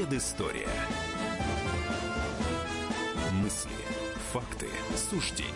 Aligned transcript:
Предыстория. 0.00 0.66
Мысли, 3.32 3.70
факты, 4.32 4.66
суждения. 4.96 5.50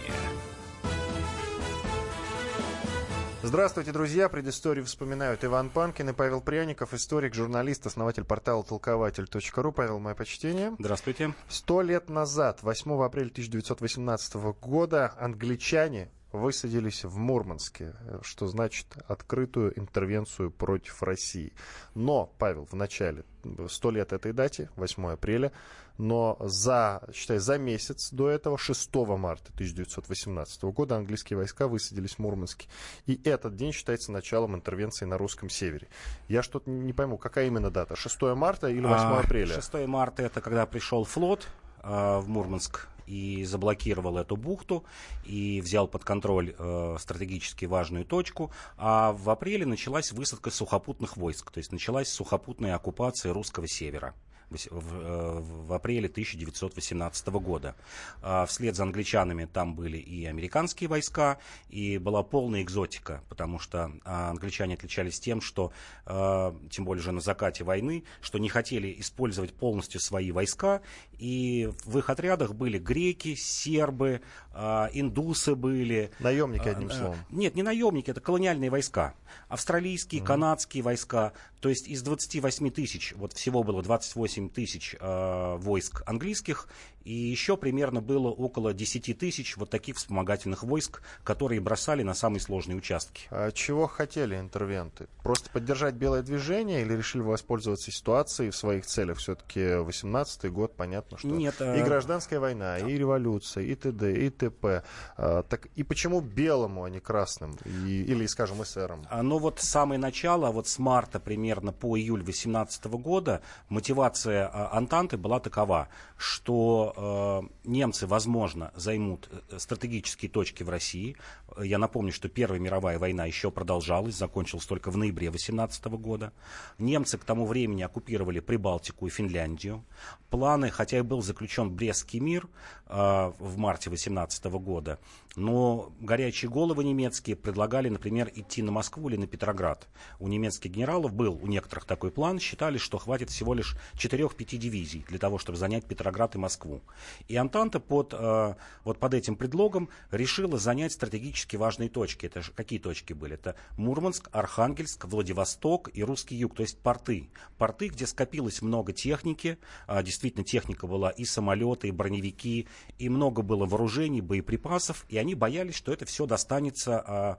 Здравствуйте, 3.43 3.91
друзья. 3.93 4.29
Предысторию 4.29 4.85
вспоминают 4.85 5.47
Иван 5.47 5.71
Панкин 5.71 6.11
и 6.11 6.13
Павел 6.13 6.43
Пряников, 6.43 6.93
историк, 6.93 7.33
журналист, 7.33 7.87
основатель 7.87 8.25
портала 8.25 8.63
толкователь.ру. 8.63 9.73
Павел, 9.73 9.99
мое 9.99 10.15
почтение. 10.15 10.77
Здравствуйте. 10.79 11.33
Сто 11.49 11.81
лет 11.81 12.11
назад, 12.11 12.63
8 12.63 13.03
апреля 13.03 13.31
1918 13.31 14.35
года, 14.61 15.15
англичане 15.19 16.11
высадились 16.35 17.05
в 17.05 17.17
Мурманске, 17.17 17.95
что 18.23 18.47
значит 18.47 18.87
открытую 19.07 19.79
интервенцию 19.79 20.51
против 20.51 21.03
России. 21.03 21.53
Но, 21.95 22.33
Павел, 22.39 22.67
в 22.67 22.75
начале, 22.75 23.25
сто 23.69 23.91
лет 23.91 24.13
этой 24.13 24.33
дате, 24.33 24.69
8 24.77 25.07
апреля, 25.13 25.53
но 25.97 26.37
за, 26.41 27.03
считай, 27.15 27.39
за 27.39 27.57
месяц 27.57 28.11
до 28.11 28.29
этого, 28.29 28.59
6 28.59 28.93
марта 29.17 29.53
1918 29.55 30.65
года, 30.65 30.97
английские 30.97 31.37
войска 31.37 31.69
высадились 31.69 32.15
в 32.15 32.19
Мурманске. 32.19 32.69
И 33.07 33.21
этот 33.25 33.55
день 33.55 33.73
считается 33.73 34.11
началом 34.11 34.57
интервенции 34.57 35.05
на 35.05 35.19
русском 35.19 35.49
севере. 35.49 35.89
Я 36.29 36.43
что-то 36.43 36.69
не 36.69 36.93
пойму, 36.93 37.17
какая 37.17 37.47
именно 37.47 37.71
дата? 37.71 37.95
6 37.95 38.23
марта 38.35 38.69
или 38.69 38.85
8 38.85 38.93
а, 38.93 39.21
апреля? 39.21 39.55
6 39.55 39.87
марта 39.87 40.25
это 40.25 40.41
когда 40.41 40.67
пришел 40.67 41.05
флот 41.05 41.47
э, 41.83 42.19
в 42.19 42.29
Мурманск 42.29 42.89
и 43.07 43.45
заблокировал 43.45 44.19
эту 44.19 44.37
бухту 44.37 44.85
и 45.25 45.61
взял 45.61 45.89
под 45.89 46.05
контроль 46.05 46.55
э, 46.59 46.97
стратегически 46.99 47.65
важную 47.65 48.05
точку. 48.05 48.51
А 48.77 49.13
в 49.13 49.31
апреле 49.31 49.67
началась 49.67 50.13
высадка 50.13 50.51
сухопутных 50.51 51.17
войск, 51.17 51.51
то 51.51 51.59
есть 51.59 51.73
началась 51.73 52.09
сухопутная 52.09 52.75
оккупация 52.75 53.33
русского 53.33 53.69
севера 53.69 54.15
в, 54.51 54.95
э, 54.95 55.41
в 55.41 55.73
апреле 55.73 56.09
1918 56.09 57.41
года. 57.41 57.77
А 58.23 58.47
вслед 58.47 58.77
за 58.77 58.85
англичанами 58.85 59.47
там 59.47 59.75
были 59.75 59.99
и 59.99 60.25
американские 60.27 60.89
войска, 60.89 61.39
и 61.69 61.99
была 61.99 62.23
полная 62.23 62.63
экзотика, 62.63 63.23
потому 63.29 63.59
что 63.59 63.93
а, 64.05 64.31
англичане 64.31 64.75
отличались 64.75 65.21
тем, 65.21 65.41
что, 65.41 65.73
а, 66.07 66.57
тем 66.71 66.85
более 66.85 67.01
уже 67.01 67.13
на 67.13 67.21
закате 67.21 67.65
войны, 67.65 68.05
что 68.21 68.39
не 68.39 68.49
хотели 68.49 68.95
использовать 68.99 69.55
полностью 69.55 70.01
свои 70.01 70.31
войска, 70.31 70.83
и 71.19 71.71
в 71.85 71.99
их 71.99 72.11
отрядах 72.11 72.55
были 72.55 72.79
греки, 72.79 73.35
сербы, 73.35 74.21
индусы 74.55 75.55
были. 75.55 76.11
Наемники, 76.21 76.69
одним 76.69 76.91
словом. 76.91 77.17
Нет, 77.31 77.55
не 77.55 77.63
наемники, 77.63 78.11
это 78.11 78.21
колониальные 78.21 78.71
войска. 78.71 79.15
Австралийские, 79.49 80.23
mm 80.23 80.25
канадские 80.25 80.83
войска. 80.83 81.33
То 81.61 81.69
есть 81.69 81.89
из 81.89 82.03
28 82.03 82.71
тысяч, 82.71 83.15
вот 83.17 83.33
всего 83.33 83.63
было 83.63 83.83
28 83.83 84.51
тысяч 84.51 84.97
э, 84.99 85.57
войск 85.59 86.03
английских, 86.07 86.69
и 87.05 87.13
еще 87.13 87.57
примерно 87.57 88.01
было 88.01 88.29
около 88.29 88.73
10 88.73 89.19
тысяч 89.19 89.57
вот 89.57 89.71
таких 89.71 89.97
вспомогательных 89.97 90.63
войск, 90.63 91.03
которые 91.23 91.61
бросали 91.61 92.03
на 92.03 92.15
самые 92.15 92.41
сложные 92.41 92.77
участки. 92.77 93.27
А 93.31 93.51
чего 93.53 93.87
хотели 93.87 94.39
интервенты? 94.39 95.07
Просто 95.23 95.51
поддержать 95.51 95.95
белое 95.95 96.23
движение 96.23 96.83
или 96.83 96.95
решили 96.95 97.23
воспользоваться 97.23 97.91
ситуацией 97.91 98.51
в 98.51 98.57
своих 98.57 98.87
целях? 98.87 99.19
Все-таки 99.19 99.61
18-й 99.61 100.49
год, 100.49 100.75
понятно, 100.77 101.19
что 101.19 101.29
Нет, 101.29 101.61
и 101.61 101.65
э, 101.65 101.85
гражданская 101.85 102.41
война, 102.41 102.79
и 102.79 102.97
революция, 102.97 103.65
и 103.65 103.75
т.д., 103.75 104.13
и 104.15 104.31
т.п. 104.31 104.83
А, 105.17 105.43
так 105.43 105.67
и 105.75 105.83
почему 105.83 106.21
белому, 106.21 106.85
а 106.85 106.91
не 106.91 107.01
красным? 107.01 107.59
И, 107.65 108.03
или, 108.03 108.27
скажем, 108.27 108.63
эсерам? 108.63 109.07
А, 109.11 109.23
ну 109.23 109.39
вот 109.39 109.61
самое 109.61 110.01
начало, 110.01 110.51
вот 110.51 110.69
с 110.69 110.79
марта 110.79 111.21
примерно 111.21 111.73
по 111.73 111.99
июль 111.99 112.23
18 112.23 112.85
года, 112.87 113.43
мотивация 113.69 114.49
а, 114.49 114.77
Антанты 114.77 115.17
была 115.17 115.41
такова, 115.41 115.89
что 116.17 116.94
Э, 116.97 117.43
немцы, 117.65 118.07
возможно, 118.07 118.73
займут 118.77 119.29
э, 119.51 119.59
стратегические 119.59 120.31
точки 120.31 120.63
в 120.63 120.69
России. 120.69 121.17
Я 121.61 121.79
напомню, 121.79 122.13
что 122.13 122.29
Первая 122.29 122.61
мировая 122.61 122.99
война 122.99 123.27
еще 123.27 123.51
продолжалась, 123.51 124.15
закончилась 124.15 124.67
только 124.67 124.91
в 124.91 124.97
ноябре 124.97 125.31
18 125.31 125.85
года. 125.87 126.33
Немцы 126.79 127.19
к 127.19 127.25
тому 127.25 127.47
времени 127.47 127.83
оккупировали 127.83 128.41
Прибалтику 128.41 129.07
и 129.07 129.11
Финляндию. 129.11 129.85
Планы, 130.31 130.71
хотя 130.71 130.99
и 130.99 131.03
был 131.03 131.23
заключен 131.23 131.71
Брестский 131.71 132.21
мир 132.21 132.49
э, 132.87 133.33
в 133.39 133.57
марте 133.57 133.91
18 133.91 134.45
года, 134.45 134.99
но 135.37 135.93
горячие 136.01 136.51
головы 136.51 136.85
немецкие 136.85 137.37
предлагали, 137.37 137.89
например, 137.89 138.31
идти 138.35 138.63
на 138.63 138.73
Москву 138.73 139.09
или 139.09 139.17
на 139.17 139.27
Петроград. 139.27 139.89
У 140.21 140.29
немецких 140.29 140.71
генералов 140.71 141.13
был 141.13 141.39
у 141.43 141.47
некоторых 141.47 141.85
такой 141.85 142.11
план, 142.11 142.39
считали, 142.39 142.79
что 142.79 142.99
хватит 142.99 143.31
всего 143.31 143.55
лишь 143.55 143.77
4-5 143.95 144.57
дивизий 144.57 145.05
для 145.09 145.19
того, 145.19 145.39
чтобы 145.39 145.59
занять 145.59 145.87
Петроград 145.87 146.35
и 146.35 146.39
Москву. 146.39 146.83
И 147.29 147.37
Антанта 147.37 147.81
под, 147.81 148.15
э, 148.15 148.55
вот 148.85 148.99
под 148.99 149.15
этим 149.15 149.37
предлогом 149.37 149.89
решила 150.11 150.59
занять 150.59 150.93
стратегически 150.93 151.57
важные 151.57 151.89
точки. 151.89 152.27
Это 152.27 152.43
какие 152.55 152.79
точки 152.79 153.13
были? 153.13 153.35
Это 153.35 153.57
Мурманск, 153.77 154.29
Архангельск, 154.33 155.05
Владивосток 155.07 155.91
и 155.93 156.05
Русский 156.05 156.37
юг, 156.37 156.55
то 156.55 156.63
есть 156.63 156.79
порты. 156.79 157.31
Порты, 157.59 157.89
где 157.89 158.07
скопилось 158.07 158.63
много 158.63 158.93
техники, 158.93 159.59
э, 159.89 160.03
действительно 160.03 160.45
техника 160.45 160.87
была 160.87 161.11
и 161.11 161.25
самолеты, 161.25 161.89
и 161.89 161.91
броневики, 161.91 162.69
и 162.99 163.09
много 163.09 163.43
было 163.43 163.67
вооружений, 163.67 164.21
боеприпасов, 164.21 165.05
и 165.09 165.24
они 165.25 165.35
боялись, 165.35 165.75
что 165.75 165.93
это 165.93 166.05
все 166.05 166.27
достанется 166.27 167.39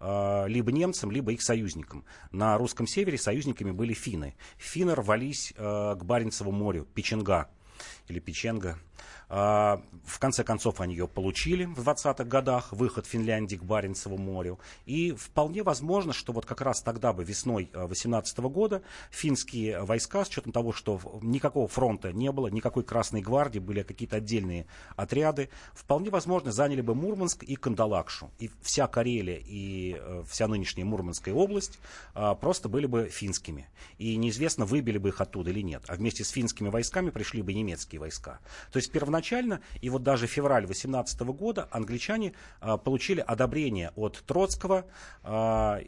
э, 0.00 0.44
либо 0.48 0.70
немцам, 0.70 1.10
либо 1.10 1.32
их 1.32 1.40
союзникам. 1.40 2.04
На 2.30 2.58
русском 2.58 2.86
севере 2.86 3.16
союзниками 3.16 3.70
были 3.70 3.94
финны. 3.94 4.34
Финны 4.58 4.94
рвались 4.94 5.54
э, 5.56 5.96
к 5.98 6.04
Баренцеву 6.04 6.52
морю, 6.52 6.86
Печенга 6.94 7.48
или 8.08 8.18
Печенга. 8.20 8.78
А, 9.34 9.80
в 10.04 10.18
конце 10.18 10.44
концов, 10.44 10.82
они 10.82 10.94
ее 10.94 11.08
получили 11.08 11.64
в 11.64 11.78
20-х 11.78 12.24
годах, 12.24 12.70
выход 12.72 13.06
Финляндии 13.06 13.56
к 13.56 13.62
Баренцеву 13.62 14.18
морю. 14.18 14.58
И 14.84 15.12
вполне 15.12 15.62
возможно, 15.62 16.12
что 16.12 16.34
вот 16.34 16.44
как 16.44 16.60
раз 16.60 16.82
тогда 16.82 17.14
бы, 17.14 17.24
весной 17.24 17.70
18 17.72 18.38
года, 18.40 18.82
финские 19.10 19.82
войска, 19.84 20.26
с 20.26 20.28
учетом 20.28 20.52
того, 20.52 20.74
что 20.74 21.00
никакого 21.22 21.66
фронта 21.66 22.12
не 22.12 22.30
было, 22.30 22.48
никакой 22.48 22.84
Красной 22.84 23.22
гвардии, 23.22 23.58
были 23.58 23.82
какие-то 23.82 24.16
отдельные 24.16 24.66
отряды, 24.96 25.48
вполне 25.72 26.10
возможно, 26.10 26.52
заняли 26.52 26.82
бы 26.82 26.94
Мурманск 26.94 27.42
и 27.42 27.56
Кандалакшу. 27.56 28.30
И 28.38 28.50
вся 28.60 28.86
Карелия 28.86 29.40
и 29.42 29.96
э, 29.98 30.24
вся 30.28 30.46
нынешняя 30.46 30.84
Мурманская 30.84 31.34
область 31.34 31.78
а, 32.12 32.34
просто 32.34 32.68
были 32.68 32.84
бы 32.84 33.08
финскими. 33.08 33.70
И 33.96 34.14
неизвестно, 34.16 34.66
выбили 34.66 34.98
бы 34.98 35.08
их 35.08 35.22
оттуда 35.22 35.48
или 35.48 35.62
нет. 35.62 35.84
А 35.88 35.94
вместе 35.94 36.22
с 36.22 36.28
финскими 36.28 36.68
войсками 36.68 37.08
пришли 37.08 37.40
бы 37.40 37.54
немецкие 37.54 37.98
войска. 37.98 38.38
То 38.70 38.76
есть 38.76 38.92
первоначально 38.92 39.21
первоначально, 39.22 39.60
и 39.80 39.88
вот 39.88 40.02
даже 40.02 40.26
февраль 40.26 40.66
2018 40.66 41.20
года 41.20 41.68
англичане 41.70 42.32
а, 42.60 42.76
получили 42.76 43.20
одобрение 43.20 43.92
от 43.96 44.22
Троцкого, 44.26 44.86
а, 45.22 45.80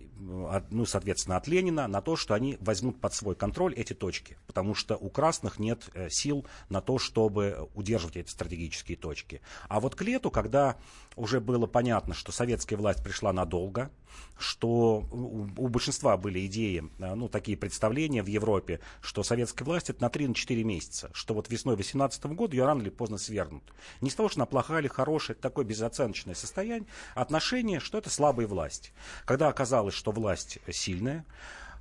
от, 0.51 0.71
ну, 0.71 0.87
соответственно, 0.87 1.37
от 1.37 1.49
Ленина, 1.49 1.89
на 1.89 2.01
то, 2.01 2.17
что 2.17 2.35
они 2.35 2.57
возьмут 2.61 3.01
под 3.01 3.15
свой 3.15 3.35
контроль 3.35 3.75
эти 3.75 3.93
точки, 3.93 4.37
потому 4.47 4.75
что 4.75 4.97
у 4.97 5.11
красных 5.11 5.59
нет 5.59 5.89
э, 5.95 6.09
сил 6.11 6.47
на 6.69 6.81
то, 6.81 6.99
чтобы 6.99 7.69
удерживать 7.75 8.17
эти 8.17 8.31
стратегические 8.31 8.97
точки. 8.97 9.41
А 9.69 9.81
вот 9.81 9.95
к 9.95 10.03
лету, 10.03 10.31
когда 10.31 10.77
уже 11.17 11.41
было 11.41 11.67
понятно, 11.67 12.15
что 12.15 12.33
советская 12.33 12.79
власть 12.79 13.03
пришла 13.03 13.33
надолго, 13.33 13.91
что 14.39 15.07
у, 15.11 15.49
у 15.57 15.69
большинства 15.69 16.17
были 16.17 16.47
идеи, 16.47 16.91
э, 16.99 17.15
ну, 17.15 17.29
такие 17.29 17.57
представления 17.57 18.23
в 18.23 18.27
Европе, 18.27 18.81
что 19.01 19.23
советская 19.23 19.65
власть 19.65 19.91
это 19.91 20.03
на 20.03 20.09
3-4 20.09 20.63
месяца, 20.63 21.11
что 21.13 21.35
вот 21.35 21.51
весной 21.51 21.77
2018 21.77 22.25
года 22.27 22.57
ее 22.57 22.65
рано 22.65 22.83
или 22.83 22.91
поздно 22.91 23.19
свергнут. 23.19 23.63
Не 24.01 24.11
с 24.11 24.15
того, 24.15 24.29
что 24.29 24.41
она 24.41 24.47
плохая 24.47 24.81
или 24.81 24.89
хорошая, 24.89 25.35
это 25.35 25.43
такое 25.43 25.65
безоценочное 25.65 26.35
состояние, 26.35 26.89
отношение, 27.15 27.81
что 27.81 27.99
это 27.99 28.11
слабая 28.11 28.47
власть. 28.47 28.93
Когда 29.25 29.49
оказалось, 29.49 29.95
что 29.95 30.11
власть 30.11 30.59
сильная, 30.71 31.25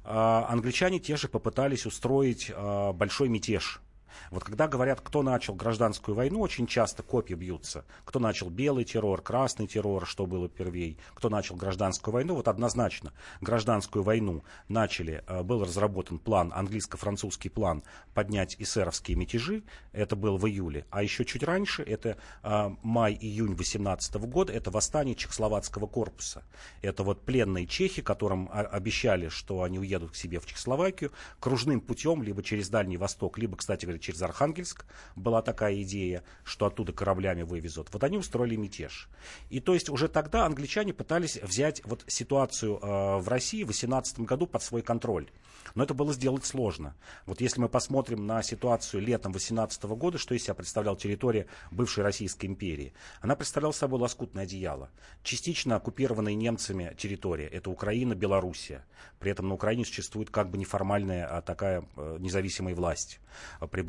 э, 0.04 0.10
англичане 0.10 1.00
те 1.00 1.18
же 1.18 1.28
попытались 1.28 1.86
устроить 1.86 2.52
э, 2.54 2.94
большой 2.94 3.30
мятеж 3.30 3.82
вот 4.32 4.44
когда 4.44 4.68
говорят, 4.68 5.02
кто 5.02 5.22
начал 5.24 5.56
гражданскую 5.56 6.16
войну, 6.16 6.42
очень 6.42 6.68
часто 6.68 7.04
копии 7.04 7.34
бьются. 7.34 7.86
Кто 8.06 8.20
начал 8.20 8.50
белый 8.50 8.86
террор, 8.86 9.22
красный 9.22 9.68
террор, 9.68 10.06
что 10.06 10.26
было 10.26 10.50
первей, 10.50 10.98
кто 11.14 11.30
начал 11.30 11.56
гражданскую 11.56 12.14
войну, 12.14 12.36
вот 12.36 12.48
однозначно 12.48 13.14
гражданскую 13.42 14.04
войну 14.04 14.44
начали, 14.68 15.24
э, 15.28 15.44
был 15.44 15.64
разработан 15.64 16.20
план, 16.20 16.52
английско-французский 16.56 17.50
план 17.50 17.84
поднять 18.14 18.56
эсеровские 18.60 19.18
мятежи, 19.18 19.64
это 19.92 20.16
было 20.16 20.38
в 20.38 20.48
июле, 20.48 20.86
а 20.90 21.04
еще 21.04 21.26
чуть 21.26 21.44
раньше, 21.44 21.84
это 21.84 22.18
э, 22.44 22.70
май-июнь 22.82 23.56
18 23.56 24.16
года, 24.16 24.54
это 24.54 24.72
восстание 24.72 25.16
Чехословацкого 25.16 25.88
корпуса. 25.88 26.44
Это 26.82 27.04
вот 27.04 27.22
пленные 27.26 27.68
чехи, 27.68 28.02
которым 28.02 28.50
обещали, 28.52 29.30
что 29.30 29.64
они 29.64 29.80
уедут 29.80 30.12
к 30.12 30.16
себе 30.16 30.40
в 30.40 30.46
Чехословакию, 30.46 31.12
кружным 31.40 31.82
путем, 31.82 32.24
либо 32.24 32.44
через 32.44 32.70
Дальний 32.70 32.98
Восток, 32.98 33.38
либо, 33.38 33.58
кстати 33.58 33.86
говоря, 33.86 34.00
через 34.04 34.22
Архангельск, 34.22 34.86
была 35.16 35.42
такая 35.42 35.82
идея, 35.82 36.24
что 36.44 36.66
оттуда 36.66 36.94
кораблями 36.94 37.42
вывезут. 37.42 37.90
Вот 37.92 38.04
они 38.04 38.18
устроили 38.18 38.56
мятеж. 38.56 39.10
И 39.50 39.60
то 39.60 39.74
есть 39.74 39.90
уже 39.90 40.08
тогда 40.08 40.46
англичане 40.46 40.94
пытались 40.94 41.38
взять 41.38 41.82
вот 41.86 42.04
ситуацию 42.08 42.80
э, 42.82 43.18
в 43.18 43.28
России 43.28 43.64
в 43.64 43.68
2018 43.68 44.20
году 44.22 44.48
под 44.48 44.62
свой 44.62 44.82
контроль. 44.82 45.30
Но 45.76 45.84
это 45.84 45.94
было 45.94 46.14
сделать 46.14 46.46
сложно. 46.46 46.96
Вот 47.26 47.42
если 47.42 47.62
мы 47.62 47.70
посмотрим 47.70 48.28
на 48.28 48.44
ситуацию 48.44 49.02
летом 49.02 49.32
2018 49.32 49.84
года, 49.84 50.18
что 50.18 50.36
из 50.36 50.44
себя 50.44 50.54
представляла 50.54 50.98
территория 50.98 51.48
бывшей 51.72 52.04
Российской 52.04 52.46
империи, 52.46 52.94
она 53.22 53.36
представляла 53.36 53.72
собой 53.72 54.00
лоскутное 54.00 54.44
одеяло. 54.44 54.90
Частично 55.24 55.78
оккупированные 55.78 56.36
немцами 56.36 56.94
территория, 56.98 57.48
это 57.48 57.70
Украина, 57.70 58.14
Белоруссия. 58.14 58.86
При 59.20 59.32
этом 59.32 59.48
на 59.48 59.54
Украине 59.54 59.86
существует 59.86 60.30
как 60.30 60.50
бы 60.50 60.58
неформальная 60.58 61.26
а 61.26 61.42
такая 61.42 61.86
э, 61.96 62.18
независимая 62.20 62.76
власть. 62.76 63.20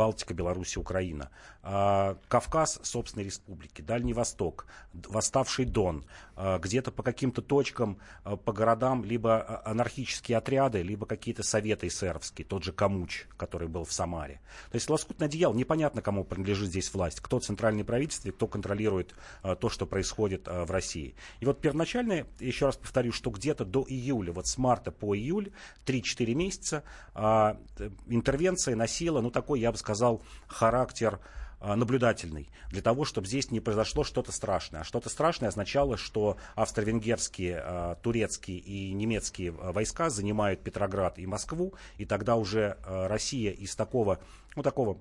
Прибалтика, 0.05 0.35
Белоруссия, 0.35 0.81
Украина. 0.81 1.31
А 1.63 2.19
Кавказ, 2.29 2.79
собственные 2.83 3.25
республики, 3.25 3.81
Дальний 3.81 4.13
Восток, 4.13 4.67
восставший 4.93 5.65
Дон, 5.65 6.05
а 6.37 6.59
где-то 6.59 6.93
по 6.93 7.03
каким-то 7.03 7.41
точкам, 7.41 7.99
а, 8.23 8.37
по 8.37 8.53
городам, 8.53 9.03
либо 9.03 9.63
анархические 9.65 10.37
отряды, 10.37 10.83
либо 10.83 11.07
какие-то 11.07 11.43
советы 11.43 11.87
эсеровские, 11.87 12.47
тот 12.47 12.65
же 12.65 12.73
Камуч, 12.73 13.27
который 13.39 13.67
был 13.69 13.85
в 13.85 13.93
Самаре. 13.95 14.43
То 14.71 14.77
есть 14.77 14.91
лоскутное 14.91 15.29
одеяло, 15.29 15.55
непонятно, 15.55 16.03
кому 16.03 16.25
принадлежит 16.25 16.69
здесь 16.69 16.93
власть, 16.93 17.21
кто 17.21 17.39
центральное 17.41 17.85
правительство, 17.85 18.31
кто 18.31 18.47
контролирует 18.47 19.15
то, 19.43 19.71
что 19.71 19.87
происходит 19.87 20.47
в 20.47 20.71
России. 20.71 21.15
И 21.41 21.47
вот 21.47 21.63
первоначально, 21.63 22.27
еще 22.41 22.67
раз 22.67 22.77
повторю, 22.77 23.13
что 23.13 23.31
где-то 23.31 23.65
до 23.65 23.87
июля, 23.89 24.33
вот 24.33 24.47
с 24.49 24.59
марта 24.59 24.91
по 24.91 25.17
июль, 25.17 25.51
3-4 25.87 26.35
месяца, 26.35 26.85
интервенция 28.07 28.77
носила, 28.77 29.23
ну 29.23 29.31
такой, 29.31 29.61
я 29.61 29.73
бы 29.73 29.79
сказал, 29.79 29.94
характер 30.47 31.21
а, 31.67 31.77
наблюдательный, 31.77 32.51
для 32.69 32.83
того, 32.83 33.07
чтобы 33.07 33.27
здесь 33.27 33.51
не 33.51 33.59
произошло 33.59 34.05
что-то 34.05 34.33
страшное. 34.33 34.83
А 34.83 34.85
что-то 34.85 35.09
страшное 35.09 35.49
означало, 35.49 35.97
что 35.97 36.37
австро-венгерские, 36.57 37.63
а, 37.65 37.95
турецкие 38.03 38.59
и 38.59 38.93
немецкие 38.93 39.55
а, 39.59 39.73
войска 39.73 40.11
занимают 40.11 40.63
Петроград 40.63 41.19
и 41.19 41.27
Москву, 41.27 41.73
и 41.97 42.05
тогда 42.05 42.37
уже 42.37 42.77
Россия 42.85 43.51
из 43.51 43.75
такого, 43.77 44.19
ну, 44.57 44.63
такого 44.63 44.99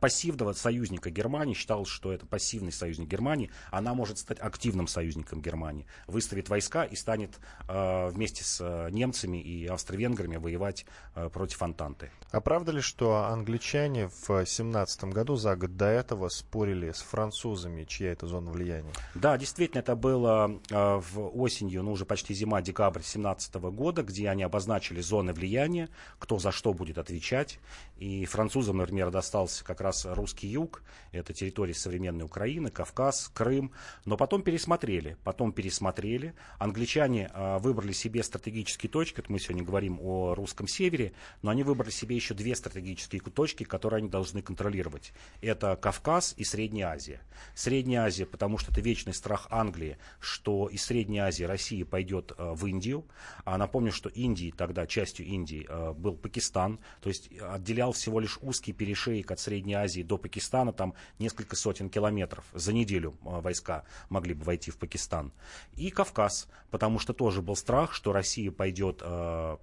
пассивного 0.00 0.52
союзника 0.52 1.10
Германии, 1.10 1.54
считал, 1.54 1.84
что 1.84 2.12
это 2.12 2.26
пассивный 2.26 2.72
союзник 2.72 3.08
Германии, 3.08 3.50
она 3.70 3.94
может 3.94 4.18
стать 4.18 4.38
активным 4.40 4.86
союзником 4.86 5.40
Германии, 5.40 5.86
выставит 6.06 6.48
войска 6.48 6.84
и 6.84 6.96
станет 6.96 7.38
э, 7.68 8.08
вместе 8.08 8.44
с 8.44 8.60
э, 8.60 8.90
немцами 8.90 9.38
и 9.38 9.66
австро-венграми 9.66 10.36
воевать 10.36 10.86
э, 11.14 11.28
против 11.28 11.62
Антанты. 11.62 12.10
А 12.30 12.40
правда 12.40 12.72
ли, 12.72 12.80
что 12.80 13.24
англичане 13.24 14.10
в 14.26 14.44
17 14.44 15.04
году, 15.04 15.36
за 15.36 15.56
год 15.56 15.76
до 15.76 15.86
этого, 15.86 16.28
спорили 16.28 16.92
с 16.92 17.00
французами, 17.00 17.84
чья 17.84 18.12
это 18.12 18.26
зона 18.26 18.50
влияния? 18.50 18.92
Да, 19.14 19.36
действительно, 19.38 19.80
это 19.80 19.96
было 19.96 20.60
э, 20.70 20.74
в 20.74 21.40
осенью, 21.40 21.82
ну 21.82 21.92
уже 21.92 22.04
почти 22.04 22.34
зима, 22.34 22.60
декабрь 22.60 23.02
17 23.02 23.54
года, 23.54 24.02
где 24.02 24.28
они 24.28 24.42
обозначили 24.42 25.00
зоны 25.00 25.32
влияния, 25.32 25.88
кто 26.18 26.38
за 26.38 26.52
что 26.52 26.74
будет 26.74 26.98
отвечать. 26.98 27.58
И 27.96 28.24
французам, 28.26 28.78
например, 28.78 29.10
достался 29.10 29.64
как 29.64 29.77
раз 29.80 30.06
русский 30.06 30.48
юг, 30.48 30.82
это 31.12 31.32
территория 31.32 31.74
современной 31.74 32.24
Украины, 32.24 32.70
Кавказ, 32.70 33.30
Крым, 33.34 33.72
но 34.04 34.16
потом 34.16 34.42
пересмотрели, 34.42 35.16
потом 35.24 35.52
пересмотрели. 35.52 36.34
Англичане 36.58 37.30
э, 37.32 37.58
выбрали 37.58 37.92
себе 37.92 38.22
стратегические 38.22 38.90
точки, 38.90 39.20
это 39.20 39.32
мы 39.32 39.38
сегодня 39.38 39.64
говорим 39.64 39.98
о 40.00 40.34
русском 40.34 40.68
севере, 40.68 41.12
но 41.42 41.50
они 41.50 41.62
выбрали 41.62 41.90
себе 41.90 42.16
еще 42.16 42.34
две 42.34 42.54
стратегические 42.54 43.20
точки, 43.20 43.64
которые 43.64 43.98
они 43.98 44.08
должны 44.08 44.42
контролировать. 44.42 45.12
Это 45.40 45.76
Кавказ 45.76 46.34
и 46.36 46.44
Средняя 46.44 46.88
Азия. 46.88 47.20
Средняя 47.54 48.04
Азия, 48.04 48.26
потому 48.26 48.58
что 48.58 48.72
это 48.72 48.80
вечный 48.80 49.14
страх 49.14 49.46
Англии, 49.50 49.98
что 50.20 50.68
из 50.68 50.84
Средней 50.84 51.20
Азии 51.20 51.44
Россия 51.44 51.84
пойдет 51.84 52.32
э, 52.36 52.52
в 52.54 52.66
Индию. 52.66 53.06
А 53.44 53.58
напомню, 53.58 53.92
что 53.92 54.08
Индии 54.08 54.52
тогда, 54.56 54.86
частью 54.86 55.26
Индии, 55.26 55.66
э, 55.68 55.92
был 55.92 56.16
Пакистан, 56.16 56.78
то 57.00 57.08
есть 57.08 57.30
отделял 57.40 57.92
всего 57.92 58.20
лишь 58.20 58.38
узкий 58.42 58.72
перешеек 58.72 59.30
от 59.30 59.40
Средней 59.40 59.67
Азии 59.74 60.02
до 60.02 60.18
Пакистана, 60.18 60.72
там 60.72 60.94
несколько 61.18 61.56
сотен 61.56 61.90
километров. 61.90 62.44
За 62.52 62.72
неделю 62.72 63.16
а, 63.24 63.40
войска 63.40 63.84
могли 64.08 64.34
бы 64.34 64.44
войти 64.44 64.70
в 64.70 64.78
Пакистан. 64.78 65.32
И 65.74 65.90
Кавказ, 65.90 66.48
потому 66.70 66.98
что 66.98 67.12
тоже 67.12 67.42
был 67.42 67.56
страх, 67.56 67.92
что 67.92 68.12
Россия 68.12 68.50
пойдет 68.50 69.02
в, 69.02 69.58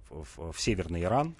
в 0.52 0.60
Северный 0.60 1.02
Иран, 1.02 1.36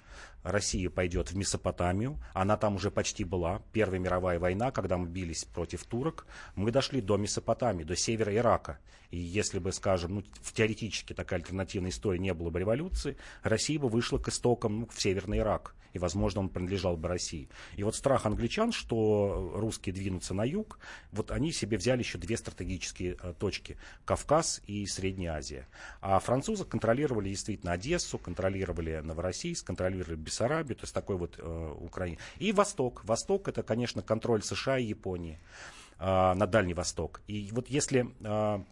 Россия 0.47 0.89
пойдет 0.89 1.31
в 1.31 1.35
Месопотамию, 1.35 2.17
она 2.33 2.57
там 2.57 2.75
уже 2.75 2.89
почти 2.89 3.23
была, 3.23 3.61
Первая 3.73 3.99
мировая 3.99 4.39
война, 4.39 4.71
когда 4.71 4.97
мы 4.97 5.07
бились 5.07 5.43
против 5.43 5.83
турок, 5.83 6.25
мы 6.55 6.71
дошли 6.71 7.01
до 7.01 7.17
Месопотамии, 7.17 7.83
до 7.83 7.95
севера 7.95 8.33
Ирака. 8.33 8.79
И 9.11 9.17
если 9.17 9.59
бы, 9.59 9.71
скажем, 9.71 10.15
ну, 10.15 10.23
в 10.41 10.53
теоретически 10.53 11.13
такая 11.13 11.39
альтернативная 11.39 11.91
история 11.91 12.19
не 12.19 12.33
было 12.33 12.49
бы 12.49 12.59
революции, 12.59 13.17
Россия 13.43 13.79
бы 13.79 13.89
вышла 13.89 14.17
к 14.17 14.29
истокам 14.29 14.81
ну, 14.81 14.87
в 14.87 15.01
Северный 15.01 15.39
Ирак 15.39 15.75
и, 15.97 15.99
возможно, 15.99 16.41
он 16.41 16.49
принадлежал 16.49 16.95
бы 16.95 17.07
России. 17.07 17.49
И 17.75 17.83
вот 17.83 17.95
страх 17.95 18.25
англичан, 18.25 18.56
что 18.71 19.51
русские 19.55 19.93
двинутся 19.93 20.33
на 20.33 20.43
юг, 20.43 20.79
вот 21.11 21.31
они 21.31 21.51
себе 21.51 21.77
взяли 21.77 21.99
еще 21.99 22.17
две 22.17 22.37
стратегические 22.37 23.17
э, 23.21 23.33
точки– 23.37 23.77
Кавказ 24.05 24.61
и 24.67 24.85
Средняя 24.85 25.33
Азия. 25.33 25.67
А 26.01 26.19
французы 26.19 26.65
контролировали 26.65 27.29
действительно 27.29 27.73
Одессу, 27.73 28.17
контролировали 28.17 29.01
Новороссийск, 29.03 29.65
контролировали 29.65 30.15
Бессарабию, 30.15 30.75
то 30.75 30.83
есть 30.83 30.93
такой 30.93 31.17
вот 31.17 31.35
э, 31.37 31.75
Украина. 31.79 32.17
И 32.39 32.51
Восток. 32.51 33.03
Восток– 33.05 33.47
это, 33.49 33.63
конечно, 33.63 34.01
контроль 34.01 34.43
США 34.43 34.77
и 34.77 34.85
Японии 34.85 35.39
э, 35.99 36.05
на 36.05 36.47
Дальний 36.47 36.73
Восток. 36.73 37.21
И 37.27 37.49
вот 37.51 37.69
если 37.69 38.13
э, 38.21 38.63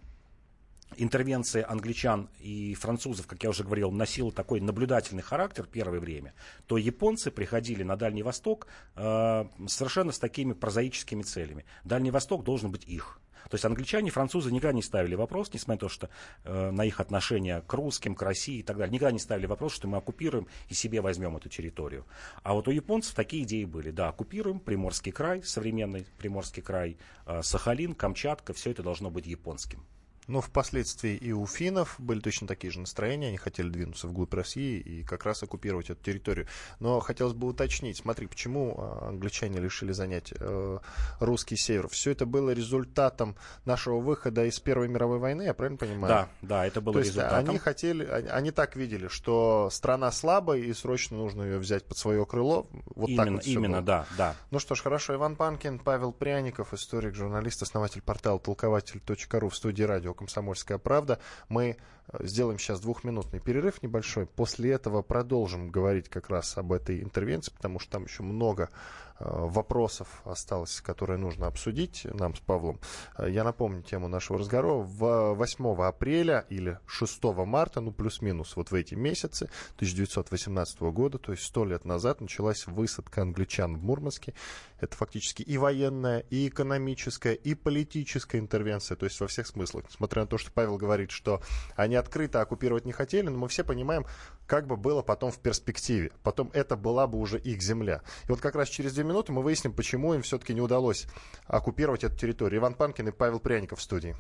интервенция 0.97 1.69
англичан 1.69 2.29
и 2.39 2.73
французов, 2.75 3.27
как 3.27 3.43
я 3.43 3.49
уже 3.49 3.63
говорил, 3.63 3.91
носила 3.91 4.31
такой 4.31 4.61
наблюдательный 4.61 5.23
характер 5.23 5.67
первое 5.71 5.99
время, 5.99 6.33
то 6.67 6.77
японцы 6.77 7.31
приходили 7.31 7.83
на 7.83 7.95
Дальний 7.95 8.23
Восток 8.23 8.67
э, 8.95 9.45
совершенно 9.67 10.11
с 10.11 10.19
такими 10.19 10.53
прозаическими 10.53 11.23
целями. 11.23 11.65
Дальний 11.83 12.11
Восток 12.11 12.43
должен 12.43 12.71
быть 12.71 12.85
их. 12.85 13.19
То 13.49 13.55
есть 13.55 13.65
англичане 13.65 14.07
и 14.07 14.11
французы 14.11 14.51
никогда 14.51 14.73
не 14.73 14.81
ставили 14.81 15.15
вопрос, 15.15 15.53
несмотря 15.53 15.75
на 15.75 15.79
то, 15.79 15.89
что 15.89 16.09
э, 16.43 16.71
на 16.71 16.83
их 16.83 16.99
отношения 16.99 17.61
к 17.61 17.73
русским, 17.73 18.15
к 18.15 18.21
России 18.21 18.59
и 18.59 18.63
так 18.63 18.77
далее, 18.77 18.93
никогда 18.93 19.11
не 19.11 19.19
ставили 19.19 19.45
вопрос, 19.45 19.73
что 19.73 19.87
мы 19.87 19.97
оккупируем 19.97 20.47
и 20.67 20.73
себе 20.73 21.01
возьмем 21.01 21.37
эту 21.37 21.49
территорию. 21.49 22.05
А 22.43 22.53
вот 22.53 22.67
у 22.67 22.71
японцев 22.71 23.13
такие 23.13 23.43
идеи 23.43 23.65
были. 23.65 23.91
Да, 23.91 24.09
оккупируем 24.09 24.59
Приморский 24.59 25.11
край, 25.11 25.43
современный 25.43 26.07
Приморский 26.17 26.63
край, 26.63 26.97
э, 27.27 27.41
Сахалин, 27.43 27.93
Камчатка, 27.93 28.53
все 28.53 28.71
это 28.71 28.81
должно 28.81 29.11
быть 29.11 29.27
японским. 29.27 29.85
Но 30.27 30.41
впоследствии 30.41 31.15
и 31.15 31.31
у 31.31 31.45
финнов 31.45 31.95
были 31.99 32.19
точно 32.19 32.47
такие 32.47 32.71
же 32.71 32.79
настроения, 32.79 33.27
они 33.27 33.37
хотели 33.37 33.69
двинуться 33.69 34.07
вглубь 34.07 34.33
России 34.33 34.79
и 34.79 35.03
как 35.03 35.25
раз 35.25 35.43
оккупировать 35.43 35.89
эту 35.89 36.03
территорию. 36.03 36.47
Но 36.79 36.99
хотелось 36.99 37.33
бы 37.33 37.47
уточнить, 37.47 37.97
смотри, 37.97 38.27
почему 38.27 38.75
а, 38.77 39.09
англичане 39.09 39.59
решили 39.59 39.91
занять 39.91 40.33
э, 40.37 40.79
русский 41.19 41.57
север? 41.57 41.87
Все 41.89 42.11
это 42.11 42.25
было 42.25 42.51
результатом 42.51 43.35
нашего 43.65 43.99
выхода 43.99 44.45
из 44.45 44.59
Первой 44.59 44.87
мировой 44.87 45.19
войны, 45.19 45.43
я 45.43 45.53
правильно 45.53 45.77
понимаю? 45.77 46.07
Да, 46.07 46.29
да, 46.41 46.65
это 46.65 46.81
было 46.81 46.93
То 46.93 46.99
результатом. 47.01 47.39
Есть 47.39 47.49
они 47.49 47.59
хотели, 47.59 48.05
они, 48.05 48.27
они 48.27 48.51
так 48.51 48.75
видели, 48.75 49.07
что 49.07 49.69
страна 49.71 50.11
слабая 50.11 50.59
и 50.59 50.73
срочно 50.73 51.17
нужно 51.17 51.43
ее 51.43 51.59
взять 51.59 51.85
под 51.85 51.97
свое 51.97 52.25
крыло. 52.25 52.67
Вот 52.95 53.09
именно, 53.09 53.25
так 53.25 53.33
вот 53.33 53.45
именно, 53.45 53.77
было. 53.77 53.85
да, 53.85 54.07
да. 54.17 54.35
Ну 54.49 54.59
что 54.59 54.73
ж, 54.73 54.81
хорошо. 54.81 55.13
Иван 55.13 55.35
Панкин, 55.35 55.79
Павел 55.79 56.11
Пряников, 56.11 56.73
историк, 56.73 57.13
журналист, 57.13 57.61
основатель 57.61 58.01
портала 58.01 58.39
толкователь.ру 58.39 59.49
в 59.49 59.55
студии 59.55 59.83
радио 59.83 60.14
«Комсомольская 60.15 60.77
правда». 60.77 61.19
Мы 61.49 61.77
сделаем 62.19 62.59
сейчас 62.59 62.79
двухминутный 62.79 63.39
перерыв 63.39 63.81
небольшой. 63.81 64.25
После 64.25 64.71
этого 64.71 65.01
продолжим 65.01 65.69
говорить 65.69 66.09
как 66.09 66.29
раз 66.29 66.57
об 66.57 66.71
этой 66.71 67.01
интервенции, 67.01 67.51
потому 67.51 67.79
что 67.79 67.91
там 67.91 68.03
еще 68.05 68.23
много 68.23 68.69
Э, 69.17 69.47
вопросов 69.47 70.21
осталось, 70.25 70.81
которые 70.81 71.17
нужно 71.17 71.47
обсудить 71.47 72.05
нам 72.13 72.35
с 72.35 72.39
Павлом. 72.41 72.81
Э, 73.17 73.29
я 73.29 73.45
напомню 73.45 73.81
тему 73.81 74.09
нашего 74.09 74.39
разговора. 74.39 74.83
В 74.83 75.33
8 75.35 75.81
апреля 75.83 76.45
или 76.49 76.79
6 76.85 77.23
марта, 77.45 77.79
ну 77.79 77.91
плюс-минус 77.91 78.57
вот 78.57 78.71
в 78.71 78.75
эти 78.75 78.93
месяцы 78.93 79.49
1918 79.75 80.81
года, 80.81 81.17
то 81.17 81.31
есть 81.31 81.43
100 81.43 81.65
лет 81.65 81.85
назад, 81.85 82.19
началась 82.19 82.67
высадка 82.67 83.21
англичан 83.21 83.77
в 83.77 83.83
Мурманске. 83.83 84.33
Это 84.81 84.97
фактически 84.97 85.43
и 85.43 85.57
военная, 85.57 86.19
и 86.29 86.49
экономическая, 86.49 87.33
и 87.33 87.55
политическая 87.55 88.39
интервенция, 88.39 88.97
то 88.97 89.05
есть 89.05 89.19
во 89.21 89.27
всех 89.27 89.47
смыслах. 89.47 89.85
Несмотря 89.89 90.23
на 90.23 90.27
то, 90.27 90.37
что 90.37 90.51
Павел 90.51 90.75
говорит, 90.75 91.11
что 91.11 91.41
они 91.77 91.94
открыто 91.95 92.41
оккупировать 92.41 92.85
не 92.85 92.91
хотели, 92.91 93.27
но 93.27 93.37
мы 93.37 93.47
все 93.47 93.63
понимаем, 93.63 94.05
как 94.47 94.67
бы 94.67 94.77
было 94.77 95.01
потом 95.01 95.31
в 95.31 95.39
перспективе. 95.39 96.11
Потом 96.23 96.49
это 96.53 96.75
была 96.75 97.07
бы 97.07 97.17
уже 97.17 97.39
их 97.39 97.61
земля. 97.61 98.01
И 98.27 98.31
вот 98.31 98.41
как 98.41 98.55
раз 98.55 98.69
через 98.69 98.93
две 98.93 99.03
минуты 99.03 99.31
мы 99.31 99.41
выясним, 99.41 99.73
почему 99.73 100.13
им 100.13 100.21
все-таки 100.21 100.53
не 100.53 100.61
удалось 100.61 101.07
оккупировать 101.47 102.03
эту 102.03 102.15
территорию. 102.15 102.59
Иван 102.59 102.73
Панкин 102.73 103.09
и 103.09 103.11
Павел 103.11 103.39
Пряников 103.39 103.79
в 103.79 103.81
студии. 103.81 104.15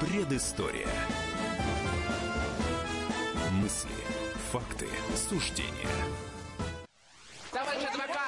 Предыстория. 0.00 0.88
суждения. 5.28 5.88
Товарищ 7.52 7.84
адвокат! 7.84 8.27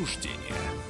Факты, 0.00 0.06
суждения. 0.06 0.80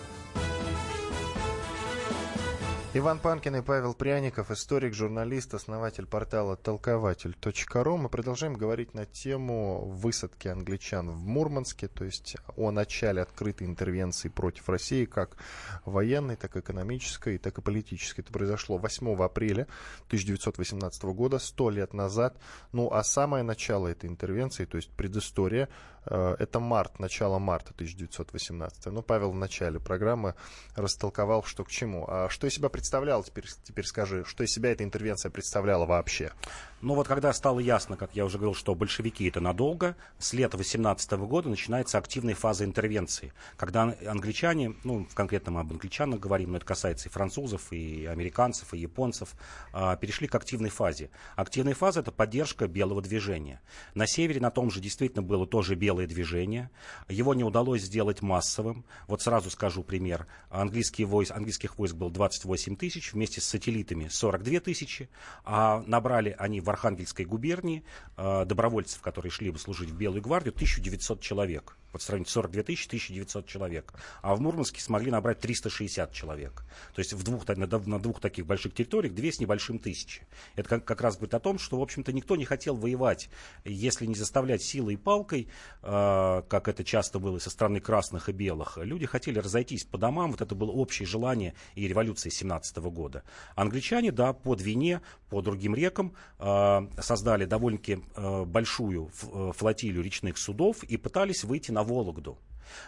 Иван 2.93 3.21
Панкин 3.21 3.55
и 3.55 3.62
Павел 3.62 3.95
Пряников, 3.95 4.50
историк, 4.50 4.95
журналист, 4.95 5.55
основатель 5.55 6.07
портала 6.07 6.57
толкователь.ру. 6.57 7.97
Мы 7.97 8.09
продолжаем 8.09 8.55
говорить 8.55 8.95
на 8.95 9.07
тему 9.07 9.85
высадки 9.85 10.49
англичан 10.49 11.09
в 11.09 11.25
Мурманске, 11.25 11.87
то 11.87 12.05
есть 12.05 12.37
о 12.57 12.73
начале 12.73 13.23
открытой 13.23 13.69
интервенции 13.69 14.29
против 14.29 14.69
России, 14.69 15.05
как 15.05 15.37
военной, 15.85 16.35
так 16.35 16.57
и 16.57 16.61
экономической, 16.61 17.38
так 17.38 17.59
и 17.59 17.62
политической. 17.62 18.23
Это 18.23 18.33
произошло 18.33 18.76
8 18.76 19.23
апреля 19.23 19.69
1918 20.09 21.05
года, 21.05 21.38
сто 21.38 21.71
лет 21.71 21.95
назад. 21.95 22.38
Ну, 22.73 22.90
а 22.90 23.05
самое 23.05 23.45
начало 23.45 23.87
этой 23.87 24.11
интервенции, 24.11 24.64
то 24.64 24.76
есть 24.76 24.90
предыстория, 24.90 25.69
это 26.07 26.61
март, 26.61 26.99
начало 26.99 27.38
марта 27.38 27.73
1918. 27.73 28.87
Ну, 28.87 29.02
Павел 29.02 29.30
в 29.30 29.35
начале 29.35 29.78
программы 29.78 30.35
растолковал, 30.75 31.42
что 31.42 31.64
к 31.64 31.71
чему. 31.71 32.07
А 32.09 32.28
что 32.28 32.47
из 32.47 32.54
себя 32.54 32.69
представляла, 32.69 33.23
теперь, 33.23 33.47
теперь 33.64 33.85
скажи, 33.85 34.25
что 34.25 34.45
из 34.45 34.50
себя 34.50 34.73
эта 34.73 34.85
интервенция 34.85 35.30
представляла 35.30 35.87
вообще? 35.87 36.33
Ну 36.82 36.94
вот 36.94 37.06
когда 37.06 37.30
стало 37.34 37.60
ясно, 37.60 37.99
как 37.99 38.16
я 38.16 38.25
уже 38.25 38.38
говорил, 38.38 38.54
что 38.54 38.75
большевики 38.75 39.28
это 39.28 39.40
надолго, 39.40 39.96
с 40.18 40.32
лета 40.32 40.56
18 40.56 41.12
года 41.12 41.50
начинается 41.50 41.99
активная 41.99 42.34
фаза 42.34 42.64
интервенции, 42.64 43.34
когда 43.58 43.94
англичане, 44.06 44.75
ну 44.82 45.06
конкретно 45.12 45.52
мы 45.52 45.60
об 45.60 45.72
англичанах 45.72 46.20
говорим, 46.20 46.52
но 46.52 46.56
это 46.56 46.64
касается 46.64 47.10
и 47.10 47.12
французов, 47.12 47.70
и 47.70 48.06
американцев, 48.06 48.72
и 48.72 48.78
японцев, 48.78 49.34
а, 49.75 49.94
перешли 49.96 50.26
к 50.26 50.34
активной 50.34 50.70
фазе. 50.70 51.10
Активная 51.37 51.75
фаза 51.75 52.00
это 52.00 52.12
поддержка 52.12 52.66
белого 52.66 53.02
движения. 53.02 53.60
На 53.94 54.06
севере 54.06 54.40
на 54.40 54.50
том 54.50 54.70
же 54.70 54.80
действительно 54.80 55.22
было 55.22 55.46
тоже 55.46 55.75
белое 55.75 56.06
движение, 56.06 56.70
его 57.10 57.34
не 57.34 57.44
удалось 57.44 57.82
сделать 57.82 58.22
массовым. 58.22 58.87
Вот 59.06 59.20
сразу 59.20 59.50
скажу 59.50 59.82
пример. 59.82 60.26
Английские 60.49 61.06
войск, 61.06 61.32
английских 61.32 61.76
войск 61.76 61.94
было 61.94 62.10
28 62.10 62.76
тысяч, 62.76 63.12
вместе 63.12 63.42
с 63.42 63.44
сателлитами 63.44 64.08
42 64.08 64.60
тысячи, 64.60 65.10
а 65.44 65.84
набрали 65.87 66.34
они 66.38 66.62
в 66.62 66.69
Архангельской 66.70 67.24
губернии 67.24 67.84
э, 68.16 68.44
добровольцев, 68.46 69.00
которые 69.00 69.30
шли 69.30 69.50
бы 69.50 69.58
служить 69.58 69.90
в 69.90 69.96
Белую 69.96 70.22
гвардию, 70.22 70.52
1900 70.54 71.20
человек. 71.20 71.76
Вот 71.92 72.02
сравнить 72.02 72.28
42 72.28 72.62
тысячи, 72.62 72.87
1900 72.87 73.47
человек. 73.47 73.92
А 74.23 74.35
в 74.35 74.40
Мурманске 74.40 74.80
смогли 74.80 75.11
набрать 75.11 75.40
360 75.40 76.12
человек. 76.12 76.64
То 76.94 77.00
есть 77.00 77.12
в 77.12 77.23
двух, 77.23 77.47
на, 77.49 77.66
на 77.66 77.99
двух 77.99 78.20
таких 78.20 78.47
больших 78.47 78.75
территориях 78.75 79.14
две 79.14 79.32
с 79.32 79.40
небольшим 79.40 79.78
тысячи. 79.78 80.23
Это 80.56 80.68
как, 80.68 80.85
как 80.85 81.00
раз 81.00 81.16
говорит 81.16 81.35
о 81.35 81.40
том, 81.40 81.59
что, 81.59 81.78
в 81.78 81.82
общем-то, 81.82 82.12
никто 82.12 82.37
не 82.37 82.44
хотел 82.44 82.76
воевать, 82.76 83.28
если 83.64 84.06
не 84.06 84.14
заставлять 84.14 84.62
силой 84.62 84.94
и 84.94 84.97
палкой, 84.97 85.49
э, 85.82 86.42
как 86.49 86.68
это 86.68 86.85
часто 86.85 87.18
было 87.18 87.38
со 87.38 87.50
стороны 87.50 87.80
красных 87.80 88.28
и 88.28 88.32
белых. 88.32 88.78
Люди 88.78 89.06
хотели 89.06 89.38
разойтись 89.38 89.85
по 89.85 89.99
домам, 89.99 90.30
вот 90.32 90.40
это 90.40 90.54
было 90.54 90.70
общее 90.70 91.06
желание 91.06 91.54
и 91.75 91.88
революции 91.88 92.30
17 92.30 92.76
года. 92.78 93.23
Англичане, 93.56 94.12
да, 94.12 94.32
по 94.32 94.54
Двине, 94.54 95.00
по 95.28 95.42
другим 95.42 95.75
рекам 95.75 96.14
э, 96.38 96.87
создали 97.00 97.44
довольно-таки 97.44 98.02
э, 98.16 98.44
большую 98.44 99.11
э, 99.23 99.52
флотилию 99.54 100.02
речных 100.02 100.38
судов 100.38 100.82
и 100.85 100.97
пытались 100.97 101.44
выйти 101.44 101.70
на 101.70 101.79
на 101.80 101.84
Вологду. 101.84 102.37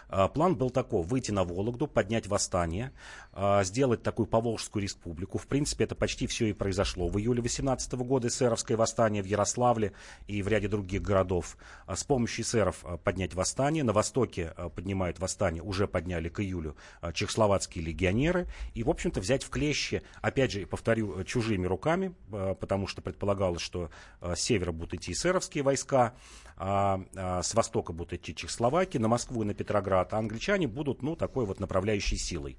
А, 0.09 0.27
план 0.27 0.55
был 0.55 0.69
такой, 0.69 1.03
выйти 1.03 1.31
на 1.31 1.43
Вологду, 1.43 1.87
поднять 1.87 2.27
восстание, 2.27 2.91
а, 3.33 3.63
сделать 3.63 4.03
такую 4.03 4.27
Поволжскую 4.27 4.83
республику. 4.83 5.37
В 5.37 5.47
принципе, 5.47 5.85
это 5.85 5.95
почти 5.95 6.27
все 6.27 6.47
и 6.47 6.53
произошло. 6.53 7.07
В 7.07 7.17
июле 7.19 7.41
18 7.41 7.93
года 8.03 8.27
эсеровское 8.27 8.77
восстание 8.77 9.23
в 9.23 9.25
Ярославле 9.25 9.93
и 10.27 10.41
в 10.41 10.47
ряде 10.47 10.67
других 10.67 11.01
городов. 11.01 11.57
А, 11.85 11.95
с 11.95 12.03
помощью 12.03 12.43
эсеров 12.43 12.83
поднять 13.03 13.33
восстание. 13.33 13.83
На 13.83 13.93
востоке 13.93 14.53
поднимают 14.75 15.19
восстание, 15.19 15.63
уже 15.63 15.87
подняли 15.87 16.29
к 16.29 16.39
июлю 16.39 16.75
чехословацкие 17.13 17.83
легионеры. 17.83 18.47
И, 18.73 18.83
в 18.83 18.89
общем-то, 18.89 19.19
взять 19.19 19.43
в 19.43 19.49
клещи, 19.49 20.03
опять 20.21 20.51
же, 20.51 20.65
повторю, 20.65 21.23
чужими 21.23 21.65
руками, 21.65 22.13
потому 22.29 22.87
что 22.87 23.01
предполагалось, 23.01 23.61
что 23.61 23.89
с 24.21 24.39
севера 24.39 24.71
будут 24.71 24.95
идти 24.95 25.11
эсеровские 25.11 25.63
войска, 25.63 26.13
с 26.57 27.53
востока 27.53 27.93
будут 27.93 28.13
идти 28.13 28.35
Чехословакия, 28.35 28.99
на 29.01 29.07
Москву 29.07 29.41
и 29.43 29.45
на 29.45 29.53
Петроград, 29.53 29.72
а 30.13 30.17
англичане 30.17 30.67
будут, 30.67 31.01
ну, 31.01 31.15
такой 31.15 31.45
вот 31.45 31.59
направляющей 31.59 32.17
силой. 32.17 32.57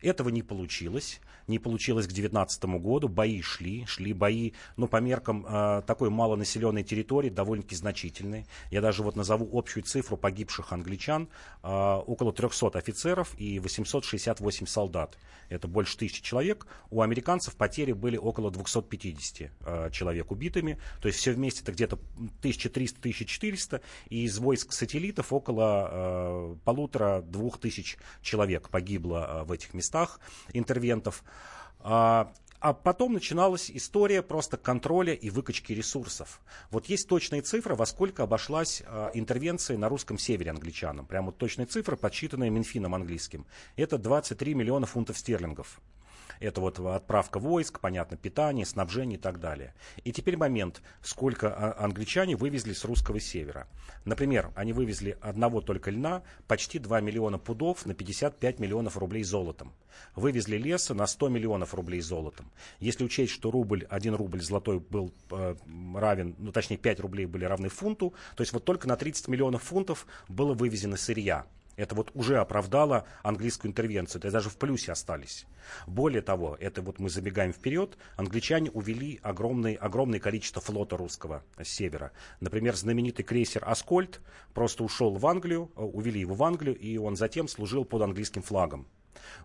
Этого 0.00 0.28
не 0.28 0.42
получилось. 0.42 1.20
Не 1.46 1.58
получилось 1.58 2.06
к 2.06 2.12
19 2.12 2.64
году. 2.64 3.08
Бои 3.08 3.42
шли. 3.42 3.84
Шли 3.86 4.12
бои, 4.12 4.52
ну, 4.76 4.88
по 4.88 4.98
меркам 4.98 5.46
э, 5.46 5.82
такой 5.86 6.10
малонаселенной 6.10 6.84
территории, 6.84 7.30
довольно-таки 7.30 7.76
значительные. 7.76 8.46
Я 8.70 8.80
даже 8.80 9.02
вот 9.02 9.16
назову 9.16 9.48
общую 9.56 9.82
цифру 9.84 10.16
погибших 10.16 10.72
англичан. 10.72 11.28
Э, 11.62 11.96
около 12.06 12.32
300 12.32 12.78
офицеров 12.78 13.34
и 13.38 13.58
868 13.58 14.66
солдат. 14.66 15.18
Это 15.48 15.68
больше 15.68 15.96
тысячи 15.96 16.22
человек. 16.22 16.66
У 16.90 17.02
американцев 17.02 17.54
потери 17.56 17.92
были 17.92 18.16
около 18.16 18.50
250 18.50 19.50
э, 19.60 19.90
человек 19.90 20.30
убитыми. 20.30 20.78
То 21.00 21.08
есть 21.08 21.20
все 21.20 21.32
вместе 21.32 21.62
это 21.62 21.72
где-то 21.72 21.98
1300-1400. 22.42 23.80
И 24.08 24.24
из 24.24 24.38
войск 24.38 24.72
сателлитов 24.72 25.32
около 25.32 25.88
э, 25.90 26.43
полутора-двух 26.64 27.58
тысяч 27.58 27.96
человек 28.22 28.68
погибло 28.68 29.42
э, 29.42 29.44
в 29.44 29.52
этих 29.52 29.74
местах 29.74 30.20
интервентов. 30.52 31.24
А, 31.80 32.32
а 32.64 32.72
потом 32.72 33.12
начиналась 33.12 33.70
история 33.70 34.22
просто 34.22 34.56
контроля 34.56 35.12
и 35.12 35.28
выкачки 35.28 35.74
ресурсов. 35.74 36.40
Вот 36.70 36.86
есть 36.86 37.06
точные 37.06 37.42
цифры, 37.42 37.74
во 37.74 37.84
сколько 37.84 38.22
обошлась 38.22 38.82
э, 38.86 39.10
интервенция 39.12 39.76
на 39.76 39.90
русском 39.90 40.16
севере 40.16 40.50
англичанам. 40.50 41.06
Прямо 41.06 41.26
вот 41.26 41.36
точные 41.36 41.66
цифры, 41.66 41.98
подсчитанные 41.98 42.48
Минфином 42.48 42.94
английским. 42.94 43.46
Это 43.76 43.98
23 43.98 44.54
миллиона 44.54 44.86
фунтов 44.86 45.18
стерлингов. 45.18 45.78
Это 46.40 46.60
вот 46.60 46.78
отправка 46.78 47.38
войск, 47.38 47.80
понятно, 47.80 48.16
питание, 48.16 48.66
снабжение 48.66 49.18
и 49.18 49.20
так 49.20 49.40
далее. 49.40 49.74
И 50.04 50.12
теперь 50.12 50.36
момент, 50.36 50.82
сколько 51.02 51.54
а, 51.54 51.84
англичане 51.84 52.36
вывезли 52.36 52.72
с 52.72 52.84
русского 52.84 53.20
севера. 53.20 53.66
Например, 54.04 54.50
они 54.54 54.72
вывезли 54.72 55.16
одного 55.20 55.60
только 55.60 55.90
льна 55.90 56.22
почти 56.46 56.78
2 56.78 57.00
миллиона 57.00 57.38
пудов 57.38 57.86
на 57.86 57.94
55 57.94 58.58
миллионов 58.58 58.96
рублей 58.96 59.24
золотом. 59.24 59.72
Вывезли 60.14 60.56
леса 60.56 60.94
на 60.94 61.06
100 61.06 61.28
миллионов 61.28 61.74
рублей 61.74 62.00
золотом. 62.00 62.50
Если 62.80 63.04
учесть, 63.04 63.32
что 63.32 63.50
рубль, 63.50 63.86
1 63.88 64.14
рубль 64.14 64.42
золотой 64.42 64.80
был 64.80 65.12
э, 65.30 65.56
равен, 65.94 66.34
ну 66.38 66.52
точнее 66.52 66.76
5 66.76 67.00
рублей 67.00 67.26
были 67.26 67.44
равны 67.44 67.68
фунту, 67.68 68.14
то 68.36 68.42
есть 68.42 68.52
вот 68.52 68.64
только 68.64 68.88
на 68.88 68.96
30 68.96 69.28
миллионов 69.28 69.62
фунтов 69.62 70.06
было 70.28 70.54
вывезено 70.54 70.96
сырья. 70.96 71.46
Это 71.76 71.94
вот 71.94 72.10
уже 72.14 72.38
оправдало 72.38 73.06
английскую 73.22 73.70
интервенцию, 73.70 74.20
это 74.20 74.30
даже 74.30 74.50
в 74.50 74.56
плюсе 74.56 74.92
остались. 74.92 75.46
Более 75.86 76.22
того, 76.22 76.56
это 76.60 76.82
вот 76.82 76.98
мы 76.98 77.08
забегаем 77.08 77.52
вперед, 77.52 77.96
англичане 78.16 78.70
увели 78.70 79.18
огромное, 79.22 79.76
огромное 79.76 80.20
количество 80.20 80.62
флота 80.62 80.96
русского 80.96 81.42
с 81.60 81.68
севера. 81.68 82.12
Например, 82.40 82.76
знаменитый 82.76 83.24
крейсер 83.24 83.62
«Аскольд» 83.66 84.20
просто 84.52 84.84
ушел 84.84 85.14
в 85.14 85.26
Англию, 85.26 85.70
э, 85.76 85.80
увели 85.82 86.20
его 86.20 86.34
в 86.34 86.42
Англию, 86.42 86.76
и 86.78 86.96
он 86.96 87.16
затем 87.16 87.48
служил 87.48 87.84
под 87.84 88.02
английским 88.02 88.42
флагом. 88.42 88.86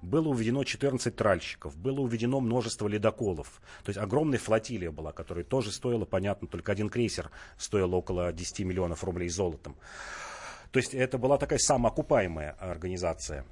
Было 0.02 0.30
уведено 0.30 0.64
14 0.64 1.16
тральщиков, 1.16 1.78
было 1.78 2.02
уведено 2.02 2.40
множество 2.40 2.88
ледоколов. 2.88 3.62
То 3.84 3.90
есть 3.90 4.00
огромная 4.00 4.40
флотилия 4.40 4.92
была, 4.92 5.12
которая 5.12 5.44
тоже 5.44 5.72
стоила, 5.72 6.06
понятно, 6.06 6.48
только 6.48 6.72
один 6.72 6.90
крейсер 6.90 7.32
стоил 7.58 7.94
около 7.94 8.32
10 8.32 8.60
миллионов 8.60 9.04
рублей 9.04 9.30
золотом. 9.30 9.76
То 10.72 10.78
есть 10.78 10.94
это 10.94 11.18
была 11.18 11.38
такая 11.38 11.60
самоокупаемая 11.60 12.56
организация. 12.60 13.46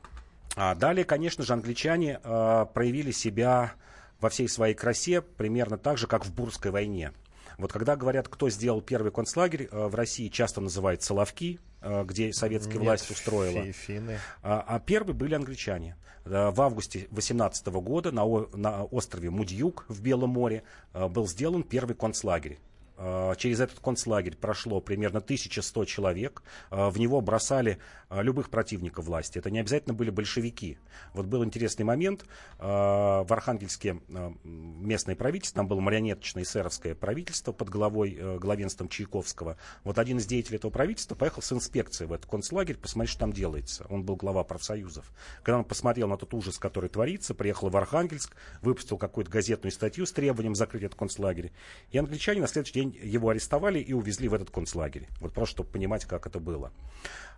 А 0.56 0.76
далее, 0.76 1.06
конечно 1.06 1.44
же, 1.44 1.54
англичане 1.54 2.20
э, 2.24 2.66
проявили 2.74 3.12
себя 3.12 3.74
во 4.20 4.30
всей 4.30 4.48
своей 4.50 4.74
красе 4.74 5.22
примерно 5.22 5.78
так 5.78 5.98
же, 5.98 6.08
как 6.08 6.26
в 6.26 6.34
Бурской 6.34 6.72
войне. 6.72 7.12
Вот 7.58 7.72
когда 7.72 7.96
говорят, 7.96 8.28
кто 8.28 8.50
сделал 8.50 8.82
первый 8.82 9.12
концлагерь, 9.12 9.68
э, 9.72 9.88
в 9.88 9.94
России 9.96 10.30
часто 10.30 10.62
называют 10.62 11.04
Соловки, 11.04 11.60
э, 11.82 12.04
где 12.06 12.34
советская 12.34 12.76
Нет, 12.76 12.84
власть 12.84 13.12
устроила. 13.12 13.64
Фифины. 13.64 14.20
А, 14.42 14.64
а 14.68 14.80
первые 14.80 15.16
были 15.16 15.36
англичане. 15.36 15.96
В 16.26 16.60
августе 16.60 17.08
18 17.12 17.68
года 17.68 18.12
на, 18.12 18.26
на 18.54 18.84
острове 18.84 19.30
Мудьюк 19.30 19.86
в 19.88 20.02
Белом 20.02 20.32
море 20.32 20.64
был 20.94 21.26
сделан 21.26 21.64
первый 21.64 21.96
концлагерь. 21.96 22.60
Э, 22.98 23.34
через 23.38 23.60
этот 23.60 23.80
концлагерь 23.80 24.36
прошло 24.36 24.82
примерно 24.82 25.20
1100 25.20 25.86
человек. 25.86 26.44
Э, 26.72 26.90
в 26.90 27.00
него 27.00 27.22
бросали 27.22 27.80
любых 28.10 28.50
противников 28.50 29.06
власти. 29.06 29.38
Это 29.38 29.52
не 29.52 29.60
обязательно 29.60 29.94
были 29.94 30.10
большевики. 30.10 30.78
Вот 31.14 31.26
был 31.26 31.44
интересный 31.44 31.84
момент. 31.84 32.24
В 32.58 33.28
Архангельске 33.30 34.00
местное 34.46 35.14
правительство, 35.18 35.58
там 35.58 35.68
было 35.68 35.82
марионеточное 35.82 36.44
эсеровское 36.44 36.96
правительство 36.96 37.52
под 37.52 37.68
главой, 37.68 38.40
главенством 38.40 38.88
Чайковского. 38.88 39.58
Вот 39.84 40.00
один 40.00 40.20
из 40.20 40.26
деятелей 40.26 40.56
этого 40.56 40.72
правительства 40.72 41.16
поехал 41.16 41.42
с 41.42 41.52
инспекцией 41.52 42.08
в 42.08 42.14
этот 42.14 42.32
концлагерь 42.32 42.78
посмотреть, 42.78 43.12
что 43.12 43.20
там 43.20 43.34
делается. 43.34 43.86
Он 43.90 44.04
был 44.04 44.16
глава 44.16 44.46
профсоюзов. 44.46 45.12
Когда 45.44 45.60
он 45.60 45.66
посмотрел 45.66 46.08
на 46.08 46.16
тот 46.16 46.34
ужас, 46.34 46.58
который 46.58 46.90
творится, 46.90 47.34
приехал 47.34 47.70
в 47.70 47.76
Архангельск, 47.76 48.36
выпустил 48.62 48.98
какую-то 48.98 49.30
газетную 49.30 49.72
статью 49.72 50.06
с 50.06 50.14
требованием 50.14 50.56
закрыть 50.56 50.84
этот 50.84 50.98
концлагерь. 50.98 51.52
И 51.92 51.98
англичане 51.98 52.42
на 52.42 52.48
следующий 52.48 52.76
день 52.76 52.87
его 52.92 53.30
арестовали 53.30 53.80
и 53.80 53.94
увезли 53.94 54.28
в 54.28 54.34
этот 54.34 54.50
концлагерь. 54.50 55.08
Вот 55.20 55.34
просто, 55.34 55.58
чтобы 55.58 55.70
понимать, 55.70 56.06
как 56.06 56.28
это 56.28 56.40
было. 56.40 56.72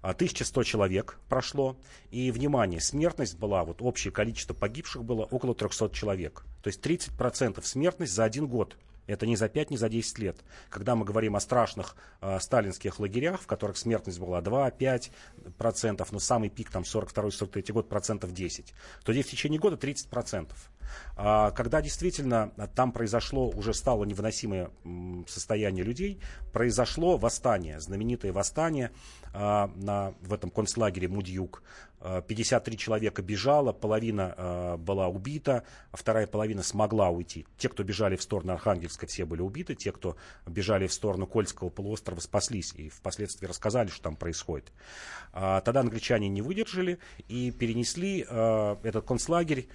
1100 0.01 0.59
а, 0.59 0.63
человек 0.63 1.17
прошло. 1.27 1.77
И, 2.11 2.31
внимание, 2.31 2.79
смертность 2.79 3.37
была, 3.37 3.63
вот 3.63 3.81
общее 3.81 4.11
количество 4.11 4.53
погибших 4.53 5.03
было 5.03 5.23
около 5.23 5.53
300 5.55 5.89
человек. 5.89 6.43
То 6.63 6.69
есть 6.69 6.85
30% 6.85 7.61
смертность 7.63 8.13
за 8.13 8.23
один 8.23 8.47
год. 8.47 8.77
Это 9.07 9.25
не 9.25 9.35
за 9.35 9.49
5, 9.49 9.71
не 9.71 9.77
за 9.77 9.89
10 9.89 10.19
лет. 10.19 10.37
Когда 10.69 10.95
мы 10.95 11.03
говорим 11.03 11.35
о 11.35 11.39
страшных 11.39 11.95
э, 12.21 12.39
сталинских 12.39 12.99
лагерях, 12.99 13.41
в 13.41 13.47
которых 13.47 13.75
смертность 13.77 14.19
была 14.19 14.39
2-5 14.39 15.09
процентов, 15.57 16.11
но 16.11 16.19
самый 16.19 16.49
пик 16.49 16.69
там 16.69 16.83
42-43 16.83 17.73
год 17.73 17.89
процентов 17.89 18.33
10, 18.33 18.71
то 19.03 19.11
здесь 19.11 19.25
в 19.25 19.31
течение 19.31 19.59
года 19.59 19.77
30 19.77 20.09
процентов. 20.09 20.69
А, 20.69 20.78
когда 21.15 21.81
действительно 21.81 22.51
там 22.75 22.91
произошло, 22.91 23.49
уже 23.49 23.73
стало 23.73 24.05
невыносимое 24.05 24.71
состояние 25.27 25.83
людей, 25.83 26.19
произошло 26.53 27.17
восстание, 27.17 27.79
знаменитое 27.79 28.31
восстание 28.31 28.91
а, 29.33 29.71
на, 29.75 30.13
в 30.21 30.33
этом 30.33 30.49
концлагере 30.49 31.07
Мудьюк. 31.07 31.63
53 31.99 32.75
а, 32.75 32.77
человека 32.77 33.21
бежало, 33.21 33.73
половина 33.73 34.77
была 34.79 35.09
убита, 35.09 35.63
а 35.91 35.97
вторая 35.97 36.27
половина 36.27 36.63
смогла 36.63 37.09
уйти. 37.09 37.45
Те, 37.57 37.67
кто 37.67 37.83
бежали 37.83 38.15
в 38.15 38.23
сторону 38.23 38.53
Архангельска, 38.53 39.05
все 39.05 39.25
были 39.25 39.41
убиты, 39.41 39.75
те, 39.75 39.91
кто 39.91 40.15
бежали 40.47 40.87
в 40.87 40.93
сторону 40.93 41.27
Кольского 41.27 41.69
полуострова, 41.69 42.21
спаслись 42.21 42.73
и 42.73 42.89
впоследствии 42.89 43.45
рассказали, 43.45 43.89
что 43.89 44.03
там 44.03 44.15
происходит. 44.15 44.71
Тогда 45.33 45.81
англичане 45.81 46.29
не 46.29 46.41
выдержали 46.41 46.99
и 47.27 47.51
перенесли 47.51 48.21
этот 48.21 49.05
концлагерь 49.05 49.67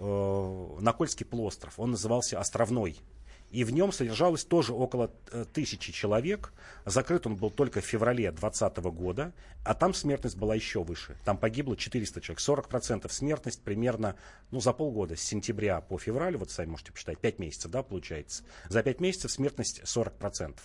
Э, 0.00 0.76
на 0.80 0.92
Кольский 0.92 1.26
полуостров. 1.26 1.78
Он 1.78 1.90
назывался 1.90 2.38
Островной. 2.38 2.98
И 3.50 3.64
в 3.64 3.72
нем 3.72 3.92
содержалось 3.92 4.44
тоже 4.44 4.74
около 4.74 5.10
э, 5.32 5.46
тысячи 5.52 5.90
человек. 5.90 6.52
Закрыт 6.84 7.26
он 7.26 7.36
был 7.36 7.50
только 7.50 7.80
в 7.80 7.84
феврале 7.84 8.30
2020 8.30 8.76
года, 8.94 9.32
а 9.64 9.74
там 9.74 9.94
смертность 9.94 10.36
была 10.36 10.54
еще 10.54 10.84
выше. 10.84 11.16
Там 11.24 11.38
погибло 11.38 11.74
400 11.76 12.20
человек. 12.20 12.40
40% 12.40 13.10
смертность 13.10 13.62
примерно 13.62 14.16
ну, 14.50 14.60
за 14.60 14.74
полгода, 14.74 15.16
с 15.16 15.20
сентября 15.20 15.80
по 15.80 15.98
февраль, 15.98 16.36
вот 16.36 16.50
сами 16.50 16.70
можете 16.70 16.92
посчитать, 16.92 17.18
5 17.18 17.38
месяцев, 17.38 17.70
да, 17.70 17.82
получается. 17.82 18.44
За 18.68 18.82
5 18.82 19.00
месяцев 19.00 19.32
смертность 19.32 19.80
40% 19.80 20.58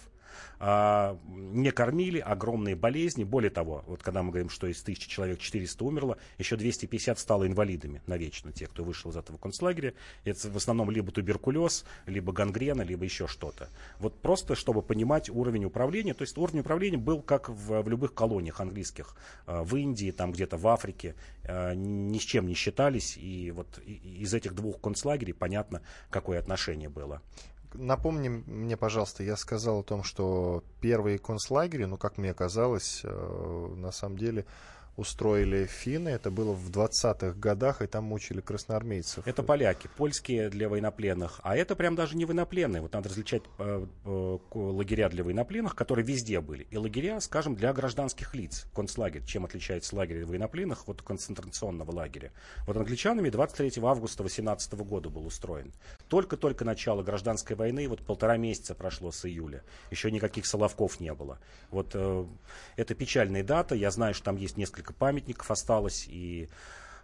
а, 0.59 1.17
не 1.27 1.71
кормили, 1.71 2.19
огромные 2.19 2.75
болезни. 2.75 3.23
Более 3.23 3.51
того, 3.51 3.83
вот 3.87 4.01
когда 4.01 4.23
мы 4.23 4.29
говорим, 4.29 4.49
что 4.49 4.67
из 4.67 4.81
тысячи 4.81 5.09
человек 5.09 5.39
400 5.39 5.83
умерло, 5.83 6.17
еще 6.37 6.55
250 6.55 7.19
стало 7.19 7.47
инвалидами 7.47 8.01
навечно, 8.07 8.51
те, 8.51 8.67
кто 8.67 8.83
вышел 8.83 9.11
из 9.11 9.17
этого 9.17 9.37
концлагеря. 9.37 9.93
Это 10.23 10.49
в 10.49 10.57
основном 10.57 10.91
либо 10.91 11.11
туберкулез, 11.11 11.85
либо 12.05 12.33
гангрена, 12.33 12.81
либо 12.81 13.03
еще 13.03 13.27
что-то. 13.27 13.69
Вот 13.99 14.21
просто, 14.21 14.55
чтобы 14.55 14.81
понимать 14.81 15.29
уровень 15.29 15.65
управления. 15.65 16.13
То 16.13 16.23
есть 16.23 16.37
уровень 16.37 16.61
управления 16.61 16.97
был 16.97 17.21
как 17.21 17.49
в, 17.49 17.81
в 17.81 17.89
любых 17.89 18.13
колониях 18.13 18.59
английских. 18.59 19.15
А, 19.45 19.63
в 19.63 19.75
Индии, 19.75 20.11
там 20.11 20.31
где-то 20.31 20.57
в 20.57 20.67
Африке. 20.67 21.15
А, 21.43 21.73
ни 21.73 22.17
с 22.17 22.23
чем 22.23 22.47
не 22.47 22.53
считались. 22.53 23.17
И 23.17 23.51
вот 23.51 23.79
из 23.85 24.33
этих 24.33 24.53
двух 24.55 24.79
концлагерей 24.79 25.33
понятно, 25.33 25.81
какое 26.09 26.39
отношение 26.39 26.89
было 26.89 27.21
напомни 27.73 28.29
мне, 28.29 28.77
пожалуйста, 28.77 29.23
я 29.23 29.35
сказал 29.35 29.79
о 29.79 29.83
том, 29.83 30.03
что 30.03 30.63
первые 30.81 31.17
концлагеря, 31.19 31.87
ну, 31.87 31.97
как 31.97 32.17
мне 32.17 32.33
казалось, 32.33 33.01
э, 33.03 33.73
на 33.77 33.91
самом 33.91 34.17
деле 34.17 34.45
устроили 34.95 35.65
финны. 35.65 36.09
Это 36.09 36.29
было 36.29 36.53
в 36.53 36.69
20-х 36.69 37.33
годах, 37.39 37.81
и 37.81 37.87
там 37.87 38.03
мучили 38.05 38.41
красноармейцев. 38.41 39.27
Это 39.27 39.43
поляки, 39.43 39.89
польские 39.97 40.49
для 40.49 40.69
военнопленных. 40.69 41.39
А 41.43 41.55
это 41.55 41.75
прям 41.75 41.95
даже 41.95 42.15
не 42.15 42.25
военнопленные. 42.25 42.81
Вот 42.81 42.93
надо 42.93 43.09
различать 43.09 43.43
э, 43.57 43.85
э, 44.05 44.37
лагеря 44.53 45.09
для 45.09 45.23
военнопленных, 45.23 45.75
которые 45.75 46.05
везде 46.05 46.41
были. 46.41 46.67
И 46.69 46.77
лагеря, 46.77 47.19
скажем, 47.21 47.55
для 47.55 47.73
гражданских 47.73 48.35
лиц. 48.35 48.65
Концлагерь. 48.75 49.23
Чем 49.25 49.45
отличается 49.45 49.95
лагерь 49.95 50.25
военнопленных 50.25 50.87
от 50.87 51.01
концентрационного 51.01 51.91
лагеря? 51.91 52.31
Вот 52.67 52.77
англичанами 52.77 53.29
23 53.29 53.81
августа 53.83 54.23
18 54.23 54.73
года 54.73 55.09
был 55.09 55.25
устроен. 55.25 55.73
Только-только 56.07 56.65
начало 56.65 57.01
гражданской 57.01 57.55
войны, 57.55 57.87
вот 57.87 58.05
полтора 58.05 58.37
месяца 58.37 58.75
прошло 58.75 59.11
с 59.11 59.25
июля. 59.25 59.63
Еще 59.89 60.11
никаких 60.11 60.45
Соловков 60.45 60.99
не 60.99 61.13
было. 61.13 61.39
Вот 61.71 61.91
э, 61.93 62.25
это 62.75 62.93
печальная 62.93 63.43
дата. 63.43 63.73
Я 63.73 63.89
знаю, 63.89 64.13
что 64.13 64.25
там 64.25 64.35
есть 64.35 64.57
несколько 64.57 64.82
несколько 64.83 64.93
памятников 64.93 65.49
осталось, 65.49 66.05
и 66.09 66.49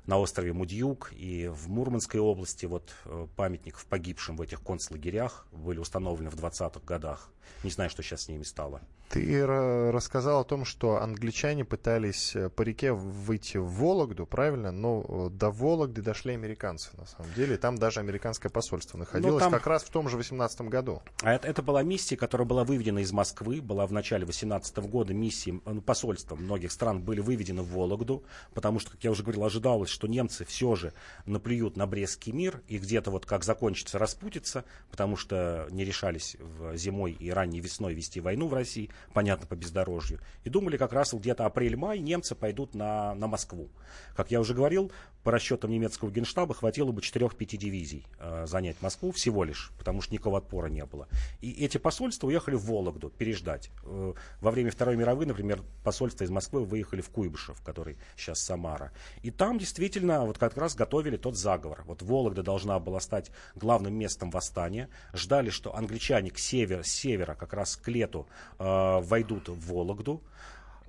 на 0.05 0.17
острове 0.17 0.51
Мудьюк, 0.51 1.13
и 1.13 1.47
в 1.47 1.69
Мурманской 1.69 2.19
области 2.19 2.65
вот 2.65 2.91
э, 3.05 3.27
памятников 3.37 3.85
погибшим 3.85 4.35
в 4.35 4.41
этих 4.41 4.61
концлагерях 4.61 5.47
были 5.51 5.79
установлены 5.79 6.29
в 6.29 6.35
20-х 6.35 6.81
годах. 6.85 7.29
Не 7.63 7.71
знаю, 7.71 7.89
что 7.89 8.03
сейчас 8.03 8.23
с 8.23 8.27
ними 8.29 8.43
стало. 8.43 8.81
Ты 9.09 9.43
рассказал 9.45 10.41
о 10.41 10.43
том, 10.43 10.65
что 10.65 11.01
англичане 11.01 11.65
пытались 11.65 12.35
э, 12.35 12.49
по 12.49 12.61
реке 12.61 12.91
выйти 12.91 13.57
в 13.57 13.65
Вологду, 13.65 14.27
правильно? 14.27 14.71
Но 14.71 15.03
э, 15.07 15.29
до 15.31 15.49
Вологды 15.49 16.03
дошли 16.03 16.33
американцы, 16.33 16.91
на 16.95 17.07
самом 17.07 17.33
деле. 17.33 17.57
Там 17.57 17.79
даже 17.79 18.01
американское 18.01 18.51
посольство 18.51 18.99
находилось 18.99 19.33
ну, 19.33 19.39
там... 19.39 19.51
как 19.51 19.65
раз 19.65 19.83
в 19.83 19.89
том 19.89 20.09
же 20.09 20.17
18 20.17 20.61
году. 20.61 21.01
А 21.23 21.33
это, 21.33 21.47
это 21.47 21.63
была 21.63 21.81
миссия, 21.81 22.17
которая 22.17 22.47
была 22.47 22.63
выведена 22.63 22.99
из 22.99 23.11
Москвы, 23.11 23.61
была 23.61 23.87
в 23.87 23.91
начале 23.91 24.27
18 24.27 24.77
года 24.77 25.11
миссии, 25.15 25.59
ну, 25.65 25.81
посольства 25.81 26.35
многих 26.35 26.71
стран 26.71 27.01
были 27.01 27.19
выведены 27.19 27.63
в 27.63 27.69
Вологду, 27.69 28.23
потому 28.53 28.77
что, 28.77 28.91
как 28.91 29.03
я 29.03 29.09
уже 29.09 29.23
говорил, 29.23 29.43
ожидалось, 29.43 29.89
что 29.89 30.07
немцы 30.07 30.45
все 30.45 30.75
же 30.75 30.93
наплюют 31.25 31.77
на 31.77 31.87
Брестский 31.87 32.31
мир, 32.31 32.61
и 32.67 32.77
где-то 32.77 33.09
вот 33.09 33.25
как 33.25 33.43
закончится, 33.43 33.97
распутится, 33.97 34.65
потому 34.91 35.15
что 35.15 35.67
не 35.71 35.83
решались 35.83 36.37
зимой 36.75 37.13
и 37.13 37.31
ранней 37.39 37.61
весной 37.61 37.93
вести 37.93 38.19
войну 38.19 38.47
в 38.47 38.53
России 38.53 38.89
понятно, 39.13 39.47
по 39.47 39.55
бездорожью. 39.55 40.19
И 40.43 40.49
думали 40.49 40.77
как 40.77 40.93
раз 40.93 41.13
где-то 41.13 41.45
апрель-май 41.45 41.99
немцы 41.99 42.35
пойдут 42.35 42.75
на, 42.75 43.15
на 43.15 43.27
Москву. 43.27 43.69
Как 44.15 44.31
я 44.31 44.39
уже 44.39 44.53
говорил, 44.53 44.91
по 45.23 45.31
расчетам 45.31 45.71
немецкого 45.71 46.11
генштаба 46.11 46.53
хватило 46.53 46.91
бы 46.91 47.01
4-5 47.01 47.57
дивизий 47.57 48.05
э, 48.19 48.45
занять 48.47 48.81
Москву 48.81 49.11
всего 49.11 49.43
лишь, 49.43 49.71
потому 49.77 50.01
что 50.01 50.13
никакого 50.13 50.37
отпора 50.37 50.67
не 50.67 50.85
было. 50.85 51.07
И 51.41 51.51
эти 51.63 51.77
посольства 51.77 52.27
уехали 52.27 52.55
в 52.55 52.65
Вологду 52.65 53.09
переждать. 53.09 53.69
Э, 53.83 54.13
во 54.41 54.51
время 54.51 54.71
Второй 54.71 54.95
мировой, 54.95 55.25
например, 55.25 55.61
посольства 55.83 56.23
из 56.23 56.29
Москвы 56.29 56.63
выехали 56.63 57.01
в 57.01 57.09
Куйбышев, 57.09 57.61
который 57.61 57.97
сейчас 58.17 58.39
Самара. 58.39 58.91
И 59.21 59.31
там 59.31 59.57
действительно 59.57 60.25
вот 60.25 60.37
как 60.37 60.57
раз 60.57 60.75
готовили 60.75 61.17
тот 61.17 61.35
заговор. 61.35 61.83
Вот 61.85 62.01
Вологда 62.01 62.43
должна 62.43 62.79
была 62.79 62.99
стать 62.99 63.31
главным 63.55 63.93
местом 63.93 64.29
восстания. 64.31 64.89
Ждали, 65.13 65.49
что 65.49 65.75
англичане 65.75 66.31
к 66.31 66.39
север, 66.39 66.83
с 66.83 66.91
севера, 67.29 67.35
как 67.35 67.53
раз 67.53 67.75
к 67.75 67.87
лету, 67.87 68.27
э, 68.59 68.99
войдут 69.01 69.49
в 69.49 69.73
Вологду 69.73 70.21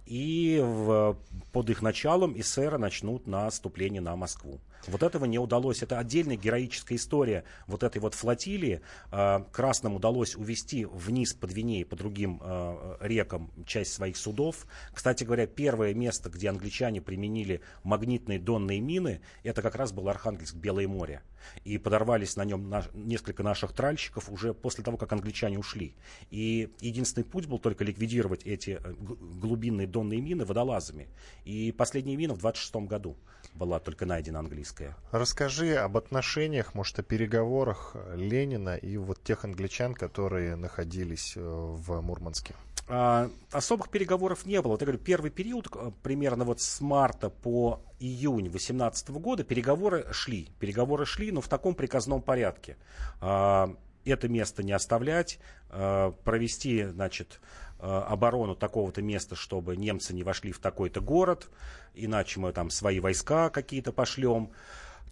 и 0.07 0.61
в, 0.63 1.17
под 1.53 1.71
их 1.71 1.83
началом 1.83 2.35
эсеры 2.39 2.79
начнут 2.79 3.27
наступление 3.27 4.01
на 4.01 4.17
Москву. 4.17 4.59
Вот 4.87 5.03
этого 5.03 5.25
не 5.25 5.39
удалось. 5.39 5.83
Это 5.83 5.99
отдельная 5.99 6.37
героическая 6.37 6.97
история 6.97 7.45
вот 7.67 7.83
этой 7.83 7.99
вот 7.99 8.15
флотилии. 8.15 8.81
А, 9.11 9.47
Красным 9.53 9.97
удалось 9.97 10.37
увести 10.37 10.85
вниз 10.85 11.35
по 11.35 11.47
Двине 11.47 11.81
и 11.81 11.85
по 11.85 11.97
другим 11.97 12.41
а, 12.43 12.97
рекам 13.01 13.51
часть 13.67 13.93
своих 13.93 14.17
судов. 14.17 14.67
Кстати 14.93 15.25
говоря, 15.25 15.47
первое 15.47 15.95
место, 15.95 16.31
где 16.31 16.49
англичане 16.49 17.01
применили 17.01 17.61
магнитные 17.83 18.39
донные 18.39 18.81
мины, 18.81 19.21
это 19.43 19.63
как 19.63 19.75
раз 19.75 19.93
был 19.93 20.09
Архангельск, 20.09 20.55
Белое 20.55 20.89
море. 20.89 21.23
И 21.65 21.79
подорвались 21.79 22.37
на 22.37 22.45
нем 22.45 22.69
наш, 22.69 22.87
несколько 22.93 23.43
наших 23.43 23.73
тральщиков 23.73 24.31
уже 24.31 24.55
после 24.55 24.85
того, 24.85 24.97
как 24.97 25.13
англичане 25.13 25.59
ушли. 25.59 25.95
И 26.31 26.71
единственный 26.81 27.25
путь 27.25 27.47
был 27.47 27.59
только 27.59 27.85
ликвидировать 27.85 28.45
эти 28.45 28.79
э, 28.83 28.93
глубинные 28.93 29.87
донные 29.87 30.21
мины 30.21 30.45
водолазами. 30.45 31.09
И 31.45 31.73
последняя 31.73 32.17
мина 32.17 32.35
в 32.35 32.39
26 32.39 32.75
году 32.87 33.17
была 33.55 33.79
только 33.81 34.07
найдена 34.07 34.39
английская. 34.39 34.97
Расскажи 35.11 35.75
об 35.77 35.97
отношениях, 35.97 36.75
может, 36.75 36.99
о 36.99 37.03
переговорах 37.03 37.97
Ленина 38.15 38.77
и 38.77 38.97
вот 38.97 39.23
тех 39.23 39.45
англичан, 39.45 39.95
которые 39.95 40.57
находились 40.57 41.35
э, 41.37 41.41
в 41.41 42.01
Мурманске. 42.01 42.55
А, 42.93 43.31
особых 43.53 43.89
переговоров 43.89 44.47
не 44.47 44.61
было. 44.61 44.73
Вот 44.73 44.81
я 44.81 44.87
говорю, 44.87 45.03
первый 45.03 45.31
период, 45.31 45.69
э, 45.75 45.93
примерно 46.03 46.45
вот 46.45 46.61
с 46.61 46.81
марта 46.81 47.31
по 47.31 47.83
июнь 48.01 48.51
2018 48.51 49.11
года, 49.11 49.45
переговоры 49.45 50.07
шли. 50.11 50.49
Переговоры 50.59 51.07
шли, 51.07 51.31
но 51.31 51.41
в 51.41 51.49
таком 51.49 51.75
приказном 51.75 52.21
порядке. 52.21 52.77
А, 53.21 53.75
это 54.05 54.29
место 54.29 54.63
не 54.63 54.73
оставлять, 54.73 55.39
э, 55.71 56.13
провести, 56.25 56.85
значит, 56.87 57.41
оборону 57.81 58.55
такого-то 58.55 59.03
места, 59.03 59.37
чтобы 59.37 59.77
немцы 59.77 60.15
не 60.15 60.23
вошли 60.23 60.53
в 60.53 60.59
такой-то 60.59 61.01
город, 61.01 61.49
иначе 61.95 62.41
мы 62.41 62.53
там 62.53 62.71
свои 62.71 63.01
войска 63.01 63.51
какие-то 63.51 63.93
пошлем. 63.93 64.51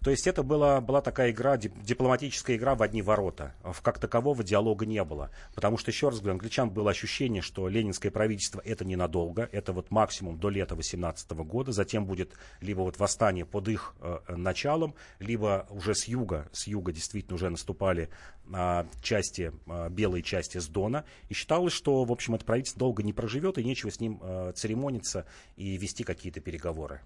То 0.03 0.11
есть 0.11 0.27
это 0.27 0.43
была, 0.43 0.79
была 0.79 1.01
такая 1.01 1.31
игра, 1.31 1.57
дипломатическая 1.57 2.55
игра 2.55 2.75
в 2.75 2.81
одни 2.81 3.01
ворота. 3.01 3.53
В 3.63 3.81
Как 3.81 3.99
такового 3.99 4.43
диалога 4.43 4.85
не 4.85 5.03
было. 5.03 5.29
Потому 5.53 5.77
что, 5.77 5.91
еще 5.91 6.09
раз 6.09 6.19
говорю, 6.19 6.33
англичан 6.33 6.69
было 6.69 6.91
ощущение, 6.91 7.41
что 7.41 7.67
ленинское 7.67 8.11
правительство 8.11 8.61
это 8.63 8.85
ненадолго, 8.85 9.49
это 9.51 9.73
вот 9.73 9.91
максимум 9.91 10.39
до 10.39 10.49
лета 10.49 10.75
18 10.75 11.31
года, 11.31 11.71
затем 11.71 12.05
будет 12.05 12.33
либо 12.61 12.81
вот 12.81 12.97
восстание 12.97 13.45
под 13.45 13.67
их 13.67 13.93
э, 13.99 14.19
началом, 14.29 14.95
либо 15.19 15.67
уже 15.69 15.95
с 15.95 16.05
юга, 16.05 16.47
с 16.53 16.67
юга 16.67 16.93
действительно 16.93 17.35
уже 17.35 17.49
наступали 17.49 18.09
э, 18.51 18.85
части, 19.01 19.51
э, 19.67 19.89
белые 19.89 20.23
части 20.23 20.59
с 20.59 20.67
Дона, 20.67 21.03
и 21.27 21.33
считалось, 21.33 21.73
что, 21.73 22.03
в 22.05 22.11
общем, 22.11 22.35
это 22.35 22.45
правительство 22.45 22.79
долго 22.79 23.03
не 23.03 23.11
проживет, 23.13 23.57
и 23.57 23.63
нечего 23.63 23.91
с 23.91 23.99
ним 23.99 24.19
э, 24.21 24.53
церемониться 24.55 25.25
и 25.57 25.77
вести 25.77 26.03
какие-то 26.03 26.39
переговоры. 26.39 27.01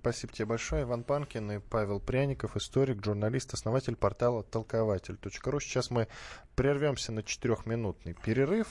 Спасибо 0.00 0.32
тебе 0.32 0.46
большое. 0.46 0.82
Иван 0.82 1.04
Панкин 1.04 1.52
и 1.52 1.58
Павел 1.58 2.00
Пряников, 2.32 2.56
историк, 2.56 3.04
журналист, 3.04 3.52
основатель 3.52 3.94
портала 3.94 4.42
толкователь.ру. 4.42 5.60
Сейчас 5.60 5.90
мы 5.90 6.08
прервемся 6.56 7.12
на 7.12 7.22
четырехминутный 7.22 8.14
перерыв. 8.14 8.68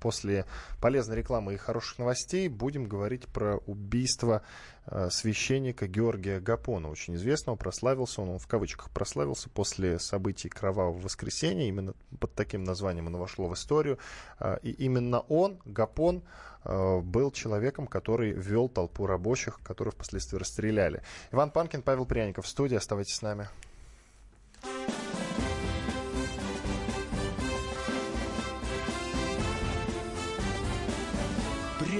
После 0.00 0.46
полезной 0.80 1.16
рекламы 1.16 1.54
и 1.54 1.56
хороших 1.56 1.98
новостей 1.98 2.48
будем 2.48 2.86
говорить 2.86 3.28
про 3.28 3.58
убийство 3.66 4.42
э, 4.86 5.08
священника 5.10 5.86
Георгия 5.86 6.40
Гапона, 6.40 6.90
очень 6.90 7.14
известного, 7.16 7.56
прославился 7.56 8.22
он, 8.22 8.30
он 8.30 8.38
в 8.38 8.46
кавычках 8.46 8.90
прославился 8.90 9.48
после 9.50 9.98
событий 9.98 10.48
Кровавого 10.48 10.98
воскресенья, 10.98 11.68
именно 11.68 11.94
под 12.18 12.34
таким 12.34 12.64
названием 12.64 13.06
оно 13.06 13.18
вошло 13.18 13.48
в 13.48 13.54
историю, 13.54 13.98
э, 14.38 14.58
и 14.62 14.70
именно 14.70 15.20
он, 15.20 15.58
Гапон, 15.66 16.22
э, 16.64 17.00
был 17.00 17.30
человеком, 17.30 17.86
который 17.86 18.32
вел 18.32 18.68
толпу 18.68 19.06
рабочих, 19.06 19.60
которых 19.62 19.94
впоследствии 19.94 20.38
расстреляли. 20.38 21.02
Иван 21.30 21.50
Панкин, 21.50 21.82
Павел 21.82 22.06
Пряников 22.06 22.48
студии, 22.48 22.76
оставайтесь 22.76 23.16
с 23.16 23.22
нами. 23.22 23.48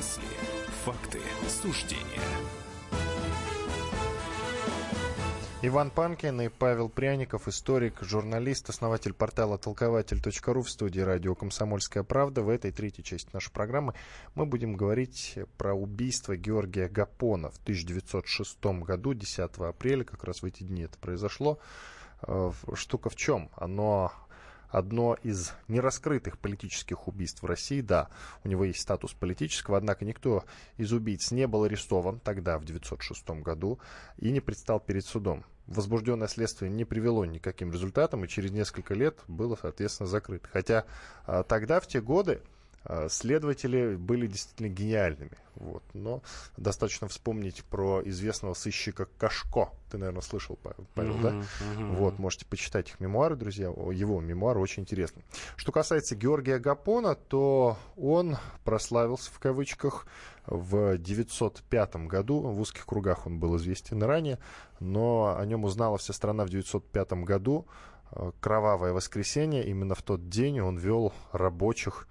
Мысли, 0.00 0.22
факты, 0.82 1.18
суждения. 1.46 2.22
Иван 5.60 5.90
Панкин 5.90 6.40
и 6.40 6.48
Павел 6.48 6.88
Пряников, 6.88 7.48
историк, 7.48 8.00
журналист, 8.00 8.70
основатель 8.70 9.12
портала 9.12 9.58
толкователь.ру 9.58 10.62
в 10.62 10.70
студии 10.70 11.00
радио 11.00 11.34
«Комсомольская 11.34 12.02
правда». 12.02 12.40
В 12.40 12.48
этой 12.48 12.72
третьей 12.72 13.04
части 13.04 13.28
нашей 13.34 13.52
программы 13.52 13.92
мы 14.34 14.46
будем 14.46 14.72
говорить 14.72 15.38
про 15.58 15.74
убийство 15.74 16.34
Георгия 16.34 16.88
Гапона 16.88 17.50
в 17.50 17.58
1906 17.58 18.58
году, 18.64 19.12
10 19.12 19.38
апреля, 19.58 20.04
как 20.04 20.24
раз 20.24 20.40
в 20.40 20.46
эти 20.46 20.62
дни 20.62 20.84
это 20.84 20.96
произошло. 20.98 21.58
Э, 22.22 22.52
штука 22.72 23.10
в 23.10 23.16
чем? 23.16 23.50
Оно 23.54 24.12
одно 24.70 25.16
из 25.22 25.52
нераскрытых 25.68 26.38
политических 26.38 27.08
убийств 27.08 27.42
в 27.42 27.46
России. 27.46 27.80
Да, 27.80 28.08
у 28.44 28.48
него 28.48 28.64
есть 28.64 28.80
статус 28.80 29.12
политического, 29.12 29.76
однако 29.76 30.04
никто 30.04 30.44
из 30.76 30.92
убийц 30.92 31.30
не 31.30 31.46
был 31.46 31.64
арестован 31.64 32.20
тогда, 32.20 32.58
в 32.58 32.62
1906 32.62 33.42
году, 33.42 33.78
и 34.18 34.30
не 34.30 34.40
предстал 34.40 34.80
перед 34.80 35.04
судом. 35.04 35.44
Возбужденное 35.66 36.26
следствие 36.26 36.70
не 36.70 36.84
привело 36.84 37.24
никаким 37.24 37.72
результатам, 37.72 38.24
и 38.24 38.28
через 38.28 38.50
несколько 38.50 38.94
лет 38.94 39.20
было, 39.28 39.56
соответственно, 39.60 40.08
закрыто. 40.08 40.48
Хотя 40.52 40.84
а, 41.26 41.44
тогда, 41.44 41.78
в 41.78 41.86
те 41.86 42.00
годы, 42.00 42.42
следователи 43.08 43.96
были 43.96 44.26
действительно 44.26 44.68
гениальными. 44.68 45.36
Вот. 45.56 45.82
Но 45.92 46.22
достаточно 46.56 47.06
вспомнить 47.08 47.62
про 47.64 48.00
известного 48.04 48.54
сыщика 48.54 49.06
Кашко. 49.18 49.68
Ты, 49.90 49.98
наверное, 49.98 50.22
слышал, 50.22 50.58
Павел, 50.62 50.86
uh-huh, 51.16 51.20
да? 51.20 51.30
Uh-huh. 51.30 51.96
Вот, 51.96 52.18
можете 52.18 52.46
почитать 52.46 52.88
их 52.88 53.00
мемуары, 53.00 53.36
друзья. 53.36 53.66
Его 53.66 54.20
мемуары 54.20 54.60
очень 54.60 54.84
интересны. 54.84 55.22
Что 55.56 55.72
касается 55.72 56.16
Георгия 56.16 56.58
Гапона, 56.58 57.14
то 57.14 57.76
он 57.96 58.38
прославился 58.64 59.30
в 59.30 59.38
кавычках 59.38 60.06
в 60.46 60.96
905 60.96 61.96
году. 62.06 62.40
В 62.40 62.60
узких 62.60 62.86
кругах 62.86 63.26
он 63.26 63.38
был 63.38 63.56
известен 63.58 64.02
ранее, 64.02 64.38
но 64.78 65.36
о 65.38 65.44
нем 65.44 65.64
узнала 65.64 65.98
вся 65.98 66.14
страна 66.14 66.44
в 66.46 66.48
905 66.48 67.12
году. 67.24 67.66
Э, 68.12 68.32
кровавое 68.40 68.92
воскресенье. 68.92 69.66
Именно 69.66 69.94
в 69.94 70.02
тот 70.02 70.28
день 70.28 70.60
он 70.60 70.78
вел 70.78 71.12
рабочих 71.32 72.08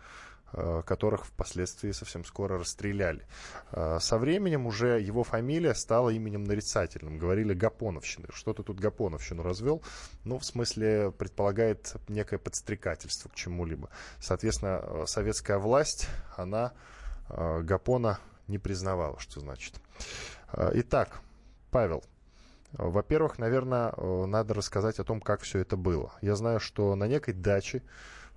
которых 0.85 1.25
впоследствии 1.25 1.91
совсем 1.91 2.25
скоро 2.25 2.57
расстреляли. 2.57 3.25
Э, 3.71 3.99
со 3.99 4.17
временем 4.17 4.65
уже 4.65 4.99
его 4.99 5.23
фамилия 5.23 5.73
стала 5.73 6.09
именем 6.09 6.43
нарицательным. 6.43 7.17
Говорили 7.17 7.53
Гапоновщины. 7.53 8.27
Что 8.33 8.53
ты 8.53 8.63
тут 8.63 8.79
Гапоновщину 8.79 9.43
развел? 9.43 9.83
Ну, 10.23 10.39
в 10.39 10.45
смысле, 10.45 11.11
предполагает 11.11 11.95
некое 12.07 12.39
подстрекательство 12.39 13.29
к 13.29 13.35
чему-либо. 13.35 13.89
Соответственно, 14.19 14.81
э, 14.81 15.03
советская 15.05 15.57
власть, 15.57 16.07
она 16.35 16.73
Гапона 17.29 18.19
не 18.47 18.57
признавала, 18.57 19.19
что 19.19 19.39
значит. 19.39 19.75
Итак, 20.51 21.21
Павел, 21.69 22.03
во-первых, 22.71 23.37
наверное, 23.37 23.93
надо 24.25 24.55
рассказать 24.55 24.97
о 24.97 25.03
том, 25.03 25.21
как 25.21 25.41
все 25.41 25.59
это 25.59 25.77
было. 25.77 26.11
Я 26.21 26.35
знаю, 26.35 26.59
что 26.59 26.95
на 26.95 27.07
некой 27.07 27.35
даче 27.35 27.83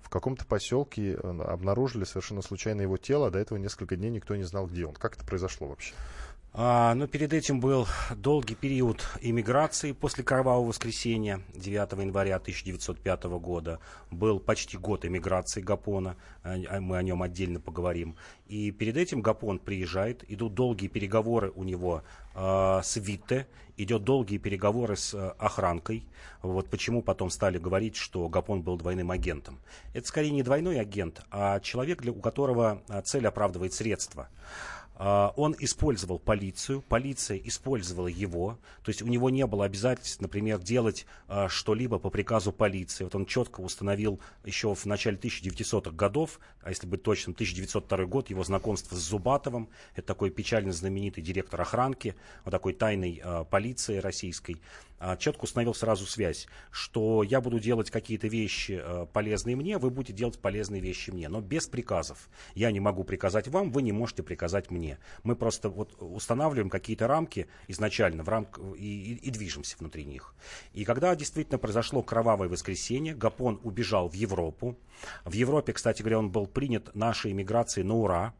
в 0.03 0.09
каком-то 0.09 0.45
поселке 0.45 1.13
э, 1.13 1.17
обнаружили 1.17 2.03
совершенно 2.03 2.41
случайно 2.41 2.81
его 2.81 2.97
тело, 2.97 3.27
а 3.27 3.31
до 3.31 3.39
этого 3.39 3.57
несколько 3.57 3.95
дней 3.95 4.11
никто 4.11 4.35
не 4.35 4.43
знал, 4.43 4.67
где 4.67 4.85
он. 4.85 4.93
Как 4.93 5.15
это 5.15 5.25
произошло 5.25 5.67
вообще? 5.67 5.93
А, 6.55 6.93
ну, 6.93 7.07
перед 7.07 7.33
этим 7.33 7.59
был 7.59 7.87
долгий 8.15 8.53
период 8.53 9.03
иммиграции 9.21 9.91
после 9.91 10.23
Кровавого 10.23 10.67
воскресенья 10.67 11.41
9 11.55 11.93
января 11.93 12.35
1905 12.35 13.23
года. 13.23 13.79
Был 14.11 14.39
почти 14.39 14.77
год 14.77 15.03
эмиграции 15.03 15.61
Гапона, 15.61 16.15
а, 16.43 16.55
а 16.69 16.79
мы 16.79 16.97
о 16.97 17.01
нем 17.01 17.23
отдельно 17.23 17.59
поговорим. 17.59 18.17
И 18.45 18.69
перед 18.69 18.97
этим 18.97 19.23
Гапон 19.23 19.57
приезжает, 19.57 20.23
идут 20.29 20.53
долгие 20.53 20.89
переговоры 20.89 21.51
у 21.55 21.63
него 21.63 22.03
с 22.35 22.97
Витте, 22.97 23.47
идет 23.77 24.03
долгие 24.03 24.39
переговоры 24.39 24.95
с 24.95 25.13
охранкой. 25.33 26.07
Вот 26.41 26.67
почему 26.67 27.03
потом 27.03 27.29
стали 27.29 27.59
говорить, 27.59 27.95
что 27.95 28.27
Гапон 28.27 28.63
был 28.63 28.75
двойным 28.77 29.11
агентом. 29.11 29.59
Это 29.93 30.07
скорее 30.07 30.31
не 30.31 30.41
двойной 30.41 30.79
агент, 30.79 31.21
а 31.29 31.59
человек, 31.59 32.01
для, 32.01 32.11
у 32.11 32.21
которого 32.21 32.81
цель 33.03 33.27
оправдывает 33.27 33.73
средства. 33.73 34.29
А, 34.95 35.33
он 35.35 35.55
использовал 35.59 36.19
полицию, 36.19 36.81
полиция 36.81 37.37
использовала 37.37 38.07
его, 38.07 38.59
то 38.83 38.89
есть 38.89 39.01
у 39.01 39.07
него 39.07 39.29
не 39.29 39.45
было 39.47 39.65
обязательств, 39.65 40.21
например, 40.21 40.59
делать 40.59 41.05
а, 41.27 41.49
что-либо 41.49 41.97
по 41.97 42.09
приказу 42.09 42.51
полиции. 42.51 43.03
Вот 43.03 43.15
он 43.15 43.25
четко 43.25 43.61
установил 43.61 44.19
еще 44.45 44.73
в 44.75 44.85
начале 44.85 45.17
1900-х 45.17 45.91
годов, 45.91 46.39
а 46.61 46.69
если 46.69 46.85
быть 46.85 47.01
точным, 47.01 47.33
1902 47.33 48.05
год, 48.05 48.29
его 48.29 48.43
знакомство 48.43 48.95
с 48.95 48.99
Зубатовым, 48.99 49.69
это 49.95 50.07
такой 50.07 50.29
печально 50.29 50.71
знаменитый 50.71 51.23
директор 51.23 51.59
охранки, 51.59 52.15
вот 52.45 52.51
такой 52.51 52.73
тайной 52.73 53.19
а, 53.23 53.43
полиции 53.45 53.97
российской, 53.97 54.61
четко 55.19 55.43
установил 55.43 55.73
сразу 55.73 56.05
связь, 56.05 56.47
что 56.71 57.23
я 57.23 57.41
буду 57.41 57.59
делать 57.59 57.91
какие-то 57.91 58.27
вещи 58.27 58.81
э, 58.83 59.05
полезные 59.11 59.55
мне, 59.55 59.77
вы 59.77 59.89
будете 59.89 60.13
делать 60.13 60.39
полезные 60.39 60.81
вещи 60.81 61.11
мне, 61.11 61.29
но 61.29 61.41
без 61.41 61.67
приказов. 61.67 62.29
Я 62.55 62.71
не 62.71 62.79
могу 62.79 63.03
приказать 63.03 63.47
вам, 63.47 63.71
вы 63.71 63.81
не 63.81 63.91
можете 63.91 64.23
приказать 64.23 64.71
мне. 64.71 64.99
Мы 65.23 65.35
просто 65.35 65.69
вот 65.69 65.95
устанавливаем 65.99 66.69
какие-то 66.69 67.07
рамки 67.07 67.47
изначально 67.67 68.23
в 68.23 68.29
рамк... 68.29 68.59
и, 68.77 69.13
и, 69.13 69.27
и 69.27 69.29
движемся 69.29 69.75
внутри 69.77 70.05
них. 70.05 70.33
И 70.73 70.85
когда 70.85 71.15
действительно 71.15 71.57
произошло 71.57 72.01
кровавое 72.01 72.49
воскресенье, 72.49 73.15
Гапон 73.15 73.59
убежал 73.63 74.09
в 74.09 74.13
Европу. 74.13 74.77
В 75.25 75.33
Европе, 75.33 75.73
кстати 75.73 76.01
говоря, 76.01 76.19
он 76.19 76.31
был 76.31 76.47
принят 76.47 76.95
нашей 76.95 77.31
иммиграцией 77.31 77.85
на 77.85 77.95
ура. 77.95 78.33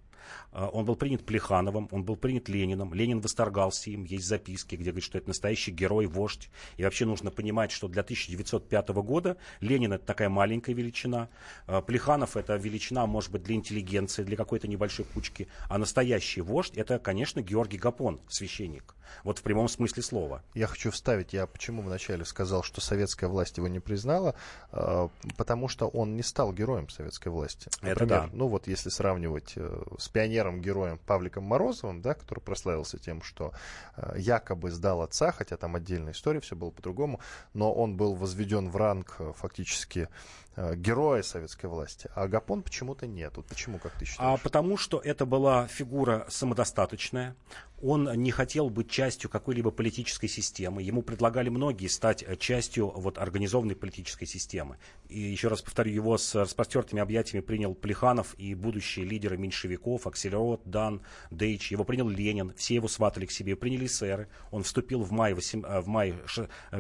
А, 0.52 0.68
он 0.68 0.86
был 0.86 0.96
принят 0.96 1.26
Плехановым, 1.26 1.88
он 1.92 2.04
был 2.04 2.16
принят 2.16 2.50
Лениным. 2.50 2.94
Ленин 2.94 3.20
восторгался 3.20 3.90
им, 3.90 4.04
есть 4.04 4.26
записки, 4.26 4.76
где 4.76 4.92
говорит, 4.92 5.04
что 5.04 5.18
это 5.18 5.28
настоящий 5.28 5.72
герой, 5.72 6.06
вождь. 6.06 6.50
И 6.78 6.84
вообще 6.84 7.06
нужно 7.06 7.32
понимать, 7.32 7.72
что 7.72 7.88
для 7.88 8.02
1905 8.02 8.90
года 8.90 9.38
Ленин 9.62 9.94
это 9.94 10.06
такая 10.06 10.30
маленькая 10.30 10.74
величина. 10.74 11.30
А, 11.68 11.82
Плеханов 11.82 12.38
это 12.38 12.56
величина, 12.56 13.06
может 13.06 13.32
быть, 13.32 13.44
для 13.44 13.56
интеллигенции, 13.56 14.24
для 14.24 14.38
какой-то 14.38 14.68
небольшой 14.68 15.06
кучки. 15.06 15.48
А 15.70 15.78
настоящий 15.78 16.42
вождь 16.42 16.78
это, 16.78 17.00
конечно, 17.00 17.42
Георгий 17.42 17.78
Гапон, 17.78 18.22
священник. 18.28 18.96
Вот 19.24 19.40
в 19.40 19.44
прямом 19.44 19.68
смысле 19.68 20.04
слова. 20.04 20.44
Я 20.54 20.68
хочу 20.68 20.92
вставить, 20.92 21.34
я 21.34 21.48
почему 21.48 21.82
вначале 21.82 22.26
сказал, 22.26 22.64
что 22.64 22.82
советская 22.82 23.30
власть 23.30 23.58
его 23.58 23.68
не 23.68 23.80
признала, 23.80 24.36
а, 24.72 25.10
потому 25.38 25.68
что 25.68 25.88
он 25.88 26.16
не 26.16 26.24
стал 26.24 26.54
героем 26.54 26.90
советской 26.90 27.30
власти. 27.30 27.70
Например, 27.82 27.98
это 27.98 28.06
да. 28.06 28.30
Ну 28.34 28.48
вот 28.48 28.68
если 28.68 28.90
сравнивать 28.90 29.54
э, 29.56 29.84
с 29.98 30.10
пионером-героем 30.10 31.00
Павликом 31.06 31.44
Морозовым, 31.44 32.02
да, 32.02 32.14
который 32.14 32.40
прославился 32.40 32.98
тем, 32.98 33.22
что 33.22 33.54
э, 33.96 34.16
якобы 34.18 34.72
сдал 34.72 35.02
отца, 35.02 35.32
хотя 35.32 35.58
там 35.58 35.76
отдельная 35.76 36.14
история, 36.14 36.40
все 36.40 36.56
было 36.56 36.72
по-другому, 36.72 37.20
но 37.54 37.74
он 37.74 37.96
был 37.96 38.16
возведен 38.16 38.70
в 38.70 38.76
ранг 38.76 39.16
э, 39.20 39.34
фактически 39.36 40.10
героя 40.56 41.24
советской 41.24 41.66
власти, 41.68 42.10
а 42.16 42.28
Гапон 42.28 42.64
почему-то 42.64 43.08
нет. 43.08 43.34
Вот 43.36 43.46
почему, 43.48 43.80
как 43.80 43.94
ты 43.94 44.06
считаешь? 44.06 44.40
А 44.40 44.44
потому 44.44 44.78
что 44.78 45.00
это 45.00 45.26
была 45.26 45.68
фигура 45.68 46.26
самодостаточная, 46.30 47.36
он 47.84 48.10
не 48.16 48.32
хотел 48.32 48.70
быть 48.70 48.90
частью 48.90 49.30
какой-либо 49.30 49.70
политической 49.70 50.30
системы. 50.30 50.82
Ему 50.82 51.02
предлагали 51.02 51.50
многие 51.50 51.88
стать 51.88 52.24
э, 52.24 52.38
частью 52.38 52.88
вот, 52.88 53.18
организованной 53.18 53.76
политической 53.76 54.26
системы. 54.26 54.78
И 55.10 55.20
еще 55.20 55.50
раз 55.50 55.62
повторю, 55.62 55.92
его 55.92 56.18
с 56.18 56.34
распростертыми 56.34 57.02
объятиями 57.02 57.44
принял 57.44 57.76
Плеханов 57.76 58.36
и 58.38 58.56
будущие 58.56 59.06
лидеры 59.06 59.38
меньшевиков, 59.38 60.08
Акселерот, 60.08 60.62
Дан, 60.64 61.02
Дейч. 61.30 61.72
Его 61.72 61.84
принял 61.84 62.08
Ленин, 62.08 62.54
все 62.56 62.76
его 62.76 62.88
сватали 62.88 63.26
к 63.26 63.32
себе, 63.32 63.58
приняли 63.58 63.88
эсеры. 63.88 64.30
Он 64.50 64.64
вступил 64.64 65.04
в 65.04 65.12
мае, 65.12 65.36
8, 65.36 65.64
э, 65.66 65.82
в 65.82 65.88
мае 65.88 66.16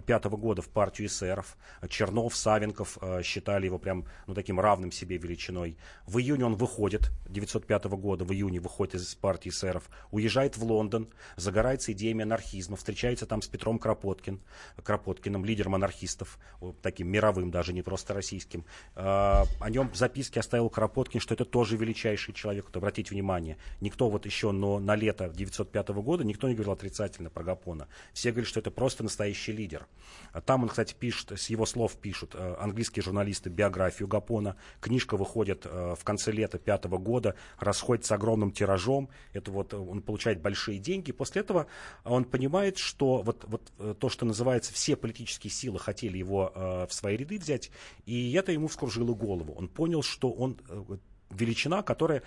5 0.06 0.26
э, 0.26 0.30
года 0.30 0.62
в 0.62 0.70
партию 0.70 1.10
эсеров. 1.10 1.58
Чернов, 1.90 2.34
Савенков 2.34 2.98
считали 3.24 3.63
его 3.66 3.78
прям 3.78 4.06
ну, 4.28 4.34
таким 4.34 4.60
равным 4.60 4.92
себе 4.92 5.18
величиной. 5.18 5.78
В 6.06 6.20
июне 6.20 6.46
он 6.46 6.56
выходит, 6.56 7.12
905 7.28 7.86
года, 7.86 8.26
в 8.26 8.32
июне 8.32 8.60
выходит 8.60 8.96
из 8.96 9.16
партии 9.16 9.50
эсеров, 9.50 9.90
уезжает 10.12 10.58
в 10.58 10.64
Лондон, 10.64 11.10
загорается 11.36 11.92
идеями 11.92 12.24
анархизма, 12.24 12.78
встречается 12.78 13.26
там 13.26 13.42
с 13.42 13.48
Петром 13.48 13.80
Кропоткин, 13.80 14.42
Кропоткиным, 14.84 15.46
лидером 15.46 15.76
анархистов, 15.76 16.40
таким 16.82 17.10
мировым 17.10 17.52
даже, 17.52 17.74
не 17.74 17.82
просто 17.82 18.14
российским. 18.14 18.66
А, 18.96 19.46
о 19.60 19.70
нем 19.70 19.90
в 19.90 19.96
записке 19.96 20.40
оставил 20.40 20.70
Кропоткин, 20.70 21.20
что 21.20 21.34
это 21.34 21.46
тоже 21.46 21.78
величайший 21.78 22.34
человек. 22.34 22.66
Вот 22.66 22.78
обратите 22.78 23.12
внимание, 23.12 23.58
никто 23.82 24.10
вот 24.10 24.26
еще 24.26 24.52
но 24.52 24.80
на 24.80 24.96
лето 24.96 25.30
905 25.30 25.90
года, 25.90 26.24
никто 26.24 26.48
не 26.48 26.54
говорил 26.54 26.74
отрицательно 26.74 27.30
про 27.30 27.44
Гапона. 27.44 27.88
Все 28.14 28.32
говорят, 28.32 28.48
что 28.48 28.60
это 28.60 28.72
просто 28.72 29.04
настоящий 29.04 29.52
лидер. 29.52 29.88
А 30.32 30.42
там 30.42 30.64
он, 30.64 30.70
кстати, 30.70 30.96
пишет, 30.98 31.32
с 31.32 31.50
его 31.50 31.66
слов 31.66 31.96
пишут 31.98 32.36
э, 32.36 32.56
английские 32.60 33.04
журналисты 33.04 33.50
биографию 33.54 34.08
Гапона. 34.08 34.56
Книжка 34.82 35.18
выходит 35.18 35.66
э, 35.66 35.96
в 35.98 36.04
конце 36.04 36.32
лета 36.32 36.58
пятого 36.58 36.98
года, 36.98 37.36
расходится 37.60 38.16
огромным 38.16 38.52
тиражом. 38.52 39.10
Это 39.34 39.52
вот 39.52 39.74
он 39.74 40.02
получает 40.02 40.42
большие 40.42 40.80
деньги. 40.80 41.12
После 41.12 41.42
этого 41.42 41.68
он 42.04 42.26
понимает, 42.26 42.78
что 42.78 43.22
вот, 43.22 43.44
вот 43.48 43.72
э, 43.80 43.96
то, 43.98 44.10
что 44.10 44.26
называется, 44.26 44.74
все 44.74 44.96
политические 44.96 45.52
силы 45.52 45.80
хотели 45.80 46.18
его 46.18 46.52
э, 46.54 46.88
в 46.88 46.94
свои 46.94 47.18
ряды 47.18 47.40
взять, 47.40 47.72
и 48.06 48.34
это 48.34 48.52
ему 48.52 48.68
вскружило 48.68 49.14
голову. 49.14 49.54
Он 49.54 49.68
понял, 49.68 50.04
что 50.04 50.32
он 50.32 50.58
э, 50.70 50.98
величина, 51.34 51.82
которая 51.84 52.22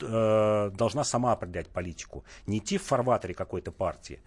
э, 0.00 0.70
должна 0.74 1.04
сама 1.04 1.32
определять 1.32 1.68
политику, 1.68 2.24
не 2.46 2.58
идти 2.58 2.78
в 2.78 2.82
фарватере 2.82 3.34
какой-то 3.34 3.72
партии. 3.72 4.20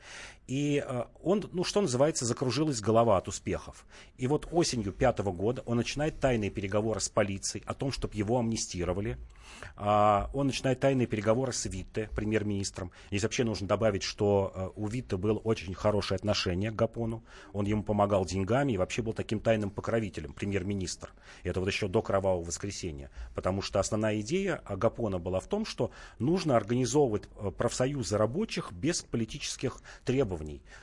И 0.47 0.84
э, 0.86 1.03
он, 1.23 1.43
ну 1.53 1.63
что 1.63 1.81
называется, 1.81 2.25
закружилась 2.25 2.81
голова 2.81 3.17
от 3.17 3.27
успехов. 3.27 3.86
И 4.17 4.27
вот 4.27 4.47
осенью 4.51 4.93
пятого 4.93 5.31
года 5.31 5.63
он 5.65 5.77
начинает 5.77 6.19
тайные 6.19 6.51
переговоры 6.51 6.99
с 6.99 7.10
полицией 7.10 7.63
о 7.65 7.73
том, 7.73 7.91
чтобы 7.91 8.15
его 8.15 8.38
амнистировали. 8.38 9.17
А, 9.75 10.29
он 10.34 10.47
начинает 10.47 10.79
тайные 10.79 11.08
переговоры 11.08 11.51
с 11.51 11.65
Витте, 11.65 12.10
премьер-министром. 12.15 12.91
Здесь 13.10 13.23
вообще 13.23 13.43
нужно 13.43 13.67
добавить, 13.67 14.03
что 14.03 14.51
э, 14.53 14.69
у 14.75 14.88
Витте 14.88 15.17
было 15.17 15.38
очень 15.39 15.73
хорошее 15.73 16.17
отношение 16.17 16.71
к 16.71 16.75
Гапону. 16.75 17.23
Он 17.53 17.65
ему 17.65 17.84
помогал 17.84 18.25
деньгами 18.25 18.73
и 18.73 18.77
вообще 18.77 19.01
был 19.01 19.13
таким 19.13 19.39
тайным 19.39 19.69
покровителем, 19.69 20.34
премьер-министр. 20.34 21.12
Это 21.43 21.60
вот 21.60 21.67
еще 21.67 21.88
до 21.88 22.01
Кровавого 22.01 22.43
воскресенья. 22.43 23.10
Потому 23.34 23.62
что 23.62 23.79
основная 23.79 24.19
идея 24.21 24.62
Гапона 24.69 25.19
была 25.19 25.39
в 25.39 25.47
том, 25.47 25.65
что 25.65 25.91
нужно 26.19 26.55
организовывать 26.55 27.23
э, 27.38 27.51
профсоюзы 27.51 28.17
рабочих 28.17 28.71
без 28.71 29.01
политических 29.01 29.77
требований. 30.03 30.35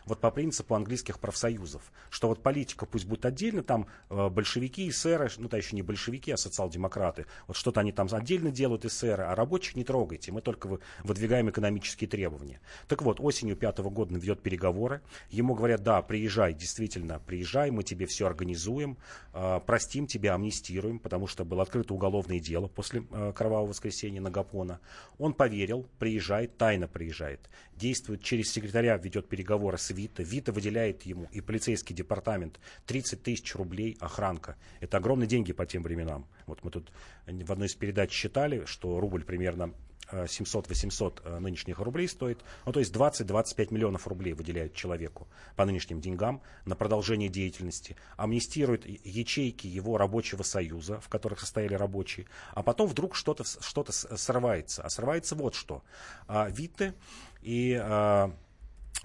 Вот 0.06 0.20
по 0.20 0.30
принципу 0.30 0.74
английских 0.74 1.18
профсоюзов. 1.18 1.82
Что 2.10 2.28
вот 2.28 2.42
политика 2.42 2.86
пусть 2.86 3.06
будет 3.06 3.26
отдельно, 3.26 3.62
там 3.62 3.86
э, 4.10 4.28
большевики, 4.28 4.88
эсеры, 4.88 5.30
ну, 5.38 5.48
то 5.48 5.56
еще 5.56 5.76
не 5.76 5.82
большевики, 5.82 6.30
а 6.30 6.36
социал-демократы. 6.36 7.26
Вот 7.46 7.56
что-то 7.56 7.80
они 7.80 7.92
там 7.92 8.08
отдельно 8.10 8.50
делают 8.50 8.84
эсеры, 8.84 9.24
а 9.24 9.34
рабочих 9.34 9.76
не 9.76 9.84
трогайте, 9.84 10.32
мы 10.32 10.40
только 10.40 10.78
выдвигаем 11.04 11.50
экономические 11.50 12.08
требования. 12.08 12.60
Так 12.88 13.02
вот, 13.02 13.20
осенью 13.20 13.56
пятого 13.56 13.90
года 13.90 14.14
ведет 14.14 14.42
переговоры, 14.42 15.02
ему 15.30 15.54
говорят, 15.54 15.82
да, 15.82 16.02
приезжай, 16.02 16.54
действительно, 16.54 17.20
приезжай, 17.20 17.70
мы 17.70 17.82
тебе 17.82 18.06
все 18.06 18.26
организуем, 18.26 18.98
э, 19.32 19.60
простим 19.66 20.06
тебя, 20.06 20.34
амнистируем, 20.34 20.98
потому 20.98 21.26
что 21.26 21.44
было 21.44 21.62
открыто 21.62 21.94
уголовное 21.94 22.40
дело 22.40 22.68
после 22.68 23.04
э, 23.10 23.32
Кровавого 23.34 23.68
воскресенья 23.68 24.20
на 24.20 24.30
Гапона. 24.30 24.80
Он 25.18 25.34
поверил, 25.34 25.86
приезжает, 25.98 26.56
тайно 26.56 26.88
приезжает, 26.88 27.48
действует 27.76 28.22
через 28.22 28.50
секретаря, 28.50 28.96
ведет 28.96 29.28
переговоры 29.28 29.41
с 29.44 29.90
Вита, 29.90 30.22
Вита 30.22 30.52
выделяет 30.52 31.02
ему 31.02 31.28
и 31.32 31.40
полицейский 31.40 31.94
департамент 31.94 32.60
30 32.86 33.22
тысяч 33.22 33.54
рублей 33.54 33.96
охранка. 34.00 34.56
Это 34.80 34.96
огромные 34.96 35.26
деньги 35.26 35.52
по 35.52 35.66
тем 35.66 35.82
временам. 35.82 36.26
Вот 36.46 36.62
мы 36.64 36.70
тут 36.70 36.92
в 37.26 37.52
одной 37.52 37.68
из 37.68 37.74
передач 37.74 38.12
считали, 38.12 38.64
что 38.64 39.00
рубль 39.00 39.24
примерно 39.24 39.72
700-800 40.12 41.22
э, 41.24 41.38
нынешних 41.38 41.78
рублей 41.78 42.08
стоит. 42.08 42.40
Ну, 42.66 42.72
то 42.72 42.80
есть 42.80 42.94
20-25 42.94 43.72
миллионов 43.72 44.06
рублей 44.06 44.32
выделяют 44.32 44.74
человеку 44.74 45.28
по 45.56 45.64
нынешним 45.64 46.00
деньгам 46.00 46.42
на 46.64 46.76
продолжение 46.76 47.28
деятельности. 47.28 47.96
Амнистирует 48.16 48.86
ячейки 48.86 49.66
его 49.66 49.96
рабочего 49.96 50.42
союза, 50.42 51.00
в 51.00 51.08
которых 51.08 51.40
состояли 51.40 51.74
рабочие. 51.74 52.26
А 52.52 52.62
потом 52.62 52.88
вдруг 52.88 53.14
что-то 53.14 53.44
что 53.44 53.84
срывается. 53.90 54.82
А 54.82 54.90
срывается 54.90 55.34
вот 55.34 55.54
что. 55.54 55.82
А, 56.26 56.48
Витте 56.48 56.94
и 57.40 57.78
а, 57.80 58.34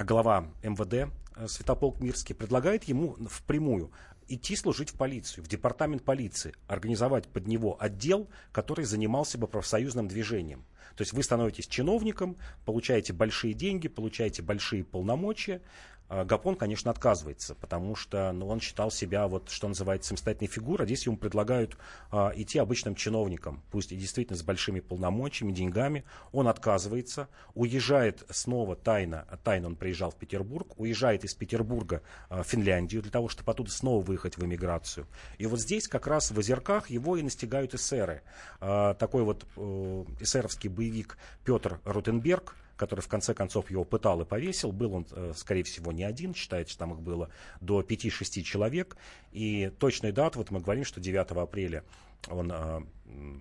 глава 0.04 0.48
МВД 0.64 1.12
э, 1.36 1.48
Святополк 1.48 2.00
Мирский 2.00 2.36
предлагает 2.36 2.84
ему 2.84 3.16
впрямую 3.30 3.92
идти 4.28 4.56
служить 4.56 4.90
в 4.90 4.94
полицию, 4.94 5.44
в 5.44 5.48
департамент 5.48 6.04
полиции, 6.04 6.54
организовать 6.68 7.28
под 7.28 7.48
него 7.48 7.78
отдел, 7.80 8.30
который 8.52 8.86
занимался 8.86 9.38
бы 9.38 9.48
профсоюзным 9.48 10.08
движением. 10.08 10.66
То 10.96 11.02
есть 11.02 11.14
вы 11.14 11.24
становитесь 11.24 11.68
чиновником, 11.68 12.38
получаете 12.66 13.14
большие 13.14 13.54
деньги, 13.54 13.88
получаете 13.88 14.42
большие 14.42 14.84
полномочия, 14.84 15.62
а, 15.62 15.97
Гапон, 16.10 16.56
конечно, 16.56 16.90
отказывается, 16.90 17.54
потому 17.56 17.96
что 17.96 18.32
ну, 18.32 18.48
он 18.48 18.62
считал 18.62 18.92
себя, 18.92 19.28
вот, 19.28 19.50
что 19.50 19.68
называется, 19.68 20.10
самостоятельной 20.10 20.48
фигурой. 20.48 20.86
А 20.86 20.88
здесь 20.88 21.06
ему 21.06 21.18
предлагают 21.18 21.78
а, 22.12 22.32
идти 22.36 22.60
обычным 22.60 22.96
чиновником, 22.96 23.62
пусть 23.72 23.92
и 23.92 23.98
действительно 23.98 24.38
с 24.38 24.44
большими 24.44 24.80
полномочиями, 24.80 25.52
деньгами. 25.52 26.06
Он 26.32 26.48
отказывается, 26.48 27.28
уезжает 27.56 28.26
снова 28.30 28.76
тайно, 28.76 29.28
тайно 29.44 29.68
он 29.68 29.76
приезжал 29.76 30.12
в 30.12 30.16
Петербург, 30.16 30.80
уезжает 30.80 31.26
из 31.26 31.34
Петербурга 31.34 32.02
а, 32.30 32.44
в 32.44 32.48
Финляндию 32.48 33.02
для 33.02 33.12
того, 33.12 33.28
чтобы 33.28 33.52
оттуда 33.52 33.72
снова 33.72 34.02
выехать 34.02 34.38
в 34.38 34.46
эмиграцию. 34.46 35.08
И 35.38 35.46
вот 35.46 35.60
здесь 35.60 35.90
как 35.90 36.08
раз 36.08 36.32
в 36.32 36.40
озерках 36.40 36.90
его 36.90 37.18
и 37.18 37.22
настигают 37.22 37.74
эсеры. 37.74 38.22
А, 38.62 38.94
такой 38.94 39.24
вот 39.24 39.46
э, 39.58 40.06
эсеровский 40.22 40.70
боевик 40.70 41.18
Петр 41.44 41.82
Рутенберг– 41.84 42.56
который 42.78 43.02
в 43.02 43.08
конце 43.08 43.34
концов 43.34 43.70
его 43.70 43.84
пытал 43.84 44.22
и 44.22 44.26
повесил. 44.26 44.72
Был 44.72 44.94
он, 44.94 45.08
э, 45.12 45.34
скорее 45.36 45.64
всего, 45.64 45.92
не 45.92 46.04
один, 46.04 46.34
считается, 46.34 46.74
что 46.74 46.80
там 46.80 46.94
их 46.94 47.02
было 47.02 47.30
до 47.60 47.82
5-6 47.82 48.44
человек. 48.44 48.96
И 49.32 49.72
точной 49.80 50.12
даты, 50.12 50.38
вот 50.38 50.52
мы 50.52 50.62
говорим, 50.62 50.86
что 50.86 51.02
9 51.02 51.32
апреля 51.32 51.84
он 52.30 52.52
э, 52.52 52.82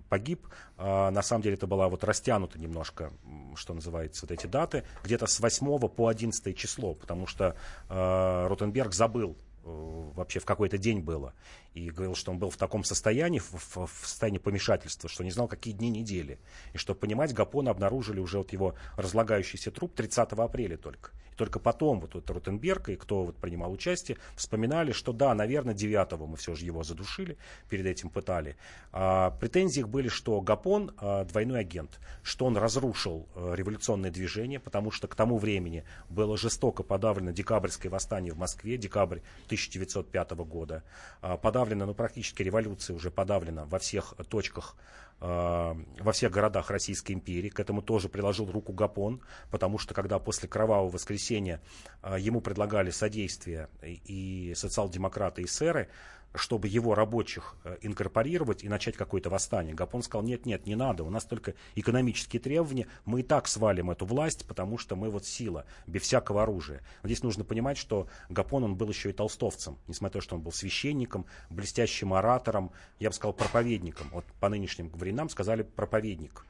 погиб. 0.09 0.47
А, 0.77 1.11
на 1.11 1.21
самом 1.21 1.43
деле 1.43 1.55
это 1.55 1.67
была 1.67 1.89
вот 1.89 2.03
растянута 2.03 2.59
немножко, 2.59 3.11
что 3.55 3.73
называется, 3.73 4.25
вот 4.25 4.31
эти 4.31 4.47
даты, 4.47 4.83
где-то 5.03 5.27
с 5.27 5.39
8 5.39 5.87
по 5.89 6.07
11 6.07 6.57
число, 6.57 6.93
потому 6.93 7.27
что 7.27 7.55
э, 7.89 8.47
Ротенберг 8.47 8.93
забыл 8.93 9.35
э, 9.35 9.46
вообще 9.67 10.39
в 10.39 10.45
какой-то 10.45 10.77
день 10.77 11.01
было. 11.01 11.33
И 11.73 11.89
говорил, 11.89 12.15
что 12.15 12.31
он 12.31 12.39
был 12.39 12.49
в 12.49 12.57
таком 12.57 12.83
состоянии, 12.83 13.39
в, 13.39 13.53
в, 13.53 13.85
в 13.85 14.07
состоянии 14.07 14.39
помешательства, 14.39 15.09
что 15.09 15.23
не 15.23 15.31
знал, 15.31 15.47
какие 15.47 15.73
дни 15.73 15.89
недели. 15.89 16.39
И 16.73 16.77
чтобы 16.77 16.99
понимать, 16.99 17.33
Гапона 17.33 17.71
обнаружили 17.71 18.19
уже 18.19 18.37
вот 18.39 18.53
его 18.53 18.75
разлагающийся 18.95 19.71
труп 19.71 19.93
30 19.95 20.33
апреля 20.33 20.77
только. 20.77 21.11
Только 21.37 21.59
потом 21.59 21.99
вот, 21.99 22.15
вот 22.15 22.29
Ротенберг 22.29 22.89
и 22.89 22.95
кто 22.95 23.23
вот 23.23 23.37
принимал 23.37 23.71
участие, 23.71 24.17
вспоминали, 24.35 24.91
что 24.91 25.13
да, 25.13 25.33
наверное, 25.35 25.75
9 25.75 26.19
мы 26.27 26.35
все 26.35 26.55
же 26.55 26.65
его 26.65 26.83
задушили, 26.83 27.37
перед 27.69 27.85
этим 27.85 28.09
пытали. 28.09 28.57
А, 28.91 29.31
претензии 29.31 29.81
их 29.81 29.89
были, 29.89 30.07
что 30.07 30.41
Гапон 30.41 30.93
а, 30.97 31.25
двойной 31.25 31.59
агент, 31.59 31.99
что 32.23 32.47
он 32.47 32.57
разрушил 32.57 33.27
а, 33.35 33.53
революционное 33.53 34.09
движение, 34.09 34.59
потому 34.59 34.89
что 34.89 35.07
к 35.07 35.15
тому 35.15 35.37
времени 35.37 35.83
было 36.09 36.37
жестоко 36.37 36.81
подавлено 36.81 37.31
декабрьское 37.31 37.91
восстание 37.91 38.33
в 38.33 38.37
Москве, 38.37 38.77
декабрь 38.77 39.19
1905 39.45 40.31
года. 40.31 40.83
А, 41.21 41.37
подавлена, 41.37 41.85
ну 41.85 41.93
практически 41.93 42.41
революция 42.41 42.95
уже 42.95 43.11
подавлена 43.11 43.65
во 43.65 43.77
всех 43.77 44.15
точках 44.27 44.75
во 45.19 46.11
всех 46.11 46.31
городах 46.31 46.69
Российской 46.69 47.13
империи. 47.13 47.49
К 47.49 47.59
этому 47.59 47.81
тоже 47.81 48.07
приложил 48.07 48.51
руку 48.51 48.71
Гапон, 48.71 49.21
потому 49.49 49.79
что 49.79 49.93
когда 49.95 50.19
после 50.19 50.47
Кровавого 50.47 50.91
воскресенья 50.91 51.59
э, 52.03 52.17
ему 52.19 52.39
предлагали 52.39 52.91
содействие 52.91 53.69
и 53.81 54.53
социал-демократы, 54.55 55.41
и 55.41 55.47
сэры, 55.47 55.89
чтобы 56.33 56.67
его 56.67 56.95
рабочих 56.95 57.55
э, 57.63 57.77
инкорпорировать 57.81 58.63
и 58.63 58.69
начать 58.69 58.95
какое-то 58.95 59.29
восстание. 59.29 59.73
Гапон 59.73 60.03
сказал, 60.03 60.23
нет, 60.23 60.45
нет, 60.45 60.65
не 60.65 60.75
надо, 60.75 61.03
у 61.03 61.09
нас 61.09 61.25
только 61.25 61.53
экономические 61.75 62.39
требования, 62.39 62.87
мы 63.05 63.21
и 63.21 63.23
так 63.23 63.47
свалим 63.47 63.91
эту 63.91 64.05
власть, 64.05 64.45
потому 64.47 64.77
что 64.77 64.95
мы 64.95 65.09
вот 65.09 65.25
сила, 65.25 65.65
без 65.85 66.03
всякого 66.03 66.43
оружия. 66.43 66.81
Но 67.03 67.09
здесь 67.09 67.23
нужно 67.23 67.43
понимать, 67.43 67.77
что 67.77 68.07
Гапон, 68.29 68.63
он 68.63 68.75
был 68.75 68.89
еще 68.89 69.09
и 69.09 69.13
толстовцем, 69.13 69.77
несмотря 69.87 70.07
на 70.07 70.13
то, 70.13 70.21
что 70.21 70.35
он 70.35 70.41
был 70.41 70.51
священником, 70.51 71.25
блестящим 71.49 72.13
оратором, 72.13 72.71
я 72.99 73.09
бы 73.09 73.15
сказал, 73.15 73.33
проповедником. 73.33 74.07
Вот 74.11 74.25
по 74.39 74.49
нынешним 74.49 74.89
временам 74.89 75.29
сказали 75.29 75.63
проповедник. 75.63 76.45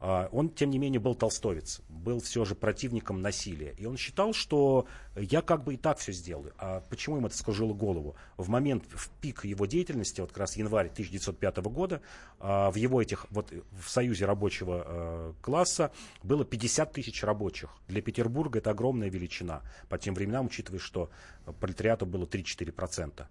А, 0.00 0.28
он, 0.30 0.50
тем 0.50 0.70
не 0.70 0.78
менее, 0.78 1.00
был 1.00 1.14
толстовец, 1.14 1.80
был 1.88 2.20
все 2.20 2.44
же 2.44 2.54
противником 2.54 3.20
насилия. 3.20 3.74
И 3.78 3.86
он 3.86 3.96
считал, 3.96 4.32
что 4.32 4.86
я 5.16 5.42
как 5.42 5.64
бы 5.64 5.74
и 5.74 5.76
так 5.76 5.98
все 5.98 6.12
сделаю. 6.12 6.52
А 6.58 6.82
почему 6.88 7.16
ему 7.16 7.26
это 7.26 7.36
скружило 7.36 7.74
голову? 7.74 8.14
В 8.36 8.48
момент, 8.48 8.84
в 8.88 9.10
пик 9.20 9.44
его 9.44 9.66
деятельности, 9.66 10.20
вот 10.20 10.30
как 10.30 10.38
раз 10.38 10.56
январь 10.56 10.86
1905 10.86 11.56
года, 11.58 12.00
а, 12.38 12.70
в 12.70 12.76
его 12.76 13.02
этих, 13.02 13.26
вот 13.30 13.52
в 13.52 13.88
Союзе 13.88 14.26
рабочего 14.26 14.84
э, 14.86 15.32
класса 15.40 15.90
было 16.22 16.44
50 16.44 16.92
тысяч 16.92 17.24
рабочих. 17.24 17.70
Для 17.88 18.00
Петербурга 18.00 18.60
это 18.60 18.70
огромная 18.70 19.10
величина. 19.10 19.62
По 19.88 19.98
тем 19.98 20.14
временам, 20.14 20.46
учитывая, 20.46 20.78
что 20.78 21.10
пролетариату 21.60 22.06
было 22.06 22.24
3-4%. 22.24 23.26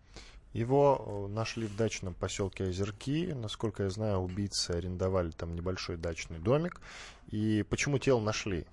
Его 0.57 1.27
э, 1.29 1.33
нашли 1.33 1.67
в 1.67 1.75
дачном 1.75 2.15
поселке 2.15 2.63
Озерки. 2.63 3.31
Насколько 3.31 3.83
я 3.83 3.89
знаю, 3.91 4.17
убийцы 4.17 4.71
арендовали 4.71 5.29
там 5.29 5.53
небольшой 5.53 5.97
дачный 5.97 6.39
домик. 6.39 6.81
И 7.29 7.63
почему 7.69 7.99
тело 7.99 8.19
нашли? 8.19 8.65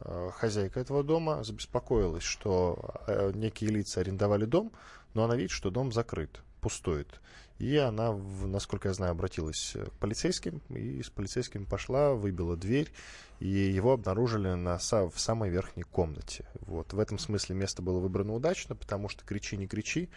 Э, 0.00 0.28
хозяйка 0.34 0.80
этого 0.80 1.02
дома 1.02 1.42
забеспокоилась, 1.42 2.24
что 2.24 2.94
э, 3.06 3.32
некие 3.34 3.70
лица 3.70 4.02
арендовали 4.02 4.44
дом, 4.44 4.70
но 5.14 5.24
она 5.24 5.34
видит, 5.34 5.52
что 5.52 5.70
дом 5.70 5.92
закрыт, 5.92 6.42
пустует. 6.60 7.22
И 7.58 7.74
она, 7.78 8.12
насколько 8.12 8.88
я 8.88 8.94
знаю, 8.94 9.12
обратилась 9.12 9.74
к 9.74 9.92
полицейским, 9.98 10.60
и 10.68 11.02
с 11.02 11.08
полицейскими 11.08 11.64
пошла, 11.64 12.12
выбила 12.12 12.54
дверь, 12.54 12.92
и 13.38 13.48
его 13.48 13.92
обнаружили 13.92 14.48
на, 14.48 14.76
в 14.76 15.12
самой 15.16 15.48
верхней 15.48 15.84
комнате. 15.84 16.44
Вот. 16.60 16.92
В 16.92 16.98
этом 16.98 17.18
смысле 17.18 17.56
место 17.56 17.80
было 17.80 17.98
выбрано 17.98 18.34
удачно, 18.34 18.74
потому 18.74 19.08
что 19.08 19.24
кричи, 19.24 19.56
не 19.56 19.66
кричи, 19.66 20.10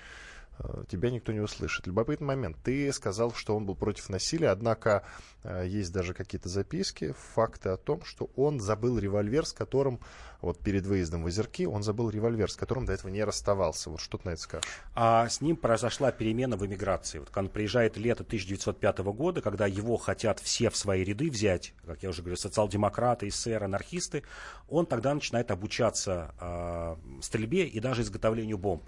тебя 0.87 1.09
никто 1.09 1.31
не 1.31 1.39
услышит. 1.39 1.87
Любопытный 1.87 2.27
момент. 2.27 2.57
Ты 2.63 2.91
сказал, 2.93 3.33
что 3.33 3.55
он 3.55 3.65
был 3.65 3.75
против 3.75 4.09
насилия, 4.09 4.49
однако 4.49 5.03
э, 5.43 5.65
есть 5.67 5.91
даже 5.91 6.13
какие-то 6.13 6.49
записки, 6.49 7.13
факты 7.33 7.69
о 7.69 7.77
том, 7.77 8.03
что 8.03 8.29
он 8.35 8.59
забыл 8.59 8.99
револьвер, 8.99 9.45
с 9.45 9.53
которым, 9.53 9.99
вот 10.41 10.59
перед 10.59 10.85
выездом 10.85 11.23
в 11.23 11.27
Озерки, 11.27 11.65
он 11.65 11.83
забыл 11.83 12.09
револьвер, 12.09 12.51
с 12.51 12.55
которым 12.55 12.85
до 12.85 12.93
этого 12.93 13.09
не 13.09 13.23
расставался. 13.23 13.89
Вот 13.89 13.99
что 13.99 14.17
ты 14.17 14.29
на 14.29 14.33
это 14.33 14.41
скажешь? 14.41 14.69
А 14.93 15.27
с 15.27 15.41
ним 15.41 15.55
произошла 15.57 16.11
перемена 16.11 16.55
в 16.55 16.65
эмиграции. 16.65 17.19
Вот 17.19 17.35
он 17.35 17.49
приезжает 17.49 17.97
лето 17.97 18.23
1905 18.23 18.99
года, 18.99 19.41
когда 19.41 19.65
его 19.65 19.97
хотят 19.97 20.39
все 20.39 20.69
в 20.69 20.77
свои 20.77 21.03
ряды 21.03 21.29
взять, 21.29 21.73
как 21.85 22.03
я 22.03 22.09
уже 22.09 22.21
говорю, 22.21 22.37
социал-демократы, 22.37 23.27
эсеры, 23.27 23.65
анархисты, 23.65 24.23
он 24.69 24.85
тогда 24.85 25.13
начинает 25.13 25.51
обучаться 25.51 26.33
э, 26.39 26.95
стрельбе 27.21 27.65
и 27.65 27.79
даже 27.79 28.03
изготовлению 28.03 28.57
бомб. 28.57 28.83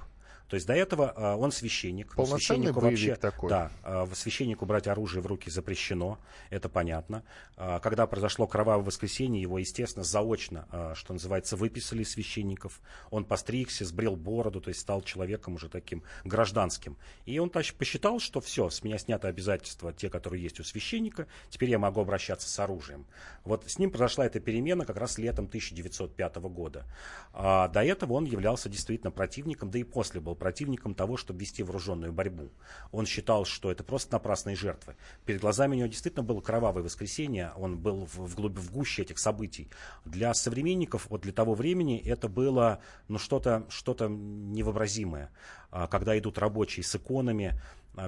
То 0.50 0.56
есть 0.56 0.68
до 0.68 0.74
этого 0.74 1.14
э, 1.16 1.36
он 1.36 1.52
священник. 1.52 2.16
Полноценный 2.16 2.40
священнику 2.40 2.80
вообще, 2.80 3.16
такой. 3.16 3.50
Да, 3.50 3.72
э, 3.84 4.06
священнику 4.14 4.66
брать 4.66 4.88
оружие 4.88 5.22
в 5.22 5.28
руки 5.28 5.50
запрещено, 5.50 6.20
это 6.50 6.70
понятно. 6.70 7.24
Э, 7.58 7.80
когда 7.82 8.06
произошло 8.06 8.46
кровавое 8.46 8.86
воскресенье, 8.86 9.42
его, 9.42 9.58
естественно, 9.58 10.04
заочно, 10.04 10.94
что 10.96 11.14
называется, 11.14 11.56
выписали 11.56 12.04
священников. 12.04 12.82
Он 13.10 13.26
постригся, 13.26 13.86
сбрил 13.86 14.16
бороду, 14.16 14.62
то 14.62 14.70
есть 14.70 14.82
стал 14.82 15.02
человеком 15.02 15.56
уже 15.56 15.70
таким 15.70 16.04
гражданским. 16.24 16.98
И 17.26 17.40
он 17.40 17.50
посчитал, 17.50 18.20
что 18.20 18.40
все, 18.40 18.70
с 18.70 18.84
меня 18.84 18.98
снято 18.98 19.28
обязательства, 19.28 19.94
те, 19.94 20.10
которые 20.10 20.44
есть 20.44 20.60
у 20.60 20.64
священника, 20.64 21.28
теперь 21.50 21.70
я 21.72 21.80
могу 21.80 22.02
обращаться 22.02 22.48
с 22.48 22.60
оружием. 22.60 23.06
Вот 23.44 23.64
с 23.68 23.80
ним 23.80 23.90
произошла 23.90 24.26
эта 24.26 24.40
перемена 24.40 24.86
как 24.86 24.98
раз 24.98 25.18
летом 25.18 25.46
1905 25.46 26.36
года. 26.36 26.86
А 27.34 27.68
до 27.70 27.84
этого 27.84 28.14
он 28.14 28.26
являлся 28.26 28.70
действительно 28.70 29.12
противником, 29.12 29.72
да 29.72 29.80
и 29.80 29.84
после 29.84 30.22
был 30.22 30.35
противником 30.36 30.94
того, 30.96 31.18
чтобы 31.18 31.40
вести 31.42 31.64
вооруженную 31.64 32.14
борьбу. 32.14 32.50
Он 32.92 33.06
считал, 33.06 33.46
что 33.46 33.72
это 33.72 33.84
просто 33.84 34.14
напрасные 34.14 34.56
жертвы. 34.56 34.96
Перед 35.26 35.42
глазами 35.42 35.76
у 35.76 35.80
него 35.80 35.88
действительно 35.88 36.24
было 36.24 36.42
кровавое 36.42 36.84
воскресенье, 36.84 37.52
он 37.56 37.78
был 37.78 38.06
в, 38.06 38.18
в, 38.18 38.36
глубь, 38.36 38.58
в 38.58 38.72
гуще 38.72 39.04
этих 39.04 39.20
событий. 39.20 39.70
Для 40.06 40.34
современников 40.34 41.08
вот 41.10 41.22
для 41.22 41.34
того 41.34 41.54
времени 41.54 42.00
это 42.00 42.28
было 42.28 42.80
ну, 43.08 43.18
что-то 43.18 43.66
что 43.70 43.96
невообразимое. 44.08 45.32
А, 45.72 45.88
когда 45.88 46.18
идут 46.18 46.38
рабочие 46.38 46.84
с 46.84 46.96
иконами, 46.96 47.60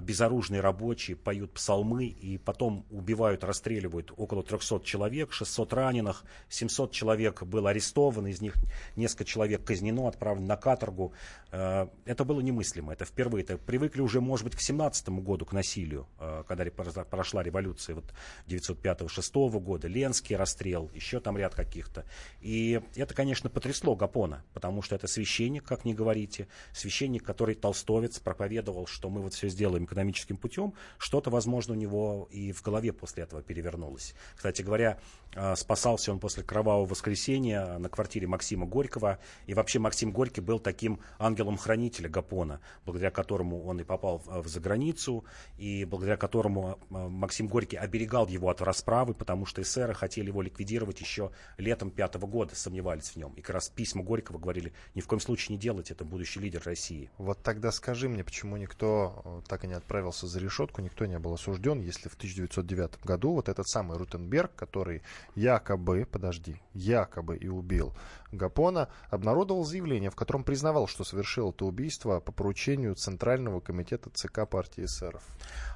безоружные 0.02 0.62
рабочие 0.62 1.16
поют 1.16 1.54
псалмы 1.54 2.06
и 2.06 2.38
потом 2.38 2.86
убивают, 2.90 3.44
расстреливают 3.44 4.12
около 4.18 4.44
300 4.44 4.82
человек, 4.84 5.32
600 5.32 5.74
раненых, 5.74 6.24
700 6.50 6.92
человек 6.92 7.44
было 7.44 7.70
арестовано, 7.70 8.28
из 8.28 8.42
них 8.42 8.56
несколько 8.96 9.26
человек 9.26 9.64
казнено, 9.64 10.08
отправлено 10.08 10.48
на 10.48 10.58
каторгу. 10.58 11.14
А, 11.52 11.90
это 12.06 12.26
было 12.26 12.42
немыслимо, 12.42 12.94
это 12.94 13.06
впервые. 13.06 13.44
Это 13.44 13.58
привыкли 13.58 14.02
уже, 14.02 14.22
может 14.22 14.46
быть, 14.46 14.56
к 14.56 14.62
17 14.62 15.10
году, 15.10 15.46
к 15.46 15.54
насилию, 15.54 16.08
а, 16.20 16.44
когда 16.44 16.66
прошла 17.06 17.44
революция 17.44 17.96
вот 17.96 18.06
905-6 18.48 19.60
года, 19.60 19.88
Ленский 19.88 20.36
расстрел, 20.36 20.90
еще 20.94 21.20
там 21.20 21.38
ряд 21.38 21.56
каких-то. 21.56 22.06
И 22.42 22.82
это, 22.96 23.14
конечно, 23.14 23.50
потрясло 23.50 23.96
Гапона, 23.96 24.44
потому 24.54 24.82
что 24.82 24.96
это 24.96 25.08
священник, 25.08 25.64
как 25.64 25.86
не 25.86 25.94
говорите, 25.94 26.48
священник, 26.74 27.24
который 27.24 27.56
толстовец, 27.56 28.20
проповедовал, 28.20 28.88
что 28.88 29.10
мы 29.10 29.22
вот 29.22 29.34
все 29.34 29.48
сделаем 29.50 29.77
делаем 29.78 29.86
экономическим 29.86 30.38
путем, 30.38 30.74
что-то, 30.98 31.30
возможно, 31.30 31.74
у 31.74 31.78
него 31.78 32.28
и 32.32 32.52
в 32.52 32.62
голове 32.62 32.92
после 32.92 33.24
этого 33.24 33.42
перевернулось. 33.42 34.16
Кстати 34.36 34.62
говоря, 34.62 35.00
а, 35.36 35.56
спасался 35.56 36.12
он 36.12 36.20
после 36.20 36.44
кровавого 36.44 36.86
воскресенья 36.86 37.78
на 37.78 37.90
квартире 37.90 38.28
Максима 38.28 38.66
Горького. 38.66 39.20
И 39.46 39.54
вообще 39.54 39.80
Максим 39.80 40.12
Горький 40.12 40.42
был 40.42 40.60
таким 40.60 41.00
ангелом-хранителя 41.20 42.10
Гапона, 42.10 42.60
благодаря 42.86 43.12
которому 43.12 43.64
он 43.66 43.80
и 43.80 43.84
попал 43.84 44.24
в 44.26 44.48
заграницу, 44.48 45.26
и 45.58 45.86
благодаря 45.86 46.18
которому 46.18 46.80
а, 46.90 47.08
Максим 47.10 47.48
Горький 47.48 47.78
оберегал 47.78 48.28
его 48.28 48.50
от 48.50 48.62
расправы, 48.62 49.14
потому 49.14 49.46
что 49.46 49.62
эсеры 49.62 49.94
хотели 49.94 50.28
его 50.28 50.42
ликвидировать 50.42 51.00
еще 51.00 51.32
летом 51.58 51.92
пятого 51.92 52.26
года, 52.26 52.56
сомневались 52.56 53.10
в 53.10 53.16
нем. 53.16 53.34
И 53.34 53.42
как 53.42 53.56
раз 53.56 53.70
письма 53.70 54.04
Горького 54.04 54.40
говорили, 54.40 54.74
ни 54.96 55.02
в 55.02 55.08
коем 55.08 55.20
случае 55.20 55.56
не 55.56 55.62
делать, 55.62 55.92
это 55.92 56.04
будущий 56.04 56.40
лидер 56.40 56.64
России. 56.66 57.12
Вот 57.18 57.44
тогда 57.44 57.72
скажи 57.72 58.10
мне, 58.10 58.24
почему 58.24 58.58
никто 58.58 59.22
э, 59.24 59.42
так 59.48 59.64
и 59.64 59.67
не 59.68 59.74
отправился 59.74 60.28
за 60.28 60.40
решетку, 60.40 60.82
никто 60.82 61.06
не 61.06 61.20
был 61.20 61.34
осужден, 61.34 61.82
если 61.82 62.10
в 62.10 62.16
1909 62.16 63.06
году 63.06 63.34
вот 63.34 63.50
этот 63.50 63.68
самый 63.68 63.98
Рутенберг, 63.98 64.56
который 64.56 65.02
якобы, 65.36 66.08
подожди, 66.10 66.62
якобы 66.74 67.38
и 67.38 67.48
убил 67.48 67.94
Гапона, 68.32 68.90
обнародовал 69.10 69.64
заявление, 69.64 70.10
в 70.10 70.16
котором 70.16 70.44
признавал, 70.44 70.88
что 70.88 71.04
совершил 71.04 71.52
это 71.52 71.66
убийство 71.66 72.20
по 72.20 72.32
поручению 72.32 72.96
Центрального 72.96 73.60
комитета 73.60 74.10
ЦК 74.10 74.48
партии 74.48 74.86
эсеров. 74.86 75.24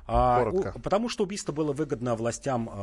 А, 0.08 0.45
у, 0.52 0.80
потому 0.80 1.10
что 1.10 1.24
убийство 1.24 1.52
было 1.52 1.74
выгодно 1.74 2.16
властям 2.16 2.70
э, 2.70 2.74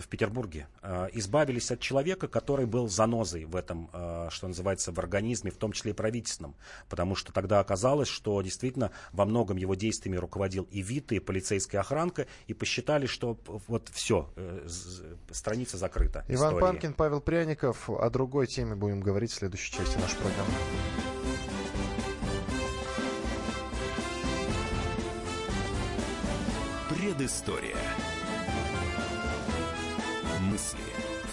в 0.00 0.08
Петербурге. 0.08 0.66
Э, 0.82 1.08
избавились 1.12 1.70
от 1.70 1.80
человека, 1.80 2.28
который 2.28 2.66
был 2.66 2.88
занозой 2.88 3.44
в 3.44 3.54
этом, 3.54 3.90
э, 3.92 4.28
что 4.30 4.48
называется, 4.48 4.90
в 4.90 4.98
организме, 4.98 5.50
в 5.50 5.56
том 5.56 5.72
числе 5.72 5.92
и 5.92 5.94
правительственном. 5.94 6.56
Потому 6.88 7.14
что 7.14 7.32
тогда 7.32 7.60
оказалось, 7.60 8.08
что 8.08 8.40
действительно 8.42 8.90
во 9.12 9.26
многом 9.26 9.58
его 9.58 9.74
действиями 9.74 10.16
руководил 10.16 10.66
и 10.70 10.82
ВИТ, 10.82 11.12
и 11.12 11.18
полицейская 11.20 11.82
охранка, 11.82 12.26
и 12.46 12.54
посчитали, 12.54 13.06
что 13.06 13.38
вот 13.46 13.88
все, 13.92 14.28
страница 15.30 15.76
закрыта. 15.76 16.24
Иван 16.28 16.48
истории. 16.48 16.60
Панкин, 16.60 16.92
Павел 16.94 17.20
Пряников. 17.20 17.88
О 17.88 18.10
другой 18.10 18.46
теме 18.46 18.74
будем 18.74 18.95
говорить 19.00 19.30
в 19.30 19.34
следующей 19.34 19.72
части 19.72 19.96
нашей 19.98 20.16
программы. 20.16 20.52
Предыстория. 26.88 27.76
Мысли, 30.40 30.78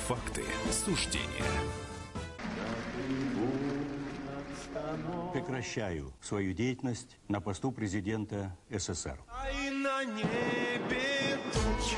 факты, 0.07 0.43
суждения. 0.71 1.27
Прекращаю 5.33 6.13
свою 6.21 6.53
деятельность 6.53 7.17
на 7.27 7.41
посту 7.41 7.71
президента 7.71 8.55
СССР. 8.69 9.19
А 9.29 9.45
на 9.71 10.03
небе 10.05 11.37
тучи. 11.51 11.97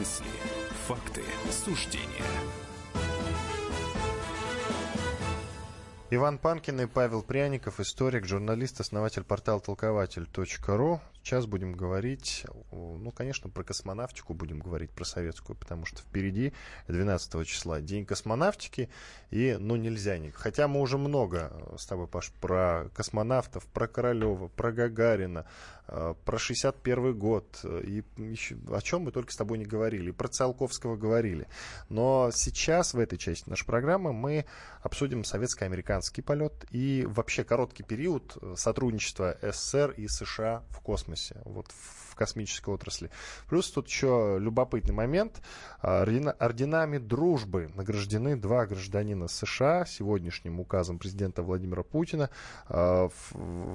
Мысли, 0.00 0.24
факты, 0.88 1.22
суждения– 1.50 2.24
Иван 6.12 6.38
Панкин 6.38 6.80
и 6.80 6.86
Павел 6.86 7.22
Пряников, 7.22 7.78
историк, 7.78 8.26
журналист, 8.26 8.80
основатель 8.80 9.22
портала 9.24 9.60
толкователь.ру. 9.60 11.00
Сейчас 11.22 11.46
будем 11.46 11.74
говорить, 11.74 12.46
ну, 12.72 13.12
конечно, 13.12 13.50
про 13.50 13.62
космонавтику 13.62 14.32
будем 14.32 14.58
говорить, 14.58 14.90
про 14.90 15.04
советскую, 15.04 15.54
потому 15.54 15.84
что 15.84 16.00
впереди 16.00 16.54
12 16.88 17.46
числа 17.46 17.80
День 17.80 18.06
космонавтики, 18.06 18.88
и, 19.30 19.56
ну, 19.60 19.76
нельзя 19.76 20.18
не... 20.18 20.30
Хотя 20.30 20.66
мы 20.66 20.80
уже 20.80 20.96
много 20.96 21.52
с 21.76 21.86
тобой, 21.86 22.08
Паш, 22.08 22.32
про 22.40 22.88
космонавтов, 22.94 23.66
про 23.66 23.86
Королева, 23.86 24.48
про 24.48 24.72
Гагарина, 24.72 25.44
э, 25.88 26.14
про 26.24 26.38
61 26.38 27.16
год, 27.18 27.64
и 27.64 28.02
еще, 28.16 28.56
о 28.72 28.80
чем 28.80 29.02
мы 29.02 29.12
только 29.12 29.30
с 29.30 29.36
тобой 29.36 29.58
не 29.58 29.66
говорили, 29.66 30.12
про 30.12 30.28
Циолковского 30.28 30.96
говорили. 30.96 31.46
Но 31.90 32.30
сейчас, 32.32 32.94
в 32.94 32.98
этой 32.98 33.18
части 33.18 33.48
нашей 33.48 33.66
программы, 33.66 34.14
мы 34.14 34.46
обсудим 34.82 35.24
советско-американский 35.24 36.22
полет 36.22 36.64
и 36.70 37.04
вообще 37.06 37.44
короткий 37.44 37.82
период 37.82 38.38
сотрудничества 38.56 39.36
СССР 39.42 39.92
и 39.96 40.08
США 40.08 40.64
в 40.70 40.80
космосе, 40.80 41.09
вот 41.44 41.66
в 41.70 42.14
космической 42.14 42.70
отрасли. 42.70 43.10
Плюс 43.48 43.70
тут 43.70 43.88
еще 43.88 44.36
любопытный 44.38 44.94
момент. 44.94 45.40
Орденами 45.80 46.98
дружбы 46.98 47.70
награждены 47.74 48.36
два 48.36 48.66
гражданина 48.66 49.26
США 49.28 49.86
сегодняшним 49.86 50.60
указом 50.60 50.98
президента 50.98 51.42
Владимира 51.42 51.82
Путина. 51.82 52.30
А, 52.68 53.08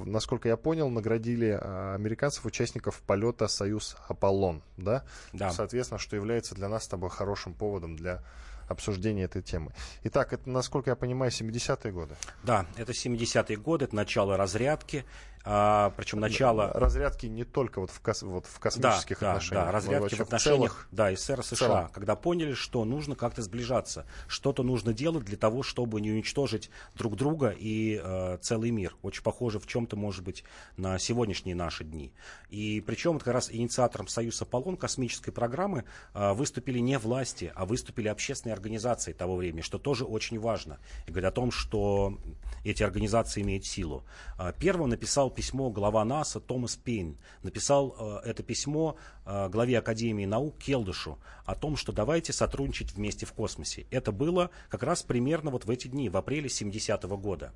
насколько 0.06 0.48
я 0.48 0.58
понял, 0.58 0.90
наградили 0.90 1.58
а, 1.60 1.96
американцев 1.96 2.46
участников 2.46 3.02
полета 3.02 3.48
«Союз 3.48 3.98
Аполлон». 4.08 4.62
Да? 4.78 5.04
Да. 5.34 5.52
Соответственно, 5.52 5.98
что 5.98 6.16
является 6.16 6.54
для 6.56 6.70
нас 6.70 6.84
с 6.84 6.88
тобой 6.88 7.10
хорошим 7.10 7.54
поводом 7.54 7.96
для 7.96 8.24
обсуждения 8.68 9.24
этой 9.24 9.42
темы. 9.42 9.72
Итак, 10.04 10.34
это, 10.34 10.50
насколько 10.50 10.90
я 10.90 10.96
понимаю, 10.96 11.32
70-е 11.32 11.92
годы. 11.92 12.16
Да, 12.44 12.66
это 12.78 12.92
70-е 12.92 13.58
годы, 13.58 13.86
это 13.86 13.96
начало 13.96 14.38
разрядки. 14.38 15.06
А, 15.46 15.94
причем 15.96 16.20
начало... 16.20 16.72
Разрядки 16.74 17.28
не 17.28 17.44
только 17.44 17.80
вот 17.80 17.92
в, 17.92 18.02
кос... 18.02 18.24
вот 18.24 18.48
в 18.48 18.60
космических 18.60 19.20
да, 19.20 19.34
отношениях. 19.34 19.66
Да, 19.66 19.72
разрядки 19.72 20.16
в 20.16 20.22
отношениях 20.22 20.88
в 20.92 20.96
да, 20.96 21.16
СССР 21.16 21.40
и 21.40 21.44
США, 21.44 21.90
когда 21.94 22.16
поняли, 22.16 22.54
что 22.54 22.84
нужно 22.84 23.16
как-то 23.16 23.44
сближаться, 23.44 24.08
что-то 24.28 24.64
нужно 24.64 24.92
делать 24.92 25.24
для 25.26 25.38
того, 25.38 25.62
чтобы 25.62 26.02
не 26.02 26.12
уничтожить 26.12 26.72
друг 26.96 27.16
друга 27.16 27.54
и 27.56 28.02
э, 28.04 28.38
целый 28.42 28.72
мир. 28.72 28.96
Очень 29.04 29.22
похоже 29.22 29.60
в 29.60 29.68
чем-то, 29.68 29.96
может 29.96 30.24
быть, 30.24 30.44
на 30.78 30.98
сегодняшние 30.98 31.56
наши 31.56 31.84
дни. 31.84 32.12
И 32.50 32.84
причем 32.86 33.20
как 33.20 33.34
раз 33.34 33.52
инициатором 33.52 34.08
Союз 34.08 34.42
Аполлон 34.42 34.78
космической 34.78 35.32
программы 35.32 35.84
э, 36.16 36.34
выступили 36.34 36.80
не 36.80 36.98
власти, 36.98 37.52
а 37.56 37.66
выступили 37.66 38.08
общественные 38.08 38.54
организации 38.54 39.14
того 39.14 39.36
времени, 39.36 39.62
что 39.62 39.78
тоже 39.78 40.06
очень 40.06 40.40
важно. 40.40 40.80
И 41.06 41.12
говорят 41.12 41.34
о 41.34 41.36
том, 41.36 41.52
что 41.52 42.18
эти 42.64 42.82
организации 42.82 43.42
имеют 43.42 43.66
силу. 43.66 44.04
Э, 44.40 44.52
первым 44.58 44.90
написал 44.90 45.30
письмо 45.36 45.70
глава 45.70 46.04
НАСА 46.06 46.40
Томас 46.40 46.76
Пейн. 46.76 47.18
Написал 47.44 47.96
э, 48.24 48.30
это 48.30 48.42
письмо 48.42 48.96
э, 49.26 49.50
главе 49.50 49.78
Академии 49.78 50.26
наук 50.26 50.58
Келдышу 50.58 51.20
о 51.46 51.56
том, 51.56 51.76
что 51.76 51.92
давайте 51.92 52.34
сотрудничать 52.34 52.94
вместе 52.94 53.26
в 53.26 53.34
космосе. 53.34 53.86
Это 53.92 54.12
было 54.12 54.50
как 54.70 54.84
раз 54.84 55.04
примерно 55.04 55.52
вот 55.52 55.66
в 55.66 55.70
эти 55.70 55.88
дни, 55.88 56.10
в 56.10 56.18
апреле 56.18 56.48
70-го 56.48 57.18
года. 57.18 57.54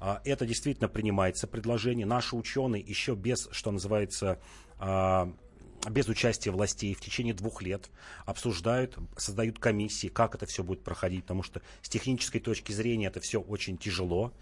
Э, 0.00 0.18
это 0.24 0.46
действительно 0.46 0.88
принимается 0.88 1.46
предложение. 1.46 2.06
Наши 2.06 2.36
ученые 2.36 2.82
еще 2.82 3.14
без, 3.14 3.48
что 3.50 3.72
называется, 3.72 4.38
э, 4.78 5.26
без 5.90 6.08
участия 6.08 6.50
властей 6.50 6.94
в 6.94 7.00
течение 7.00 7.34
двух 7.34 7.62
лет 7.62 7.90
обсуждают, 8.24 8.96
создают 9.16 9.58
комиссии, 9.58 10.08
как 10.08 10.34
это 10.34 10.46
все 10.46 10.62
будет 10.62 10.82
проходить, 10.82 11.22
потому 11.22 11.42
что 11.42 11.60
с 11.82 11.88
технической 11.88 12.40
точки 12.40 12.72
зрения 12.72 13.06
это 13.06 13.20
все 13.20 13.40
очень 13.40 13.78
тяжело. 13.78 14.32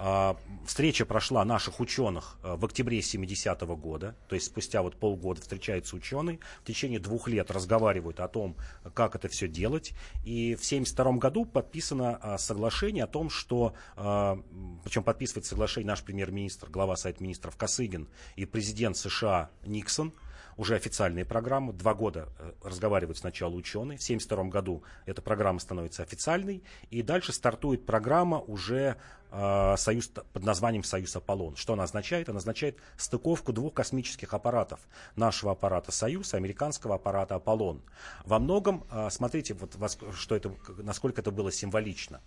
А, 0.00 0.36
встреча 0.64 1.04
прошла 1.04 1.44
наших 1.44 1.80
ученых 1.80 2.38
а, 2.44 2.56
в 2.56 2.64
октябре 2.64 3.00
70-го 3.00 3.76
года, 3.76 4.14
то 4.28 4.36
есть 4.36 4.46
спустя 4.46 4.80
вот 4.82 4.94
полгода 4.94 5.40
встречаются 5.40 5.96
ученые, 5.96 6.38
в 6.62 6.66
течение 6.66 7.00
двух 7.00 7.26
лет 7.26 7.50
разговаривают 7.50 8.20
о 8.20 8.28
том, 8.28 8.56
как 8.94 9.16
это 9.16 9.26
все 9.26 9.48
делать. 9.48 9.94
И 10.24 10.54
в 10.54 10.64
72 10.64 11.12
году 11.14 11.44
подписано 11.44 12.16
а, 12.22 12.38
соглашение 12.38 13.04
о 13.04 13.08
том, 13.08 13.28
что, 13.28 13.74
причем 13.96 15.02
подписывает 15.02 15.46
соглашение 15.46 15.88
наш 15.88 16.02
премьер-министр, 16.02 16.70
глава 16.70 16.96
Совета 16.96 17.22
министров 17.22 17.56
Косыгин 17.56 18.08
и 18.36 18.44
президент 18.44 18.96
США 18.96 19.50
Никсон– 19.66 20.12
уже 20.58 20.74
официальные 20.74 21.24
программы. 21.24 21.72
Два 21.72 21.94
года 21.94 22.28
э, 22.38 22.52
разговаривают 22.62 23.16
сначала 23.16 23.54
ученые. 23.54 23.96
В 23.96 24.02
1972 24.02 24.44
году 24.50 24.82
эта 25.06 25.22
программа 25.22 25.60
становится 25.60 26.02
официальной. 26.02 26.62
И 26.90 27.02
дальше 27.02 27.32
стартует 27.32 27.86
программа 27.86 28.40
уже 28.40 28.96
э, 29.30 29.74
союз, 29.78 30.08
под 30.08 30.42
названием 30.42 30.82
«Союз 30.82 31.14
Аполлон». 31.14 31.54
Что 31.54 31.74
она 31.74 31.84
означает? 31.84 32.28
Она 32.28 32.38
означает 32.38 32.76
стыковку 32.96 33.52
двух 33.52 33.72
космических 33.72 34.34
аппаратов. 34.34 34.80
Нашего 35.14 35.52
аппарата 35.52 35.92
«Союз» 35.92 36.34
и 36.34 36.36
американского 36.36 36.96
аппарата 36.96 37.36
«Аполлон». 37.36 37.80
Во 38.24 38.40
многом, 38.40 38.84
э, 38.90 39.08
смотрите, 39.10 39.54
вот, 39.54 39.76
что 40.12 40.34
это, 40.34 40.52
насколько 40.78 41.20
это 41.20 41.30
было 41.30 41.52
символично. 41.52 42.20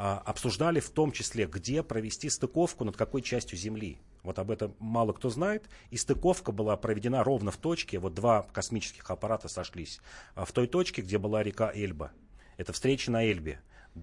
А, 0.00 0.22
обсуждали 0.24 0.78
в 0.78 0.90
том 0.90 1.10
числе, 1.10 1.46
где 1.46 1.82
провести 1.82 2.30
стыковку 2.30 2.84
над 2.84 2.96
какой 2.96 3.20
частью 3.20 3.58
Земли. 3.58 3.98
Вот 4.22 4.38
об 4.38 4.50
этом 4.50 4.74
мало 4.78 5.12
кто 5.12 5.30
знает. 5.30 5.68
И 5.90 5.96
стыковка 5.96 6.52
была 6.52 6.76
проведена 6.76 7.24
ровно 7.24 7.50
в 7.50 7.56
точке, 7.56 7.98
вот 7.98 8.14
два 8.14 8.42
космических 8.52 9.10
аппарата 9.10 9.48
сошлись, 9.48 10.00
а, 10.34 10.44
в 10.44 10.52
той 10.52 10.66
точке, 10.66 11.02
где 11.02 11.18
была 11.18 11.42
река 11.42 11.72
Эльба. 11.74 12.12
Это 12.56 12.72
встреча 12.72 13.10
на 13.10 13.24
Эльбе 13.24 13.60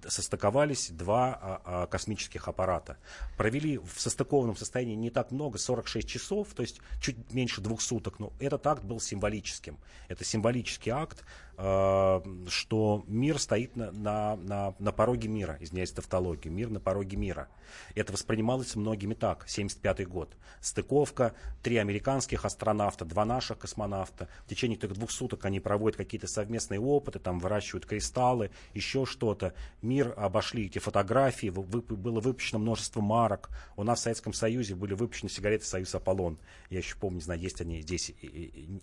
состыковались 0.08 0.90
два 0.90 1.38
а, 1.40 1.62
а, 1.64 1.86
космических 1.86 2.48
аппарата. 2.48 2.96
Провели 3.36 3.78
в 3.78 4.00
состыкованном 4.00 4.56
состоянии 4.56 4.94
не 4.94 5.10
так 5.10 5.30
много, 5.30 5.58
46 5.58 6.08
часов, 6.08 6.48
то 6.54 6.62
есть 6.62 6.80
чуть 7.00 7.32
меньше 7.32 7.60
двух 7.60 7.80
суток, 7.80 8.18
но 8.18 8.32
этот 8.38 8.66
акт 8.66 8.84
был 8.84 9.00
символическим. 9.00 9.78
Это 10.08 10.24
символический 10.24 10.92
акт, 10.92 11.24
э, 11.58 12.20
что 12.48 13.04
мир 13.06 13.38
стоит 13.38 13.76
на, 13.76 13.92
на, 13.92 14.36
на, 14.36 14.74
на 14.78 14.92
пороге 14.92 15.28
мира, 15.28 15.56
извиняюсь, 15.60 15.92
тавтологию, 15.92 16.52
мир 16.52 16.70
на 16.70 16.80
пороге 16.80 17.16
мира. 17.16 17.48
Это 17.94 18.12
воспринималось 18.12 18.76
многими 18.76 19.14
так, 19.14 19.44
75 19.48 20.06
год. 20.08 20.36
Стыковка, 20.60 21.34
три 21.62 21.76
американских 21.76 22.44
астронавта, 22.44 23.04
два 23.04 23.24
наших 23.24 23.58
космонавта. 23.58 24.28
В 24.44 24.48
течение 24.48 24.78
этих 24.78 24.92
двух 24.92 25.10
суток 25.10 25.44
они 25.44 25.60
проводят 25.60 25.96
какие-то 25.96 26.26
совместные 26.26 26.80
опыты, 26.80 27.18
там 27.18 27.38
выращивают 27.38 27.86
кристаллы, 27.86 28.50
еще 28.74 29.06
что-то 29.06 29.54
мир 29.86 30.12
обошли 30.16 30.66
эти 30.66 30.78
фотографии, 30.78 31.48
было 31.48 32.20
выпущено 32.20 32.58
множество 32.58 33.00
марок. 33.00 33.48
У 33.76 33.84
нас 33.84 34.00
в 34.00 34.02
Советском 34.02 34.32
Союзе 34.32 34.74
были 34.74 34.94
выпущены 34.94 35.30
сигареты 35.30 35.64
«Союз 35.64 35.94
Аполлон». 35.94 36.38
Я 36.70 36.78
еще 36.78 36.96
помню, 36.96 37.16
не 37.16 37.22
знаю, 37.22 37.40
есть 37.40 37.60
они 37.60 37.80
здесь. 37.80 38.12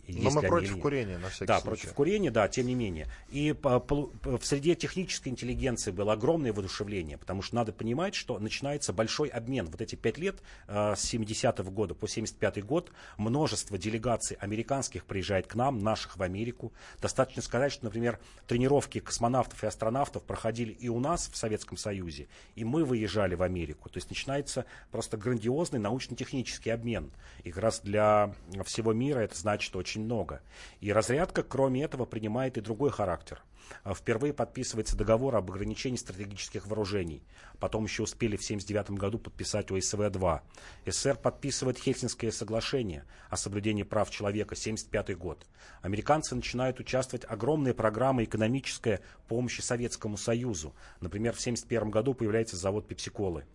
Но 0.08 0.32
мы 0.32 0.42
против 0.42 0.80
курения, 0.80 1.18
на 1.18 1.30
всякий 1.30 1.46
да, 1.46 1.60
случай. 1.60 1.82
против 1.82 1.94
курения, 1.94 2.32
да, 2.32 2.48
тем 2.48 2.68
не 2.68 2.76
менее. 2.76 3.08
И 3.30 3.54
в 3.54 4.42
среде 4.44 4.76
технической 4.76 5.32
интеллигенции 5.32 5.92
было 5.92 6.14
огромное 6.14 6.54
воодушевление, 6.54 7.18
потому 7.18 7.42
что 7.42 7.56
надо 7.56 7.74
понимать, 7.74 8.16
что 8.16 8.40
начинается 8.40 8.94
большой 8.94 9.28
обмен. 9.28 9.66
Вот 9.66 9.82
эти 9.82 9.96
пять 9.96 10.18
лет 10.18 10.42
э, 10.68 10.96
с 10.96 11.14
70-го 11.14 11.70
года 11.70 11.94
по 11.94 12.06
75-й 12.06 12.62
год 12.62 12.92
множество 13.18 13.78
делегаций 13.78 14.38
американских 14.40 15.06
приезжает 15.06 15.48
к 15.48 15.56
нам, 15.56 15.84
наших 15.84 16.18
в 16.18 16.24
Америку. 16.24 16.72
Достаточно 17.02 17.42
сказать, 17.42 17.72
что, 17.72 17.86
например, 17.86 18.20
тренировки 18.48 19.00
космонавтов 19.00 19.64
и 19.64 19.68
астронавтов 19.68 20.24
проходили 20.24 20.72
и 20.72 20.90
у 20.94 21.00
нас 21.00 21.30
в 21.32 21.36
Советском 21.36 21.78
Союзе, 21.78 22.28
и 22.56 22.64
мы 22.64 22.86
выезжали 22.86 23.36
в 23.36 23.44
Америку. 23.44 23.90
То 23.90 23.98
есть 23.98 24.10
начинается 24.10 24.66
просто 24.92 25.18
грандиозный 25.18 25.80
научно-технический 25.80 26.70
обмен. 26.70 27.12
И 27.44 27.52
как 27.52 27.64
раз 27.64 27.82
для 27.82 28.34
всего 28.64 28.94
мира 28.94 29.20
это 29.20 29.38
значит 29.38 29.76
очень 29.76 30.04
много. 30.04 30.42
И 30.80 30.94
разрядка, 30.94 31.44
кроме 31.44 31.84
этого, 31.84 32.06
принимает 32.06 32.58
и 32.58 32.62
другой 32.62 32.92
характер– 32.92 33.42
впервые 33.94 34.34
подписывается 34.34 34.96
договор 34.96 35.36
об 35.36 35.52
ограничении 35.52 35.98
стратегических 35.98 36.68
вооружений. 36.68 37.24
Потом 37.60 37.84
еще 37.84 38.04
успели 38.04 38.36
в 38.36 38.44
1979 38.44 39.00
году 39.00 39.20
подписать 39.20 39.72
ОСВ-2. 39.72 40.42
СССР 40.86 41.18
подписывает 41.18 41.78
Хельсинское 41.78 42.32
соглашение 42.32 43.06
о 43.30 43.38
соблюдении 43.38 43.84
прав 43.84 44.10
человека, 44.10 44.56
1975 44.56 45.18
год. 45.18 45.46
Американцы 45.82 46.36
начинают 46.36 46.80
участвовать 46.80 47.26
огромные 47.28 47.74
программы 47.74 48.24
экономической 48.24 49.00
помощи 49.28 49.62
Советскому 49.62 50.18
Союзу. 50.18 50.74
Например, 51.02 51.34
в 51.34 51.40
1971 51.40 51.90
году 51.90 52.14
появляется 52.14 52.58
завод 52.58 52.88
Пепсиколы. 52.88 53.46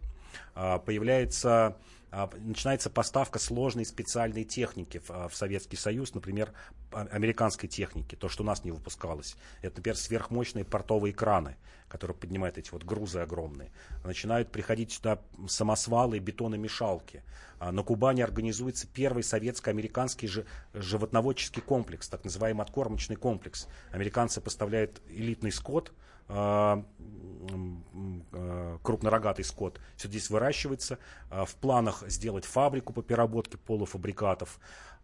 А, 0.55 0.79
появляется 0.79 1.77
начинается 2.11 2.91
поставка 2.91 3.39
сложной 3.39 3.85
специальной 3.85 4.45
техники 4.45 4.99
в, 4.99 5.11
а, 5.11 5.29
в 5.29 5.37
Советский 5.37 5.77
Союз, 5.77 6.15
например, 6.15 6.53
американской 6.91 7.69
техники, 7.69 8.15
то, 8.15 8.29
что 8.29 8.43
у 8.43 8.47
нас 8.47 8.65
не 8.65 8.71
выпускалось. 8.71 9.37
Это, 9.61 9.77
например, 9.77 9.97
сверхмощные 9.97 10.65
портовые 10.65 11.13
краны, 11.13 11.57
которые 11.89 12.17
поднимают 12.17 12.57
эти 12.57 12.71
вот 12.71 12.85
грузы 12.85 13.21
огромные. 13.21 13.71
Начинают 14.05 14.51
приходить 14.51 14.93
сюда 14.93 15.21
самосвалы 15.49 16.17
и 16.17 16.21
бетономешалки. 16.21 17.23
На 17.61 17.83
Кубани 17.83 18.23
организуется 18.23 18.87
первый 18.87 19.23
советско-американский 19.23 20.31
животноводческий 20.73 21.61
комплекс, 21.61 22.09
так 22.09 22.25
называемый 22.25 22.65
откормочный 22.65 23.17
комплекс. 23.17 23.69
Американцы 23.91 24.41
поставляют 24.41 25.03
элитный 25.09 25.53
скот, 25.53 25.91
а, 25.91 25.93
а, 25.93 26.08
крупнорогатый 28.83 29.45
скот. 29.45 29.81
Все 29.97 30.09
здесь 30.09 30.31
выращивается. 30.31 30.99
А, 31.31 31.45
в 31.45 31.55
планах 31.55 32.05
сделать 32.09 32.45
фабрику 32.45 32.93
по 32.93 33.03
переработке 33.03 33.57
полуфабрикатов. 33.59 34.59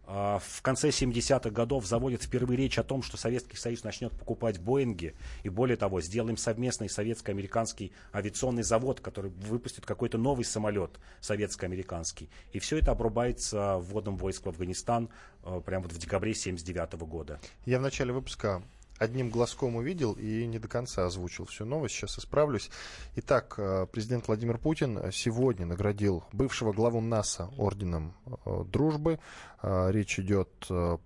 В 0.07 0.61
конце 0.61 0.89
70-х 0.89 1.49
годов 1.49 1.83
заводят 1.87 2.21
впервые 2.21 2.57
речь 2.57 2.77
о 2.77 2.83
том, 2.83 3.01
что 3.01 3.17
Советский 3.17 3.57
Союз 3.57 3.83
начнет 3.83 4.11
покупать 4.11 4.59
Боинги. 4.59 5.15
И 5.41 5.49
более 5.49 5.77
того, 5.77 5.99
сделаем 5.99 6.37
совместный 6.37 6.89
советско-американский 6.89 7.91
авиационный 8.13 8.61
завод, 8.61 8.99
который 8.99 9.31
выпустит 9.31 9.83
какой-то 9.83 10.19
новый 10.19 10.45
самолет 10.45 10.99
советско-американский. 11.21 12.29
И 12.51 12.59
все 12.59 12.77
это 12.77 12.91
обрубается 12.91 13.77
вводом 13.79 14.15
войск 14.15 14.45
в 14.45 14.49
Афганистан 14.49 15.09
прямо 15.65 15.85
вот 15.85 15.93
в 15.93 15.97
декабре 15.97 16.35
79 16.35 16.93
года. 17.07 17.39
Я 17.65 17.79
в 17.79 17.81
начале 17.81 18.13
выпуска 18.13 18.61
одним 18.97 19.29
глазком 19.29 19.75
увидел 19.75 20.13
и 20.13 20.45
не 20.45 20.59
до 20.59 20.67
конца 20.67 21.05
озвучил 21.05 21.45
всю 21.45 21.65
новость. 21.65 21.95
Сейчас 21.95 22.17
исправлюсь. 22.17 22.69
Итак, 23.15 23.55
э, 23.57 23.87
президент 23.91 24.27
Владимир 24.27 24.57
Путин 24.57 25.11
сегодня 25.11 25.65
наградил 25.65 26.23
бывшего 26.31 26.71
главу 26.71 27.01
НАСА 27.01 27.49
орденом 27.57 28.13
э, 28.25 28.63
дружбы. 28.65 29.19
Э, 29.61 29.91
речь 29.91 30.19
идет 30.19 30.49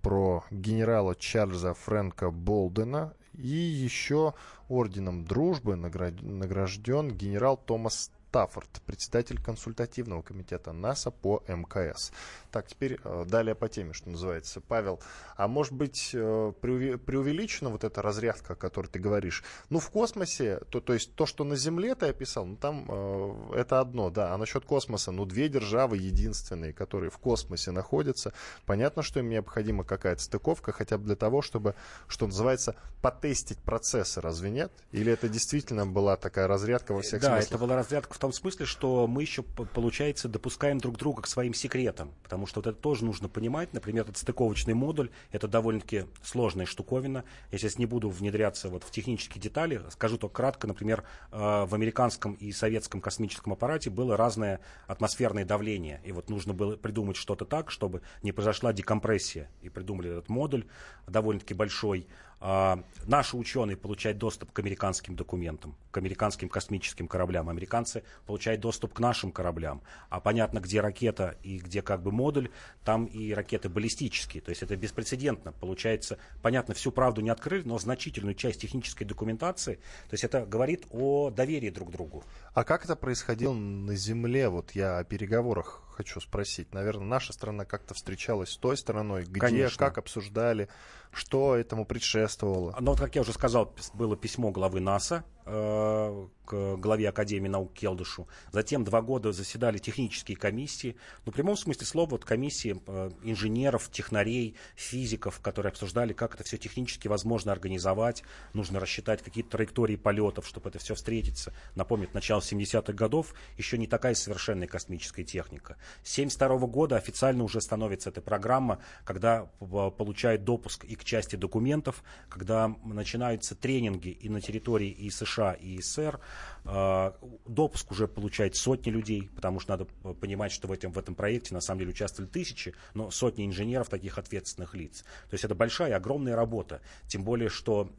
про 0.02 0.44
генерала 0.50 1.14
Чарльза 1.14 1.74
Фрэнка 1.74 2.30
Болдена. 2.30 3.14
И 3.34 3.48
еще 3.48 4.34
орденом 4.68 5.24
дружбы 5.24 5.76
награжден 5.76 7.16
генерал 7.16 7.56
Томас 7.56 8.10
Стаффорд, 8.30 8.80
председатель 8.86 9.42
консультативного 9.42 10.22
комитета 10.22 10.70
НАСА 10.70 11.10
по 11.10 11.42
МКС. 11.48 12.12
Так, 12.52 12.68
теперь 12.68 13.00
э, 13.02 13.24
далее 13.26 13.56
по 13.56 13.68
теме, 13.68 13.92
что 13.92 14.08
называется. 14.08 14.60
Павел, 14.60 15.00
а 15.36 15.48
может 15.48 15.72
быть 15.72 16.10
э, 16.14 16.52
преувеличена 16.60 17.70
вот 17.70 17.82
эта 17.82 18.02
разрядка, 18.02 18.52
о 18.52 18.56
которой 18.56 18.86
ты 18.86 19.00
говоришь? 19.00 19.42
Ну, 19.68 19.80
в 19.80 19.90
космосе, 19.90 20.60
то, 20.70 20.80
то 20.80 20.94
есть 20.94 21.12
то, 21.16 21.26
что 21.26 21.42
на 21.42 21.56
Земле 21.56 21.96
ты 21.96 22.06
описал, 22.06 22.46
ну 22.46 22.54
там 22.54 22.86
э, 22.88 23.54
это 23.56 23.80
одно, 23.80 24.10
да. 24.10 24.32
А 24.32 24.38
насчет 24.38 24.64
космоса, 24.64 25.10
ну, 25.10 25.24
две 25.24 25.48
державы 25.48 25.96
единственные, 25.96 26.72
которые 26.72 27.10
в 27.10 27.18
космосе 27.18 27.72
находятся. 27.72 28.32
Понятно, 28.64 29.02
что 29.02 29.18
им 29.18 29.28
необходима 29.28 29.82
какая-то 29.82 30.22
стыковка, 30.22 30.70
хотя 30.70 30.98
бы 30.98 31.04
для 31.04 31.16
того, 31.16 31.42
чтобы, 31.42 31.74
что 32.06 32.26
называется, 32.26 32.76
потестить 33.02 33.58
процессы, 33.58 34.20
разве 34.20 34.50
нет? 34.50 34.70
Или 34.92 35.12
это 35.12 35.28
действительно 35.28 35.84
была 35.84 36.16
такая 36.16 36.46
разрядка 36.46 36.92
во 36.92 37.02
всех 37.02 37.20
да, 37.22 37.30
смыслах? 37.30 37.48
Да, 37.48 37.56
это 37.56 37.58
была 37.58 37.74
разрядка 37.74 38.19
том 38.20 38.32
смысле, 38.32 38.66
что 38.66 39.06
мы 39.06 39.22
еще, 39.22 39.42
получается, 39.42 40.28
допускаем 40.28 40.78
друг 40.78 40.96
друга 40.96 41.22
к 41.22 41.26
своим 41.26 41.54
секретам. 41.54 42.12
Потому 42.22 42.46
что 42.46 42.60
вот 42.60 42.66
это 42.66 42.78
тоже 42.78 43.04
нужно 43.04 43.28
понимать. 43.28 43.72
Например, 43.72 44.04
этот 44.04 44.18
стыковочный 44.18 44.74
модуль, 44.74 45.10
это 45.32 45.48
довольно-таки 45.48 46.04
сложная 46.22 46.66
штуковина. 46.66 47.24
Я 47.50 47.58
сейчас 47.58 47.78
не 47.78 47.86
буду 47.86 48.10
внедряться 48.10 48.68
вот 48.68 48.84
в 48.84 48.90
технические 48.90 49.40
детали. 49.40 49.82
Скажу 49.90 50.18
только 50.18 50.34
кратко. 50.34 50.66
Например, 50.68 51.04
э, 51.32 51.64
в 51.64 51.74
американском 51.74 52.34
и 52.34 52.52
советском 52.52 53.00
космическом 53.00 53.54
аппарате 53.54 53.90
было 53.90 54.16
разное 54.16 54.60
атмосферное 54.86 55.44
давление. 55.44 56.00
И 56.04 56.12
вот 56.12 56.30
нужно 56.30 56.52
было 56.52 56.76
придумать 56.76 57.16
что-то 57.16 57.44
так, 57.44 57.70
чтобы 57.70 58.02
не 58.22 58.32
произошла 58.32 58.72
декомпрессия. 58.72 59.50
И 59.62 59.70
придумали 59.70 60.10
этот 60.10 60.28
модуль 60.28 60.66
довольно-таки 61.06 61.54
большой. 61.54 62.06
А, 62.42 62.82
наши 63.06 63.36
ученые 63.36 63.76
получают 63.76 64.16
доступ 64.16 64.50
к 64.52 64.58
американским 64.58 65.14
документам, 65.14 65.76
к 65.90 65.98
американским 65.98 66.48
космическим 66.48 67.06
кораблям. 67.06 67.50
Американцы 67.50 68.02
получают 68.26 68.62
доступ 68.62 68.94
к 68.94 69.00
нашим 69.00 69.30
кораблям. 69.30 69.82
А 70.08 70.20
понятно, 70.20 70.60
где 70.60 70.80
ракета 70.80 71.36
и 71.42 71.58
где 71.58 71.82
как 71.82 72.02
бы 72.02 72.12
модуль, 72.12 72.50
там 72.82 73.04
и 73.04 73.34
ракеты 73.34 73.68
баллистические. 73.68 74.42
То 74.42 74.50
есть 74.50 74.62
это 74.62 74.74
беспрецедентно. 74.74 75.52
Получается, 75.52 76.16
понятно, 76.40 76.72
всю 76.72 76.92
правду 76.92 77.20
не 77.20 77.28
открыли, 77.28 77.62
но 77.64 77.78
значительную 77.78 78.34
часть 78.34 78.62
технической 78.62 79.06
документации. 79.06 79.74
То 80.08 80.14
есть 80.14 80.24
это 80.24 80.46
говорит 80.46 80.86
о 80.90 81.28
доверии 81.30 81.68
друг 81.68 81.90
к 81.90 81.92
другу. 81.92 82.24
А 82.54 82.64
как 82.64 82.86
это 82.86 82.96
происходило 82.96 83.52
на 83.52 83.94
Земле? 83.96 84.48
Вот 84.48 84.70
я 84.72 84.98
о 84.98 85.04
переговорах 85.04 85.82
хочу 86.00 86.20
спросить. 86.20 86.72
Наверное, 86.72 87.04
наша 87.04 87.34
страна 87.34 87.66
как-то 87.66 87.92
встречалась 87.92 88.50
с 88.50 88.56
той 88.56 88.78
стороной, 88.78 89.24
где, 89.24 89.38
Конечно. 89.40 89.76
как 89.76 89.98
обсуждали, 89.98 90.70
что 91.12 91.56
этому 91.56 91.84
предшествовало. 91.84 92.74
Вот, 92.80 92.98
как 92.98 93.14
я 93.14 93.22
уже 93.22 93.32
сказал, 93.32 93.72
было 93.94 94.16
письмо 94.16 94.50
главы 94.50 94.80
НАСА 94.80 95.24
К 95.50 96.76
главе 96.76 97.08
Академии 97.08 97.48
наук 97.48 97.74
Келдышу. 97.74 98.28
Затем 98.52 98.84
два 98.84 99.02
года 99.02 99.32
заседали 99.32 99.78
технические 99.78 100.36
комиссии. 100.36 100.96
Ну, 101.24 101.32
в 101.32 101.34
прямом 101.34 101.56
смысле 101.56 101.86
слова, 101.86 102.10
вот 102.10 102.24
комиссии 102.24 102.80
э, 102.86 103.10
инженеров, 103.22 103.88
технарей, 103.90 104.56
физиков, 104.74 105.40
которые 105.40 105.70
обсуждали, 105.70 106.12
как 106.12 106.34
это 106.34 106.44
все 106.44 106.56
технически 106.56 107.08
возможно 107.08 107.52
организовать. 107.52 108.22
Нужно 108.52 108.80
рассчитать 108.80 109.22
какие-то 109.22 109.50
траектории 109.50 109.96
полетов, 109.96 110.46
чтобы 110.46 110.70
это 110.70 110.78
все 110.78 110.94
встретиться. 110.94 111.52
Напомню, 111.74 112.08
начало 112.12 112.40
70-х 112.40 112.92
годов 112.92 113.34
еще 113.56 113.78
не 113.78 113.86
такая 113.86 114.14
совершенная 114.14 114.68
космическая 114.68 115.24
техника. 115.24 115.76
С 116.02 116.10
72 116.12 116.58
года 116.66 116.96
официально 116.96 117.44
уже 117.44 117.60
становится 117.60 118.10
эта 118.10 118.20
программа, 118.20 118.80
когда 119.04 119.46
получают 119.60 120.44
допуск 120.44 120.84
и 120.84 120.96
к 120.96 121.04
части 121.04 121.36
документов, 121.36 122.02
когда 122.28 122.74
начинаются 122.84 123.54
тренинги 123.54 124.08
и 124.08 124.28
на 124.28 124.40
территории 124.40 124.90
и 124.90 125.10
США, 125.10 125.39
США 125.40 125.52
и 125.52 125.80
СССР. 125.80 126.20
А, 126.64 127.16
допуск 127.46 127.90
уже 127.90 128.06
получает 128.06 128.54
сотни 128.54 128.90
людей, 128.90 129.30
потому 129.34 129.60
что 129.60 129.72
надо 129.72 129.86
понимать, 130.14 130.52
что 130.52 130.68
в 130.68 130.72
этом, 130.72 130.92
в 130.92 130.98
этом 130.98 131.14
проекте 131.14 131.54
на 131.54 131.60
самом 131.60 131.80
деле 131.80 131.90
участвовали 131.90 132.30
тысячи, 132.30 132.74
но 132.94 133.10
сотни 133.10 133.46
инженеров, 133.46 133.88
таких 133.88 134.18
ответственных 134.18 134.74
лиц. 134.74 135.02
То 135.30 135.34
есть 135.34 135.44
это 135.44 135.54
большая, 135.54 135.96
огромная 135.96 136.36
работа. 136.36 136.80
Тем 137.08 137.24
более, 137.24 137.48
что 137.48 137.90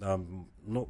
ну, 0.63 0.89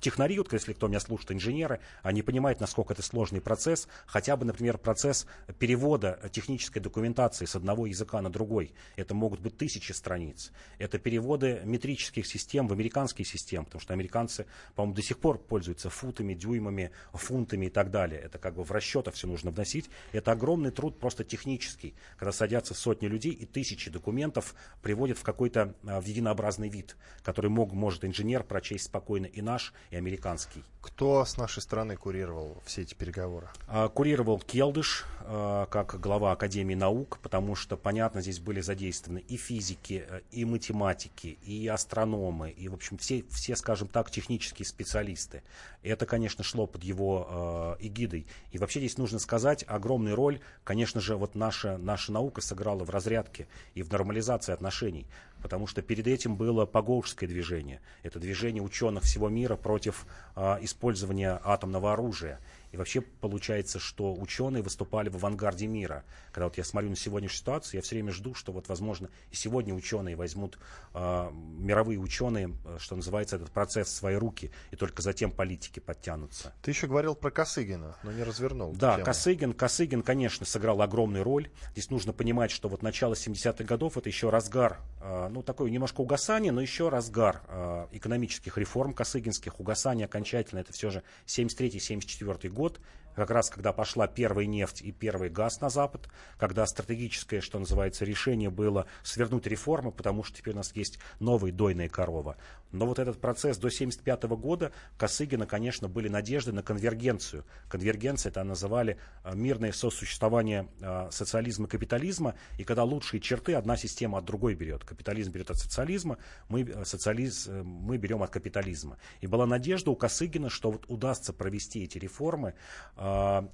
технари, 0.00 0.38
вот, 0.38 0.52
если 0.52 0.72
кто 0.72 0.88
меня 0.88 1.00
слушает, 1.00 1.32
инженеры, 1.32 1.80
они 2.02 2.22
понимают, 2.22 2.60
насколько 2.60 2.92
это 2.92 3.02
сложный 3.02 3.40
процесс. 3.40 3.88
Хотя 4.06 4.36
бы, 4.36 4.44
например, 4.44 4.78
процесс 4.78 5.26
перевода 5.58 6.20
технической 6.32 6.82
документации 6.82 7.46
с 7.46 7.56
одного 7.56 7.86
языка 7.86 8.20
на 8.20 8.30
другой. 8.30 8.72
Это 8.96 9.14
могут 9.14 9.40
быть 9.40 9.56
тысячи 9.56 9.92
страниц. 9.92 10.52
Это 10.78 10.98
переводы 10.98 11.62
метрических 11.64 12.26
систем 12.26 12.68
в 12.68 12.72
американские 12.72 13.24
системы, 13.24 13.64
потому 13.64 13.80
что 13.80 13.94
американцы, 13.94 14.46
по-моему, 14.74 14.94
до 14.94 15.02
сих 15.02 15.18
пор 15.18 15.38
пользуются 15.38 15.90
футами, 15.90 16.34
дюймами, 16.34 16.90
фунтами 17.12 17.66
и 17.66 17.70
так 17.70 17.90
далее. 17.90 18.20
Это 18.20 18.38
как 18.38 18.54
бы 18.54 18.64
в 18.64 18.70
расчетах 18.70 19.14
все 19.14 19.26
нужно 19.26 19.50
вносить. 19.50 19.88
Это 20.12 20.32
огромный 20.32 20.70
труд 20.70 20.98
просто 20.98 21.24
технический, 21.24 21.94
когда 22.16 22.32
садятся 22.32 22.74
сотни 22.74 23.06
людей 23.06 23.32
и 23.32 23.46
тысячи 23.46 23.90
документов 23.90 24.54
приводят 24.82 25.18
в 25.18 25.22
какой-то 25.22 25.74
а, 25.86 26.00
в 26.00 26.06
единообразный 26.06 26.68
вид, 26.68 26.96
который 27.22 27.50
мог, 27.50 27.72
может 27.72 28.04
инженер 28.04 28.44
прочесть 28.44 28.84
спокойно 28.84 29.26
и 29.34 29.42
наш, 29.42 29.72
и 29.90 29.96
американский. 29.96 30.62
Кто 30.84 31.24
с 31.24 31.38
нашей 31.38 31.62
стороны 31.62 31.96
курировал 31.96 32.62
все 32.66 32.82
эти 32.82 32.94
переговоры? 32.94 33.48
А, 33.68 33.88
курировал 33.88 34.38
Келдыш 34.38 35.06
а, 35.20 35.64
как 35.66 35.98
глава 35.98 36.32
Академии 36.32 36.74
наук, 36.74 37.18
потому 37.22 37.54
что, 37.54 37.78
понятно, 37.78 38.20
здесь 38.20 38.38
были 38.38 38.60
задействованы 38.60 39.20
и 39.20 39.38
физики, 39.38 40.04
э, 40.06 40.20
и 40.30 40.44
математики, 40.44 41.38
и 41.42 41.66
астрономы, 41.68 42.50
и, 42.50 42.68
в 42.68 42.74
общем, 42.74 42.98
все, 42.98 43.24
все 43.30 43.56
скажем 43.56 43.88
так, 43.88 44.10
технические 44.10 44.66
специалисты. 44.66 45.42
Это, 45.82 46.04
конечно, 46.04 46.44
шло 46.44 46.66
под 46.66 46.84
его 46.84 47.76
э, 47.80 47.86
эгидой. 47.86 48.26
И 48.52 48.58
вообще 48.58 48.80
здесь 48.80 48.98
нужно 48.98 49.18
сказать, 49.18 49.64
огромную 49.66 50.14
роль, 50.14 50.40
конечно 50.64 51.00
же, 51.00 51.16
вот 51.16 51.34
наша, 51.34 51.78
наша 51.78 52.12
наука 52.12 52.42
сыграла 52.42 52.84
в 52.84 52.90
разрядке 52.90 53.48
и 53.74 53.82
в 53.82 53.90
нормализации 53.90 54.52
отношений 54.52 55.06
потому 55.44 55.66
что 55.66 55.82
перед 55.82 56.06
этим 56.06 56.36
было 56.36 56.64
Погоушское 56.64 57.28
движение. 57.28 57.82
Это 58.02 58.18
движение 58.18 58.62
ученых 58.62 59.02
всего 59.02 59.28
мира 59.28 59.56
против 59.56 60.06
э, 60.36 60.56
использования 60.62 61.38
атомного 61.44 61.92
оружия. 61.92 62.40
И 62.74 62.76
вообще 62.76 63.02
получается, 63.02 63.78
что 63.78 64.12
ученые 64.12 64.60
выступали 64.60 65.08
в 65.08 65.14
авангарде 65.14 65.68
мира. 65.68 66.02
Когда 66.32 66.46
вот 66.46 66.58
я 66.58 66.64
смотрю 66.64 66.90
на 66.90 66.96
сегодняшнюю 66.96 67.38
ситуацию, 67.38 67.78
я 67.78 67.82
все 67.82 67.94
время 67.94 68.10
жду, 68.10 68.34
что 68.34 68.50
вот, 68.50 68.68
возможно, 68.68 69.10
и 69.30 69.36
сегодня 69.36 69.72
ученые 69.72 70.16
возьмут, 70.16 70.58
э, 70.92 71.30
мировые 71.32 72.00
ученые, 72.00 72.52
что 72.78 72.96
называется, 72.96 73.36
этот 73.36 73.52
процесс 73.52 73.86
в 73.86 73.92
свои 73.92 74.16
руки, 74.16 74.50
и 74.72 74.76
только 74.76 75.02
затем 75.02 75.30
политики 75.30 75.78
подтянутся. 75.78 76.52
Ты 76.62 76.72
еще 76.72 76.88
говорил 76.88 77.14
про 77.14 77.30
Косыгина, 77.30 77.94
но 78.02 78.10
не 78.10 78.24
развернул. 78.24 78.72
Да, 78.72 78.94
тему. 78.94 79.04
Косыгин, 79.04 79.52
Косыгин, 79.52 80.02
конечно, 80.02 80.44
сыграл 80.44 80.82
огромную 80.82 81.22
роль. 81.22 81.50
Здесь 81.74 81.90
нужно 81.90 82.12
понимать, 82.12 82.50
что 82.50 82.68
вот 82.68 82.82
начало 82.82 83.14
70-х 83.14 83.62
годов 83.62 83.96
это 83.96 84.08
еще 84.08 84.30
разгар, 84.30 84.80
э, 85.00 85.28
ну, 85.30 85.44
такое 85.44 85.70
немножко 85.70 86.00
угасание, 86.00 86.50
но 86.50 86.60
еще 86.60 86.88
разгар 86.88 87.40
э, 87.46 87.86
экономических 87.92 88.58
реформ 88.58 88.94
косыгинских, 88.94 89.60
угасание 89.60 90.06
окончательно, 90.06 90.58
это 90.58 90.72
все 90.72 90.90
же 90.90 91.04
73-74 91.26 92.48
год 92.48 92.63
год, 92.64 92.80
как 93.14 93.30
раз 93.30 93.50
когда 93.50 93.72
пошла 93.72 94.06
первая 94.06 94.46
нефть 94.46 94.82
и 94.82 94.92
первый 94.92 95.30
газ 95.30 95.60
на 95.60 95.70
Запад, 95.70 96.08
когда 96.38 96.66
стратегическое, 96.66 97.40
что 97.40 97.58
называется, 97.58 98.04
решение 98.04 98.50
было 98.50 98.86
свернуть 99.02 99.46
реформы, 99.46 99.92
потому 99.92 100.24
что 100.24 100.38
теперь 100.38 100.54
у 100.54 100.58
нас 100.58 100.74
есть 100.74 100.98
новая 101.20 101.52
дойная 101.52 101.88
корова. 101.88 102.36
Но 102.74 102.86
вот 102.86 102.98
этот 102.98 103.20
процесс 103.20 103.56
до 103.56 103.68
1975 103.68 104.24
года 104.38 104.72
Косыгина, 104.98 105.46
конечно, 105.46 105.88
были 105.88 106.08
надежды 106.08 106.52
на 106.52 106.62
конвергенцию. 106.62 107.44
Конвергенция 107.68 108.30
это 108.30 108.42
называли 108.42 108.98
а, 109.22 109.34
мирное 109.34 109.70
сосуществование 109.70 110.68
а, 110.82 111.08
социализма 111.12 111.66
и 111.66 111.70
капитализма, 111.70 112.34
и 112.58 112.64
когда 112.64 112.82
лучшие 112.82 113.20
черты 113.20 113.54
одна 113.54 113.76
система 113.76 114.18
от 114.18 114.24
другой 114.24 114.54
берет. 114.54 114.84
Капитализм 114.84 115.30
берет 115.30 115.52
от 115.52 115.58
социализма, 115.58 116.18
мы, 116.48 116.62
э, 116.62 116.84
социализм, 116.84 117.52
э, 117.52 117.62
мы 117.62 117.96
берем 117.96 118.24
от 118.24 118.30
капитализма. 118.30 118.98
И 119.20 119.28
была 119.28 119.46
надежда 119.46 119.92
у 119.92 119.96
Косыгина, 119.96 120.50
что 120.50 120.72
вот 120.72 120.84
удастся 120.88 121.32
провести 121.32 121.84
эти 121.84 121.98
реформы, 121.98 122.54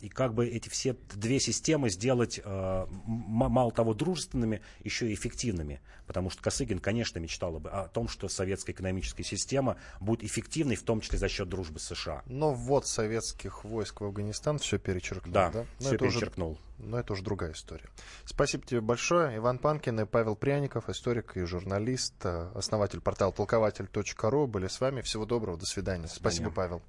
и 0.01 0.09
как 0.09 0.35
бы 0.35 0.47
эти 0.47 0.69
все 0.69 0.97
две 1.15 1.41
системы 1.41 1.91
сделать, 1.91 2.41
мало 2.45 3.73
того, 3.73 3.95
дружественными, 3.95 4.61
еще 4.85 5.11
и 5.11 5.15
эффективными. 5.15 5.81
Потому 6.07 6.31
что 6.31 6.43
Косыгин, 6.43 6.79
конечно, 6.79 7.19
мечтал 7.19 7.57
о 7.57 7.89
том, 7.89 8.09
что 8.09 8.29
советская 8.29 8.75
экономическая 8.75 9.25
система 9.25 9.77
будет 10.01 10.25
эффективной, 10.25 10.77
в 10.77 10.83
том 10.83 11.01
числе 11.01 11.19
за 11.19 11.29
счет 11.29 11.49
дружбы 11.49 11.79
с 11.79 11.85
США. 11.85 12.23
Но 12.27 12.53
ввод 12.53 12.87
советских 12.87 13.65
войск 13.65 14.01
в 14.01 14.05
Афганистан 14.05 14.59
все 14.59 14.79
перечеркнул. 14.79 15.33
Да, 15.33 15.51
да? 15.51 15.67
все 15.79 15.97
перечеркнул. 15.97 16.53
Уже, 16.53 16.61
но 16.79 16.99
это 16.99 17.13
уже 17.13 17.23
другая 17.23 17.53
история. 17.53 17.89
Спасибо 18.25 18.67
тебе 18.67 18.81
большое. 18.81 19.37
Иван 19.37 19.59
Панкин 19.59 20.01
и 20.01 20.05
Павел 20.05 20.37
Пряников, 20.37 20.89
историк 20.89 21.37
и 21.37 21.45
журналист, 21.45 22.15
э, 22.25 22.51
основатель 22.55 23.01
портала 23.01 23.33
толкователь.ру 23.33 24.47
были 24.47 24.69
с 24.69 24.81
вами. 24.81 25.03
Всего 25.03 25.27
доброго, 25.27 25.59
до 25.59 25.67
свидания. 25.67 26.05
До 26.05 26.09
свидания. 26.09 26.35
Спасибо, 26.35 26.51
Павел. 26.51 26.83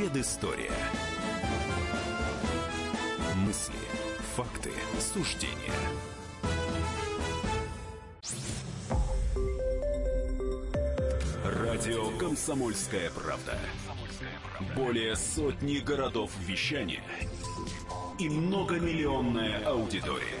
Предыстория. 0.00 0.72
Мысли 3.46 3.74
Факты, 4.34 4.72
суждения. 4.98 5.54
Радио 11.44 12.16
«Комсомольская 12.16 13.10
правда». 13.10 13.58
Более 14.74 15.16
сотни 15.16 15.80
городов 15.80 16.30
вещания 16.46 17.02
и 18.18 18.30
многомиллионная 18.30 19.62
аудитория. 19.66 20.40